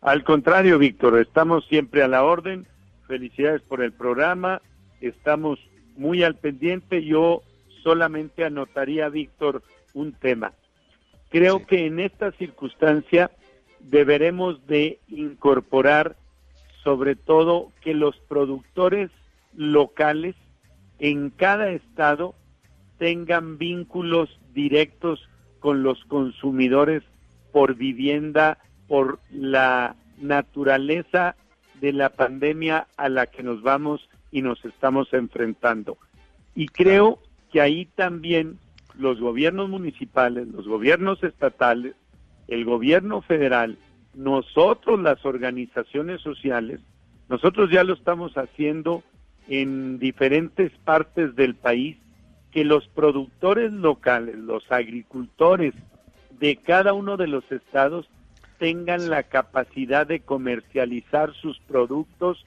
Al 0.01 0.25
contrario, 0.25 0.79
Víctor, 0.79 1.19
estamos 1.21 1.67
siempre 1.69 2.03
a 2.03 2.09
la 2.09 2.25
orden. 2.25 2.67
Felicidades 3.07 3.63
por 3.63 3.83
el 3.83 3.93
programa. 3.93 4.63
Estamos 5.01 5.59
muy 5.97 6.23
al 6.23 6.37
pendiente. 6.37 7.05
Yo 7.05 7.43
solamente 7.83 8.45
anotaría, 8.45 9.09
Víctor, 9.11 9.63
un 9.93 10.13
tema. 10.13 10.55
Creo 11.29 11.67
que 11.67 11.87
en 11.87 12.01
esta 12.01 12.33
circunstancia 12.33 13.31
deberemos 13.83 14.67
de 14.67 14.99
incorporar 15.09 16.17
sobre 16.83 17.15
todo 17.17 17.73
que 17.83 17.95
los 17.95 18.17
productores 18.29 19.11
locales 19.55 20.35
en 20.99 21.31
cada 21.31 21.71
estado 21.71 22.35
tengan 22.99 23.59
vínculos 23.59 24.39
directos 24.55 25.29
con 25.59 25.83
los 25.83 26.05
consumidores 26.05 27.03
por 27.53 27.75
vivienda, 27.75 28.59
por 28.89 29.19
la 29.31 29.97
naturaleza 30.21 31.37
de 31.81 31.93
la 31.93 32.11
pandemia 32.11 32.87
a 32.97 33.09
la 33.09 33.27
que 33.27 33.43
nos 33.43 33.63
vamos 33.63 34.09
y 34.31 34.43
nos 34.43 34.65
estamos 34.65 35.13
enfrentando. 35.13 35.97
Y 36.55 36.69
creo 36.69 37.19
que 37.53 37.61
ahí 37.61 37.87
también 37.87 38.59
los 38.99 39.21
gobiernos 39.21 39.69
municipales, 39.69 40.49
los 40.49 40.69
gobiernos 40.69 41.23
estatales, 41.23 41.95
el 42.51 42.65
gobierno 42.65 43.23
federal, 43.23 43.79
nosotros 44.15 45.01
las 45.01 45.25
organizaciones 45.25 46.21
sociales, 46.21 46.81
nosotros 47.29 47.71
ya 47.71 47.85
lo 47.85 47.95
estamos 47.95 48.37
haciendo 48.37 49.03
en 49.49 49.99
diferentes 49.99 50.73
partes 50.85 51.35
del 51.37 51.55
país, 51.55 51.97
que 52.51 52.65
los 52.65 52.89
productores 52.89 53.73
locales, 53.73 54.37
los 54.37 54.71
agricultores 54.71 55.73
de 56.41 56.57
cada 56.57 56.93
uno 56.93 57.17
de 57.17 57.29
los 57.29 57.51
estados 57.53 58.09
tengan 58.59 59.09
la 59.09 59.23
capacidad 59.23 60.07
de 60.07 60.21
comercializar 60.21 61.33
sus 61.35 61.61
productos 61.61 62.45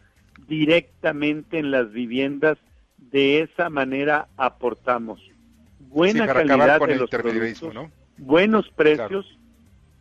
directamente 0.47 1.59
en 1.59 1.71
las 1.71 1.91
viviendas. 1.91 2.57
De 2.97 3.39
esa 3.39 3.69
manera 3.69 4.27
aportamos 4.35 5.21
buena 5.79 6.27
calidad 6.27 6.81
de 6.85 6.95
los 6.95 7.09
productos, 7.09 7.73
buenos 8.17 8.69
precios 8.69 9.37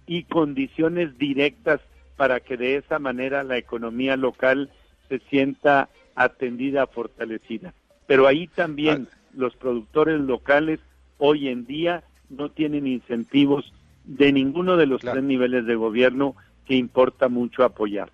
y 0.06 0.24
condiciones 0.24 1.16
directas 1.18 1.80
para 2.16 2.40
que 2.40 2.56
de 2.56 2.76
esa 2.76 2.98
manera 2.98 3.42
la 3.42 3.56
economía 3.56 4.16
local 4.16 4.70
se 5.08 5.18
sienta 5.30 5.88
atendida, 6.14 6.86
fortalecida. 6.86 7.74
Pero 8.06 8.26
ahí 8.26 8.46
también 8.48 9.08
ah. 9.10 9.16
los 9.34 9.56
productores 9.56 10.20
locales 10.20 10.80
hoy 11.18 11.48
en 11.48 11.66
día 11.66 12.04
no 12.28 12.50
tienen 12.50 12.86
incentivos 12.86 13.72
de 14.04 14.32
ninguno 14.32 14.76
de 14.76 14.86
los 14.86 15.00
tres 15.00 15.22
niveles 15.22 15.66
de 15.66 15.74
gobierno 15.74 16.34
que 16.66 16.74
importa 16.74 17.28
mucho 17.28 17.64
apoyar. 17.64 18.10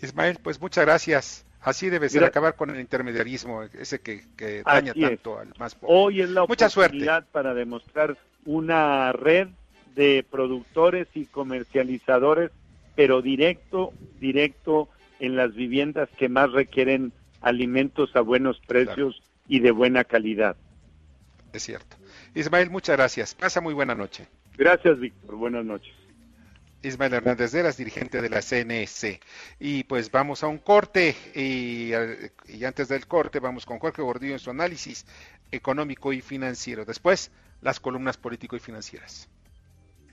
Ismael, 0.00 0.38
pues 0.42 0.60
muchas 0.60 0.84
gracias. 0.84 1.46
Así 1.60 1.90
debe 1.90 2.08
ser 2.08 2.24
acabar 2.24 2.56
con 2.56 2.70
el 2.70 2.80
intermediarismo, 2.80 3.62
ese 3.62 4.00
que, 4.00 4.22
daña 4.64 4.94
tanto 4.94 5.38
al 5.38 5.54
más 5.58 5.76
pobre. 5.76 5.94
Hoy 5.94 6.20
es 6.20 6.30
la 6.30 6.42
oportunidad 6.42 7.24
para 7.30 7.54
demostrar 7.54 8.18
una 8.44 9.12
red 9.12 9.48
de 9.94 10.24
productores 10.28 11.08
y 11.14 11.26
comercializadores, 11.26 12.50
pero 12.94 13.22
directo, 13.22 13.92
directo 14.20 14.88
en 15.20 15.36
las 15.36 15.54
viviendas 15.54 16.08
que 16.18 16.28
más 16.28 16.52
requieren 16.52 17.12
alimentos 17.40 18.14
a 18.16 18.20
buenos 18.20 18.60
precios 18.66 19.22
y 19.48 19.60
de 19.60 19.70
buena 19.70 20.04
calidad. 20.04 20.56
Es 21.52 21.64
cierto. 21.64 21.96
Ismael, 22.34 22.70
muchas 22.70 22.96
gracias. 22.96 23.34
Pasa 23.34 23.60
muy 23.60 23.74
buena 23.74 23.94
noche. 23.94 24.26
Gracias, 24.56 24.98
Víctor. 24.98 25.36
Buenas 25.36 25.64
noches. 25.64 25.92
Ismael 26.82 27.14
Hernández 27.14 27.52
Deras, 27.52 27.76
dirigente 27.76 28.20
de 28.20 28.28
la 28.28 28.42
CNC. 28.42 29.20
Y 29.60 29.84
pues 29.84 30.10
vamos 30.10 30.42
a 30.42 30.48
un 30.48 30.58
corte 30.58 31.14
y, 31.34 31.92
y, 32.48 32.64
antes 32.64 32.88
del 32.88 33.06
corte 33.06 33.38
vamos 33.38 33.66
con 33.66 33.78
Jorge 33.78 34.02
Gordillo 34.02 34.32
en 34.32 34.38
su 34.40 34.50
análisis 34.50 35.06
económico 35.52 36.12
y 36.12 36.20
financiero. 36.20 36.84
Después, 36.84 37.30
las 37.60 37.78
columnas 37.78 38.16
político 38.16 38.56
y 38.56 38.60
financieras. 38.60 39.28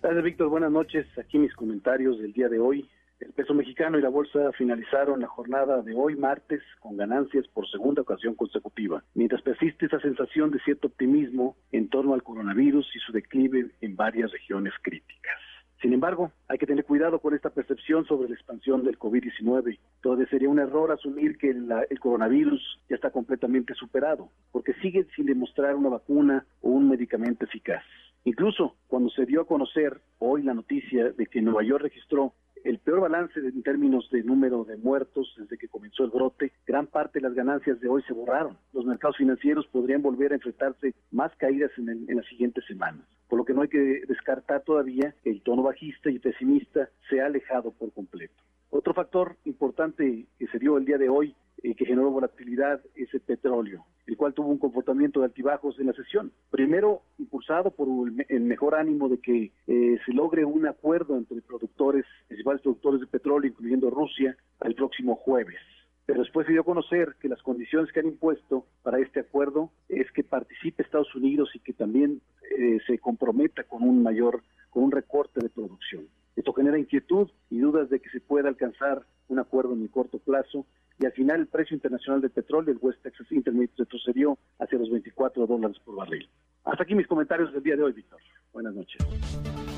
Gracias, 0.01 0.23
Víctor. 0.23 0.47
Buenas 0.47 0.71
noches. 0.71 1.05
Aquí 1.17 1.37
mis 1.37 1.53
comentarios 1.53 2.19
del 2.19 2.31
día 2.31 2.47
de 2.47 2.57
hoy. 2.57 2.89
El 3.19 3.33
peso 3.33 3.53
mexicano 3.53 3.99
y 3.99 4.01
la 4.01 4.07
bolsa 4.07 4.53
finalizaron 4.53 5.19
la 5.19 5.27
jornada 5.27 5.81
de 5.81 5.93
hoy 5.93 6.15
martes 6.15 6.61
con 6.79 6.95
ganancias 6.95 7.45
por 7.49 7.69
segunda 7.69 8.01
ocasión 8.01 8.33
consecutiva, 8.33 9.03
mientras 9.13 9.41
persiste 9.41 9.87
esa 9.87 9.99
sensación 9.99 10.51
de 10.51 10.59
cierto 10.59 10.87
optimismo 10.87 11.57
en 11.73 11.89
torno 11.89 12.13
al 12.13 12.23
coronavirus 12.23 12.87
y 12.95 12.99
su 12.99 13.11
declive 13.11 13.71
en 13.81 13.97
varias 13.97 14.31
regiones 14.31 14.73
críticas. 14.81 15.48
Sin 15.81 15.93
embargo, 15.93 16.31
hay 16.49 16.57
que 16.57 16.65
tener 16.65 16.83
cuidado 16.83 17.19
con 17.19 17.33
esta 17.33 17.51
percepción 17.51 18.05
sobre 18.05 18.27
la 18.27 18.35
expansión 18.35 18.83
del 18.83 18.99
COVID-19. 18.99 19.79
Todavía 20.01 20.27
sería 20.27 20.49
un 20.49 20.59
error 20.59 20.91
asumir 20.91 21.37
que 21.37 21.51
el 21.51 21.99
coronavirus 22.01 22.81
ya 22.89 22.95
está 22.95 23.11
completamente 23.11 23.73
superado, 23.75 24.29
porque 24.51 24.73
sigue 24.81 25.07
sin 25.15 25.25
demostrar 25.25 25.75
una 25.75 25.89
vacuna 25.89 26.45
o 26.61 26.69
un 26.69 26.89
medicamento 26.89 27.45
eficaz. 27.45 27.83
Incluso 28.25 28.75
cuando 28.87 29.09
se 29.09 29.25
dio 29.25 29.41
a 29.41 29.47
conocer 29.47 30.01
hoy 30.19 30.43
la 30.43 30.53
noticia 30.53 31.11
de 31.11 31.25
que 31.27 31.41
Nueva 31.41 31.63
York 31.63 31.83
registró 31.83 32.33
el 32.63 32.79
peor 32.79 33.01
balance 33.01 33.39
en 33.39 33.63
términos 33.63 34.09
de 34.11 34.23
número 34.23 34.63
de 34.63 34.77
muertos 34.77 35.33
desde 35.37 35.57
que 35.57 35.67
comenzó 35.67 36.03
el 36.03 36.11
brote, 36.11 36.51
gran 36.65 36.87
parte 36.87 37.19
de 37.19 37.27
las 37.27 37.33
ganancias 37.33 37.79
de 37.79 37.87
hoy 37.87 38.03
se 38.03 38.13
borraron. 38.13 38.57
Los 38.73 38.85
mercados 38.85 39.17
financieros 39.17 39.67
podrían 39.67 40.01
volver 40.01 40.31
a 40.31 40.35
enfrentarse 40.35 40.93
más 41.11 41.35
caídas 41.37 41.71
en, 41.77 41.89
en 41.89 42.17
las 42.17 42.25
siguientes 42.27 42.65
semanas, 42.65 43.05
por 43.27 43.39
lo 43.39 43.45
que 43.45 43.53
no 43.53 43.61
hay 43.61 43.69
que 43.69 44.01
descartar 44.07 44.63
todavía 44.63 45.15
que 45.23 45.29
el 45.29 45.41
tono 45.41 45.63
bajista 45.63 46.09
y 46.09 46.19
pesimista 46.19 46.89
se 47.09 47.21
ha 47.21 47.25
alejado 47.25 47.71
por 47.71 47.91
completo. 47.93 48.35
Otro 48.71 48.93
factor 48.93 49.35
importante 49.45 50.25
que 50.37 50.47
se 50.47 50.59
dio 50.59 50.77
el 50.77 50.85
día 50.85 50.97
de 50.97 51.09
hoy 51.09 51.35
eh, 51.63 51.75
que 51.75 51.85
generó 51.85 52.11
volatilidad 52.11 52.79
es 52.95 53.13
el 53.13 53.19
petróleo, 53.21 53.85
el 54.05 54.15
cual 54.15 54.33
tuvo 54.33 54.47
un 54.47 54.59
comportamiento 54.59 55.19
de 55.19 55.25
altibajos 55.25 55.77
en 55.79 55.87
la 55.87 55.93
sesión. 55.93 56.31
Primero, 56.51 57.01
impulsado 57.17 57.71
por 57.71 57.87
el 58.29 58.41
mejor 58.41 58.75
ánimo 58.75 59.09
de 59.09 59.17
que 59.17 59.51
eh, 59.67 59.97
se 60.05 60.13
logre 60.13 60.45
un 60.45 60.67
acuerdo 60.67 61.17
entre 61.17 61.41
productores, 61.41 62.05
principales 62.27 62.61
productores 62.61 63.01
de 63.01 63.07
petróleo, 63.07 63.49
incluyendo 63.49 63.89
Rusia, 63.89 64.37
el 64.61 64.75
próximo 64.75 65.15
jueves. 65.15 65.57
Pero 66.05 66.21
después 66.21 66.45
se 66.47 66.53
dio 66.53 66.61
a 66.61 66.65
conocer 66.65 67.15
que 67.19 67.27
las 67.27 67.41
condiciones 67.41 67.91
que 67.91 67.99
han 67.99 68.07
impuesto 68.07 68.65
para 68.83 68.99
este 68.99 69.19
acuerdo 69.19 69.71
es 69.89 70.09
que 70.11 70.23
participe 70.23 70.83
Estados 70.83 71.13
Unidos 71.13 71.49
y 71.55 71.59
que 71.59 71.73
también 71.73 72.21
eh, 72.57 72.77
se 72.87 72.99
comprometa 72.99 73.63
con 73.63 73.83
un 73.83 74.01
mayor, 74.01 74.41
con 74.69 74.83
un 74.83 74.91
recorte 74.91 75.41
de 75.41 75.49
producción. 75.49 76.05
Esto 76.39 76.53
genera 76.53 76.79
inquietud 76.79 77.27
y 77.49 77.59
dudas 77.59 77.89
de 77.89 77.99
que 77.99 78.09
se 78.11 78.21
pueda 78.21 78.47
alcanzar 78.47 79.03
un 79.27 79.39
acuerdo 79.39 79.73
en 79.73 79.81
el 79.81 79.89
corto 79.89 80.19
plazo 80.19 80.65
y 80.97 81.05
al 81.05 81.11
final 81.11 81.41
el 81.41 81.47
precio 81.47 81.75
internacional 81.75 82.21
del 82.21 82.31
petróleo, 82.31 82.71
el 82.71 82.79
West 82.81 83.03
Texas 83.03 83.29
Intermediate, 83.29 83.73
retrocedió 83.77 84.37
hacia 84.57 84.79
los 84.79 84.89
24 84.89 85.45
dólares 85.45 85.75
por 85.83 85.97
barril. 85.97 86.29
Hasta 86.63 86.83
aquí 86.83 86.95
mis 86.95 87.07
comentarios 87.07 87.51
del 87.51 87.61
día 87.61 87.75
de 87.75 87.83
hoy, 87.83 87.91
Víctor. 87.91 88.21
Buenas 88.53 88.73
noches. 88.73 89.05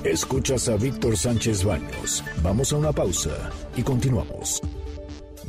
Escuchas 0.04 0.70
a 0.70 0.78
Víctor 0.78 1.18
Sánchez 1.18 1.66
Baños. 1.66 2.24
Vamos 2.44 2.72
a 2.72 2.78
una 2.78 2.92
pausa 2.92 3.50
y 3.76 3.82
continuamos. 3.82 4.62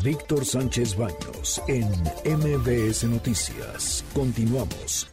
Víctor 0.03 0.47
Sánchez 0.47 0.97
Baños 0.97 1.63
en 1.69 1.89
MBS 2.25 3.05
Noticias. 3.05 4.03
Continuamos. 4.15 5.13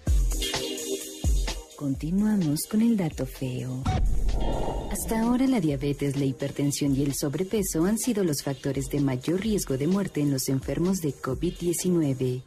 Continuamos 1.79 2.67
con 2.69 2.81
el 2.81 2.97
dato 2.97 3.25
feo. 3.25 3.85
Hasta 4.91 5.21
ahora 5.21 5.47
la 5.47 5.61
diabetes, 5.61 6.17
la 6.17 6.25
hipertensión 6.25 6.93
y 6.93 7.03
el 7.03 7.13
sobrepeso 7.15 7.85
han 7.85 7.97
sido 7.97 8.25
los 8.25 8.43
factores 8.43 8.87
de 8.87 8.99
mayor 8.99 9.39
riesgo 9.39 9.77
de 9.77 9.87
muerte 9.87 10.19
en 10.19 10.29
los 10.29 10.49
enfermos 10.49 10.97
de 10.97 11.15
COVID-19. 11.15 12.43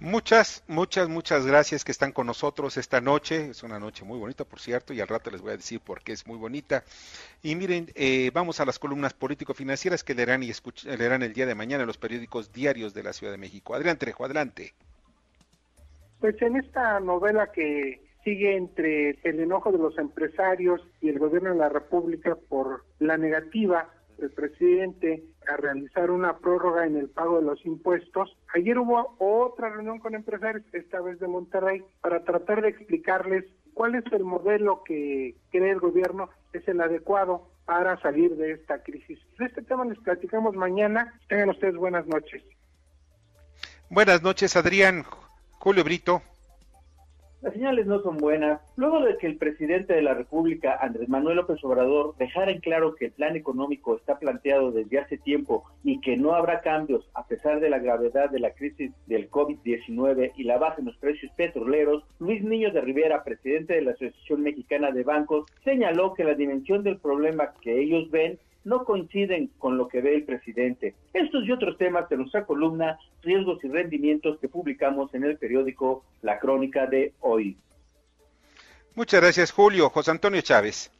Muchas, 0.00 0.64
muchas, 0.66 1.08
muchas 1.08 1.46
gracias 1.46 1.84
que 1.84 1.92
están 1.92 2.10
con 2.10 2.26
nosotros 2.26 2.76
esta 2.78 3.00
noche. 3.00 3.50
Es 3.50 3.62
una 3.62 3.78
noche 3.78 4.04
muy 4.04 4.18
bonita, 4.18 4.44
por 4.44 4.58
cierto, 4.58 4.92
y 4.92 5.00
al 5.00 5.06
rato 5.06 5.30
les 5.30 5.42
voy 5.42 5.52
a 5.52 5.56
decir 5.56 5.78
por 5.78 6.02
qué 6.02 6.10
es 6.10 6.26
muy 6.26 6.36
bonita. 6.36 6.82
Y 7.44 7.54
miren, 7.54 7.92
eh, 7.94 8.32
vamos 8.34 8.58
a 8.58 8.64
las 8.64 8.80
columnas 8.80 9.14
político-financieras 9.14 10.02
que 10.02 10.16
leerán, 10.16 10.42
y 10.42 10.52
leerán 10.84 11.22
el 11.22 11.32
día 11.32 11.46
de 11.46 11.54
mañana 11.54 11.84
en 11.84 11.86
los 11.86 11.98
periódicos 11.98 12.52
diarios 12.52 12.92
de 12.92 13.04
la 13.04 13.12
Ciudad 13.12 13.32
de 13.32 13.38
México. 13.38 13.72
Adrián 13.72 13.98
Trejo, 13.98 14.24
adelante. 14.24 14.74
Pues 16.20 16.40
en 16.42 16.56
esta 16.56 17.00
novela 17.00 17.50
que 17.50 18.02
sigue 18.24 18.56
entre 18.56 19.18
el 19.22 19.40
enojo 19.40 19.72
de 19.72 19.78
los 19.78 19.96
empresarios 19.98 20.80
y 21.00 21.08
el 21.08 21.18
gobierno 21.18 21.50
de 21.50 21.58
la 21.58 21.68
República 21.70 22.36
por 22.48 22.84
la 22.98 23.16
negativa 23.16 23.88
del 24.18 24.30
presidente 24.30 25.24
a 25.48 25.56
realizar 25.56 26.10
una 26.10 26.36
prórroga 26.38 26.86
en 26.86 26.96
el 26.96 27.08
pago 27.08 27.40
de 27.40 27.46
los 27.46 27.64
impuestos. 27.64 28.36
Ayer 28.54 28.78
hubo 28.78 29.16
otra 29.18 29.70
reunión 29.70 29.98
con 29.98 30.14
empresarios, 30.14 30.62
esta 30.72 31.00
vez 31.00 31.18
de 31.18 31.26
Monterrey, 31.26 31.82
para 32.02 32.22
tratar 32.24 32.60
de 32.60 32.68
explicarles 32.68 33.44
cuál 33.72 33.94
es 33.94 34.04
el 34.12 34.24
modelo 34.24 34.82
que 34.84 35.34
cree 35.50 35.70
el 35.70 35.80
gobierno 35.80 36.28
es 36.52 36.66
el 36.68 36.80
adecuado 36.80 37.48
para 37.64 37.98
salir 38.02 38.36
de 38.36 38.52
esta 38.52 38.82
crisis. 38.82 39.18
De 39.38 39.46
este 39.46 39.62
tema 39.62 39.84
les 39.84 39.98
platicamos 39.98 40.54
mañana. 40.54 41.14
Tengan 41.28 41.50
ustedes 41.50 41.76
buenas 41.76 42.06
noches. 42.06 42.42
Buenas 43.88 44.22
noches, 44.22 44.56
Adrián. 44.56 45.04
Julio 45.60 45.84
Brito. 45.84 46.22
Las 47.42 47.52
señales 47.52 47.86
no 47.86 48.00
son 48.02 48.16
buenas. 48.16 48.62
Luego 48.76 49.00
de 49.02 49.18
que 49.18 49.26
el 49.26 49.36
presidente 49.36 49.92
de 49.92 50.00
la 50.00 50.14
República, 50.14 50.78
Andrés 50.80 51.06
Manuel 51.10 51.36
López 51.36 51.62
Obrador, 51.62 52.14
dejara 52.18 52.50
en 52.50 52.60
claro 52.60 52.94
que 52.94 53.06
el 53.06 53.12
plan 53.12 53.36
económico 53.36 53.94
está 53.94 54.18
planteado 54.18 54.72
desde 54.72 54.98
hace 54.98 55.18
tiempo 55.18 55.64
y 55.84 56.00
que 56.00 56.16
no 56.16 56.32
habrá 56.34 56.62
cambios 56.62 57.10
a 57.12 57.26
pesar 57.26 57.60
de 57.60 57.68
la 57.68 57.78
gravedad 57.78 58.30
de 58.30 58.40
la 58.40 58.52
crisis 58.52 58.90
del 59.06 59.30
COVID-19 59.30 60.32
y 60.34 60.44
la 60.44 60.56
baja 60.56 60.76
en 60.78 60.86
los 60.86 60.96
precios 60.96 61.30
petroleros, 61.32 62.04
Luis 62.18 62.42
Niño 62.42 62.72
de 62.72 62.80
Rivera, 62.80 63.22
presidente 63.22 63.74
de 63.74 63.82
la 63.82 63.90
Asociación 63.90 64.42
Mexicana 64.42 64.92
de 64.92 65.04
Bancos, 65.04 65.44
señaló 65.62 66.14
que 66.14 66.24
la 66.24 66.34
dimensión 66.34 66.82
del 66.82 66.98
problema 66.98 67.52
que 67.60 67.80
ellos 67.80 68.10
ven 68.10 68.38
no 68.64 68.84
coinciden 68.84 69.50
con 69.58 69.78
lo 69.78 69.88
que 69.88 70.00
ve 70.00 70.14
el 70.14 70.24
presidente. 70.24 70.94
Estos 71.12 71.44
y 71.46 71.52
otros 71.52 71.78
temas 71.78 72.08
de 72.08 72.16
nuestra 72.16 72.44
columna 72.44 72.98
Riesgos 73.22 73.62
y 73.64 73.68
Rendimientos 73.68 74.38
que 74.38 74.48
publicamos 74.48 75.12
en 75.14 75.24
el 75.24 75.38
periódico 75.38 76.04
La 76.22 76.38
Crónica 76.38 76.86
de 76.86 77.14
hoy. 77.20 77.56
Muchas 78.94 79.20
gracias, 79.20 79.52
Julio. 79.52 79.88
José 79.88 80.10
Antonio 80.10 80.40
Chávez. 80.40 80.90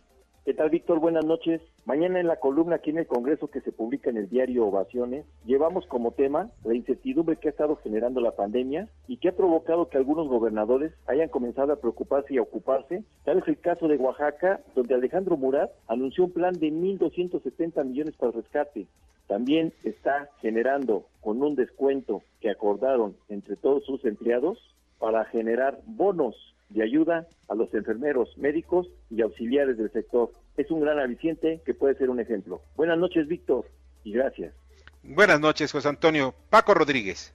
¿Qué 0.42 0.54
tal, 0.54 0.70
Víctor? 0.70 1.00
Buenas 1.00 1.26
noches. 1.26 1.60
Mañana 1.84 2.18
en 2.18 2.26
la 2.26 2.36
columna 2.36 2.76
aquí 2.76 2.88
en 2.88 2.98
el 2.98 3.06
Congreso 3.06 3.48
que 3.48 3.60
se 3.60 3.72
publica 3.72 4.08
en 4.08 4.16
el 4.16 4.30
diario 4.30 4.66
Ovaciones, 4.66 5.26
llevamos 5.44 5.86
como 5.86 6.12
tema 6.12 6.48
la 6.64 6.74
incertidumbre 6.74 7.36
que 7.36 7.48
ha 7.48 7.50
estado 7.50 7.76
generando 7.76 8.22
la 8.22 8.30
pandemia 8.30 8.88
y 9.06 9.18
que 9.18 9.28
ha 9.28 9.36
provocado 9.36 9.90
que 9.90 9.98
algunos 9.98 10.28
gobernadores 10.28 10.94
hayan 11.06 11.28
comenzado 11.28 11.74
a 11.74 11.80
preocuparse 11.80 12.32
y 12.32 12.38
ocuparse. 12.38 13.04
Tal 13.24 13.38
es 13.38 13.48
el 13.48 13.60
caso 13.60 13.86
de 13.86 13.98
Oaxaca, 13.98 14.60
donde 14.74 14.94
Alejandro 14.94 15.36
Murat 15.36 15.72
anunció 15.88 16.24
un 16.24 16.32
plan 16.32 16.54
de 16.54 16.72
1.270 16.72 17.84
millones 17.84 18.16
para 18.16 18.32
el 18.32 18.42
rescate. 18.42 18.86
También 19.26 19.74
está 19.84 20.30
generando 20.40 21.04
con 21.20 21.42
un 21.42 21.54
descuento 21.54 22.22
que 22.40 22.48
acordaron 22.48 23.14
entre 23.28 23.56
todos 23.56 23.84
sus 23.84 24.02
empleados 24.06 24.58
para 24.98 25.26
generar 25.26 25.80
bonos 25.84 26.34
de 26.70 26.82
ayuda 26.82 27.26
a 27.48 27.54
los 27.54 27.72
enfermeros, 27.74 28.36
médicos 28.38 28.88
y 29.10 29.20
auxiliares 29.22 29.76
del 29.76 29.90
sector. 29.92 30.32
Es 30.56 30.70
un 30.70 30.80
gran 30.80 30.98
aliciente 30.98 31.60
que 31.64 31.74
puede 31.74 31.94
ser 31.96 32.10
un 32.10 32.20
ejemplo. 32.20 32.62
Buenas 32.76 32.98
noches, 32.98 33.28
Víctor, 33.28 33.66
y 34.04 34.12
gracias. 34.12 34.54
Buenas 35.02 35.40
noches, 35.40 35.72
José 35.72 35.88
Antonio. 35.88 36.34
Paco 36.48 36.74
Rodríguez. 36.74 37.34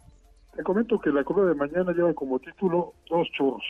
Te 0.56 0.64
comento 0.64 1.00
que 1.00 1.10
la 1.10 1.24
columna 1.24 1.50
de 1.50 1.56
mañana 1.56 1.92
lleva 1.92 2.14
como 2.14 2.40
título 2.40 2.94
Dos 3.10 3.28
churros. 3.32 3.64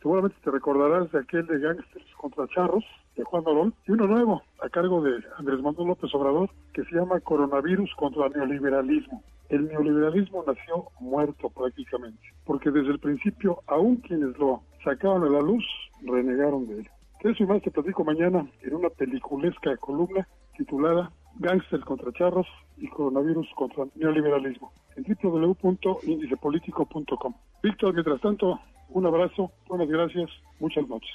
Seguramente 0.00 0.36
te 0.42 0.50
recordarás 0.50 1.12
de 1.12 1.18
aquel 1.18 1.46
de 1.46 1.58
Gangsters 1.58 2.06
contra 2.16 2.48
Charros, 2.48 2.84
de 3.20 3.24
Juan 3.24 3.44
Dorón, 3.44 3.74
y 3.86 3.92
uno 3.92 4.06
nuevo, 4.06 4.42
a 4.62 4.70
cargo 4.70 5.02
de 5.02 5.22
Andrés 5.36 5.60
Manuel 5.60 5.88
López 5.88 6.14
Obrador, 6.14 6.48
que 6.72 6.82
se 6.84 6.96
llama 6.96 7.20
Coronavirus 7.20 7.94
contra 7.96 8.30
Neoliberalismo. 8.30 9.22
El 9.50 9.68
neoliberalismo 9.68 10.42
nació 10.46 10.86
muerto 11.00 11.50
prácticamente, 11.50 12.22
porque 12.46 12.70
desde 12.70 12.92
el 12.92 12.98
principio, 12.98 13.60
aún 13.66 13.96
quienes 13.96 14.38
lo 14.38 14.62
sacaban 14.82 15.22
a 15.24 15.28
la 15.28 15.40
luz, 15.40 15.62
renegaron 16.02 16.66
de 16.66 16.78
él. 16.80 16.88
Eso 17.20 17.42
y 17.42 17.46
más 17.46 17.60
te 17.60 17.70
platico 17.70 18.04
mañana 18.04 18.46
en 18.62 18.74
una 18.74 18.88
peliculesca 18.88 19.76
columna 19.76 20.26
titulada 20.56 21.12
Gangster 21.38 21.80
contra 21.80 22.10
charros 22.12 22.46
y 22.78 22.88
coronavirus 22.88 23.46
contra 23.54 23.84
neoliberalismo 23.96 24.72
en 24.96 25.04
www.indicepolitico.com. 25.22 27.34
Víctor, 27.62 27.92
mientras 27.92 28.18
tanto, 28.22 28.58
un 28.88 29.04
abrazo, 29.04 29.52
buenas 29.68 29.88
gracias, 29.88 30.30
muchas 30.58 30.88
noches. 30.88 31.10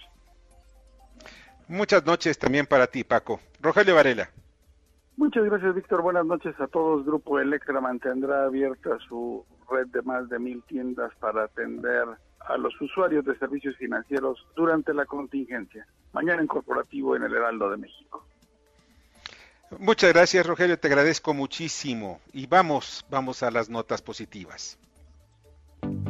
Muchas 1.67 2.05
noches 2.05 2.37
también 2.37 2.65
para 2.65 2.87
ti, 2.87 3.03
Paco. 3.03 3.39
Rogelio 3.61 3.95
Varela. 3.95 4.29
Muchas 5.17 5.45
gracias, 5.45 5.73
Víctor. 5.73 6.01
Buenas 6.01 6.25
noches 6.25 6.59
a 6.59 6.67
todos. 6.67 7.05
Grupo 7.05 7.39
Electra 7.39 7.79
mantendrá 7.79 8.45
abierta 8.45 8.97
su 9.07 9.45
red 9.69 9.87
de 9.87 10.01
más 10.01 10.29
de 10.29 10.39
mil 10.39 10.61
tiendas 10.63 11.11
para 11.19 11.45
atender 11.45 12.05
a 12.47 12.57
los 12.57 12.79
usuarios 12.79 13.25
de 13.25 13.37
servicios 13.37 13.75
financieros 13.77 14.45
durante 14.55 14.93
la 14.93 15.05
contingencia. 15.05 15.87
Mañana 16.13 16.41
en 16.41 16.47
corporativo 16.47 17.15
en 17.15 17.23
el 17.23 17.33
Heraldo 17.33 17.71
de 17.71 17.77
México. 17.77 18.25
Muchas 19.79 20.13
gracias, 20.13 20.45
Rogelio, 20.45 20.77
te 20.77 20.87
agradezco 20.87 21.33
muchísimo. 21.33 22.19
Y 22.33 22.45
vamos, 22.45 23.05
vamos 23.09 23.41
a 23.41 23.51
las 23.51 23.69
notas 23.69 24.01
positivas. 24.01 24.77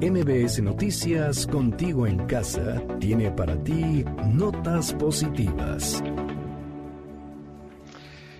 MBS 0.02 0.62
Noticias, 0.62 1.48
contigo 1.48 2.06
en 2.06 2.28
casa, 2.28 2.84
tiene 3.00 3.32
para 3.32 3.56
ti 3.64 4.04
notas 4.26 4.94
positivas. 4.94 6.04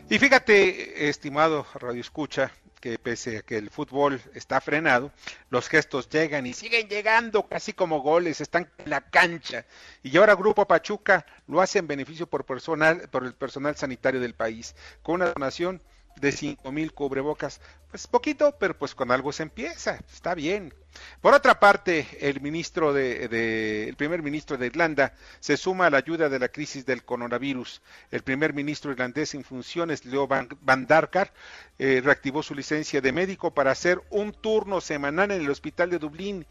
Y 0.10 0.20
fíjate, 0.20 1.08
estimado 1.08 1.66
Radio 1.76 2.02
Escucha, 2.02 2.52
que 2.82 3.00
pese 3.00 3.38
a 3.38 3.42
que 3.44 3.56
el 3.56 3.70
fútbol 3.70 4.20
está 4.34 4.60
frenado, 4.60 5.14
los 5.50 5.70
gestos 5.70 6.10
llegan 6.10 6.46
y 6.46 6.52
siguen 6.52 6.90
llegando 6.90 7.48
casi 7.48 7.72
como 7.72 8.02
goles, 8.02 8.42
están 8.42 8.70
en 8.80 8.90
la 8.90 9.00
cancha. 9.00 9.66
Y 10.04 10.18
ahora 10.18 10.36
Grupo 10.36 10.68
Pachuca 10.68 11.26
lo 11.48 11.62
hace 11.62 11.80
en 11.80 11.88
beneficio 11.88 12.28
por, 12.28 12.46
personal, 12.46 13.08
por 13.10 13.24
el 13.24 13.34
personal 13.34 13.78
sanitario 13.78 14.20
del 14.20 14.36
país, 14.36 14.76
con 15.02 15.16
una 15.16 15.32
donación 15.32 15.82
de 16.16 16.32
cinco 16.32 16.72
mil 16.72 16.94
cubrebocas. 16.94 17.62
Pues 17.90 18.08
poquito, 18.08 18.56
pero 18.60 18.78
pues 18.78 18.94
con 18.94 19.12
algo 19.12 19.32
se 19.32 19.44
empieza, 19.44 20.00
está 20.12 20.36
bien. 20.36 20.74
Por 21.22 21.34
otra 21.34 21.60
parte, 21.60 22.08
el 22.20 22.42
ministro 22.42 22.94
de, 22.94 23.88
el 23.88 23.96
primer 23.96 24.22
ministro 24.22 24.58
de 24.58 24.68
Irlanda 24.68 25.14
se 25.40 25.58
suma 25.58 25.88
a 25.88 25.90
la 25.90 25.98
ayuda 25.98 26.30
de 26.30 26.40
la 26.40 26.50
crisis 26.50 26.86
del 26.86 27.04
coronavirus. 27.04 27.82
El 28.12 28.22
primer 28.22 28.54
ministro 28.54 28.92
irlandés 28.92 29.34
en 29.34 29.44
funciones, 29.44 30.06
Leo 30.06 30.28
Van, 30.28 30.50
Van 30.62 30.86
Darkar, 30.88 31.34
eh, 31.80 32.02
reactivó 32.04 32.44
su 32.44 32.56
licencia 32.56 33.02
de 33.02 33.12
médico 33.12 33.54
para 33.54 33.72
hacer 33.72 34.02
un 34.10 34.34
turno 34.34 34.82
semanal 34.82 35.32
en 35.32 35.42
el 35.42 35.50
hospital 35.50 35.90
de 35.90 36.00
Dublín 36.00 36.46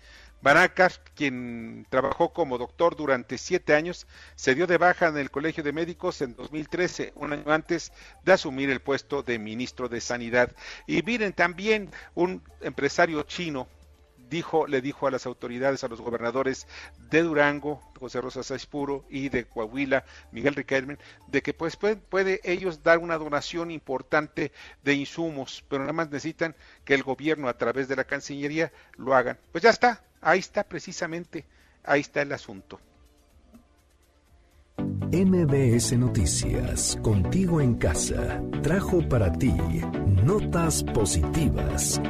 Baracas, 0.44 1.00
quien 1.14 1.86
trabajó 1.88 2.34
como 2.34 2.58
doctor 2.58 2.96
durante 2.96 3.38
siete 3.38 3.74
años, 3.74 4.06
se 4.34 4.54
dio 4.54 4.66
de 4.66 4.76
baja 4.76 5.08
en 5.08 5.16
el 5.16 5.30
Colegio 5.30 5.64
de 5.64 5.72
Médicos 5.72 6.20
en 6.20 6.36
2013, 6.36 7.14
un 7.16 7.32
año 7.32 7.50
antes 7.50 7.92
de 8.24 8.34
asumir 8.34 8.68
el 8.68 8.80
puesto 8.80 9.22
de 9.22 9.38
ministro 9.38 9.88
de 9.88 10.02
Sanidad. 10.02 10.52
Y 10.86 11.02
miren, 11.02 11.32
también 11.32 11.90
un 12.14 12.42
empresario 12.60 13.22
chino 13.22 13.68
dijo, 14.28 14.66
le 14.66 14.82
dijo 14.82 15.06
a 15.06 15.10
las 15.10 15.24
autoridades, 15.24 15.82
a 15.82 15.88
los 15.88 16.02
gobernadores 16.02 16.66
de 17.08 17.22
Durango, 17.22 17.80
José 17.98 18.20
Rosa 18.20 18.42
Puro, 18.70 19.06
y 19.08 19.30
de 19.30 19.46
Coahuila, 19.46 20.04
Miguel 20.30 20.56
Riquelme, 20.56 20.98
de 21.26 21.40
que 21.40 21.54
pues 21.54 21.76
pueden 21.76 22.00
puede 22.00 22.42
ellos 22.44 22.82
dar 22.82 22.98
una 22.98 23.16
donación 23.16 23.70
importante 23.70 24.52
de 24.82 24.92
insumos, 24.92 25.64
pero 25.70 25.84
nada 25.84 25.94
más 25.94 26.10
necesitan 26.10 26.54
que 26.84 26.92
el 26.92 27.02
gobierno 27.02 27.48
a 27.48 27.56
través 27.56 27.88
de 27.88 27.96
la 27.96 28.04
Cancillería 28.04 28.72
lo 28.98 29.14
hagan. 29.14 29.38
Pues 29.52 29.64
ya 29.64 29.70
está, 29.70 30.04
Ahí 30.24 30.38
está 30.38 30.64
precisamente, 30.64 31.44
ahí 31.84 32.00
está 32.00 32.22
el 32.22 32.32
asunto. 32.32 32.80
MBS 34.78 35.98
Noticias, 35.98 36.98
contigo 37.02 37.60
en 37.60 37.74
casa, 37.74 38.42
trajo 38.62 39.06
para 39.06 39.30
ti 39.30 39.52
notas 40.24 40.82
positivas. 40.82 42.00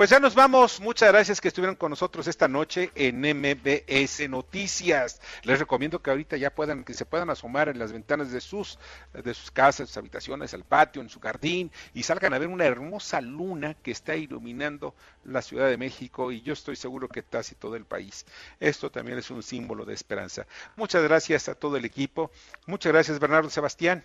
Pues 0.00 0.08
ya 0.08 0.18
nos 0.18 0.34
vamos. 0.34 0.80
Muchas 0.80 1.12
gracias 1.12 1.42
que 1.42 1.48
estuvieron 1.48 1.76
con 1.76 1.90
nosotros 1.90 2.26
esta 2.26 2.48
noche 2.48 2.90
en 2.94 3.20
MBS 3.20 4.30
Noticias. 4.30 5.20
Les 5.44 5.58
recomiendo 5.58 5.98
que 5.98 6.08
ahorita 6.08 6.38
ya 6.38 6.48
puedan, 6.48 6.84
que 6.84 6.94
se 6.94 7.04
puedan 7.04 7.28
asomar 7.28 7.68
en 7.68 7.78
las 7.78 7.92
ventanas 7.92 8.32
de 8.32 8.40
sus, 8.40 8.78
de 9.12 9.34
sus 9.34 9.50
casas, 9.50 9.90
sus 9.90 9.98
habitaciones, 9.98 10.54
al 10.54 10.64
patio, 10.64 11.02
en 11.02 11.10
su 11.10 11.20
jardín 11.20 11.70
y 11.92 12.04
salgan 12.04 12.32
a 12.32 12.38
ver 12.38 12.48
una 12.48 12.64
hermosa 12.64 13.20
luna 13.20 13.74
que 13.74 13.90
está 13.90 14.16
iluminando 14.16 14.94
la 15.24 15.42
Ciudad 15.42 15.68
de 15.68 15.76
México 15.76 16.32
y 16.32 16.40
yo 16.40 16.54
estoy 16.54 16.76
seguro 16.76 17.06
que 17.06 17.22
casi 17.22 17.54
todo 17.54 17.76
el 17.76 17.84
país. 17.84 18.24
Esto 18.58 18.90
también 18.90 19.18
es 19.18 19.30
un 19.30 19.42
símbolo 19.42 19.84
de 19.84 19.92
esperanza. 19.92 20.46
Muchas 20.76 21.02
gracias 21.02 21.50
a 21.50 21.54
todo 21.54 21.76
el 21.76 21.84
equipo. 21.84 22.30
Muchas 22.66 22.90
gracias 22.90 23.20
Bernardo 23.20 23.50
Sebastián. 23.50 24.02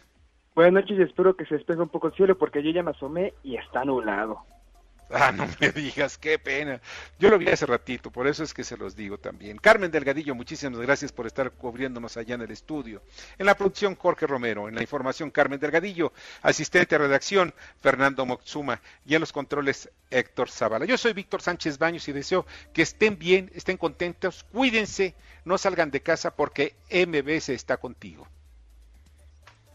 Buenas 0.56 0.74
noches 0.74 1.00
y 1.00 1.04
espero 1.04 1.38
que 1.38 1.46
se 1.46 1.56
despeje 1.56 1.80
un 1.80 1.88
poco 1.88 2.08
el 2.08 2.14
cielo 2.16 2.38
porque 2.38 2.62
yo 2.62 2.72
ya 2.72 2.84
me 2.84 2.91
asomé 2.91 3.34
y 3.46 3.56
está 3.56 3.86
nublado. 3.86 4.43
Ah, 5.10 5.32
no 5.32 5.47
me 5.60 5.72
digas, 5.76 6.18
qué 6.18 6.39
pena. 6.39 6.82
Yo 7.20 7.30
lo 7.30 7.38
vi 7.38 7.47
hace 7.49 7.66
ratito, 7.66 8.12
por 8.12 8.28
eso 8.28 8.43
es 8.43 8.53
que 8.53 8.64
se 8.64 8.78
los 8.78 8.95
digo 8.95 9.18
también. 9.18 9.58
Carmen 9.58 9.91
Delgadillo, 9.91 10.34
muchísimas 10.36 10.80
gracias 10.80 11.12
por 11.12 11.28
estar 11.28 11.51
cubriéndonos 11.51 12.18
allá 12.18 12.36
en 12.36 12.41
el 12.41 12.51
estudio. 12.51 13.01
En 13.38 13.45
la 13.45 13.56
producción, 13.56 13.95
Jorge 13.95 14.28
Romero. 14.28 14.68
En 14.68 14.76
la 14.76 14.82
información, 14.82 15.32
Carmen 15.32 15.60
Delgadillo. 15.60 16.12
Asistente 16.41 16.95
a 16.95 16.99
redacción, 16.99 17.53
Fernando 17.82 18.26
Moxuma. 18.26 18.82
Y 19.06 19.16
en 19.16 19.22
los 19.22 19.32
controles, 19.32 19.89
Héctor 20.10 20.49
Zavala. 20.49 20.86
Yo 20.86 20.97
soy 20.97 21.14
Víctor 21.14 21.41
Sánchez 21.41 21.78
Baños 21.78 22.08
y 22.08 22.12
deseo 22.12 22.45
que 22.74 22.82
estén 22.82 23.18
bien, 23.18 23.51
estén 23.53 23.78
contentos, 23.78 24.45
cuídense, 24.51 25.16
no 25.43 25.58
salgan 25.58 25.91
de 25.91 26.01
casa 26.01 26.36
porque 26.36 26.76
MBS 26.89 27.49
está 27.49 27.78
contigo. 27.78 28.28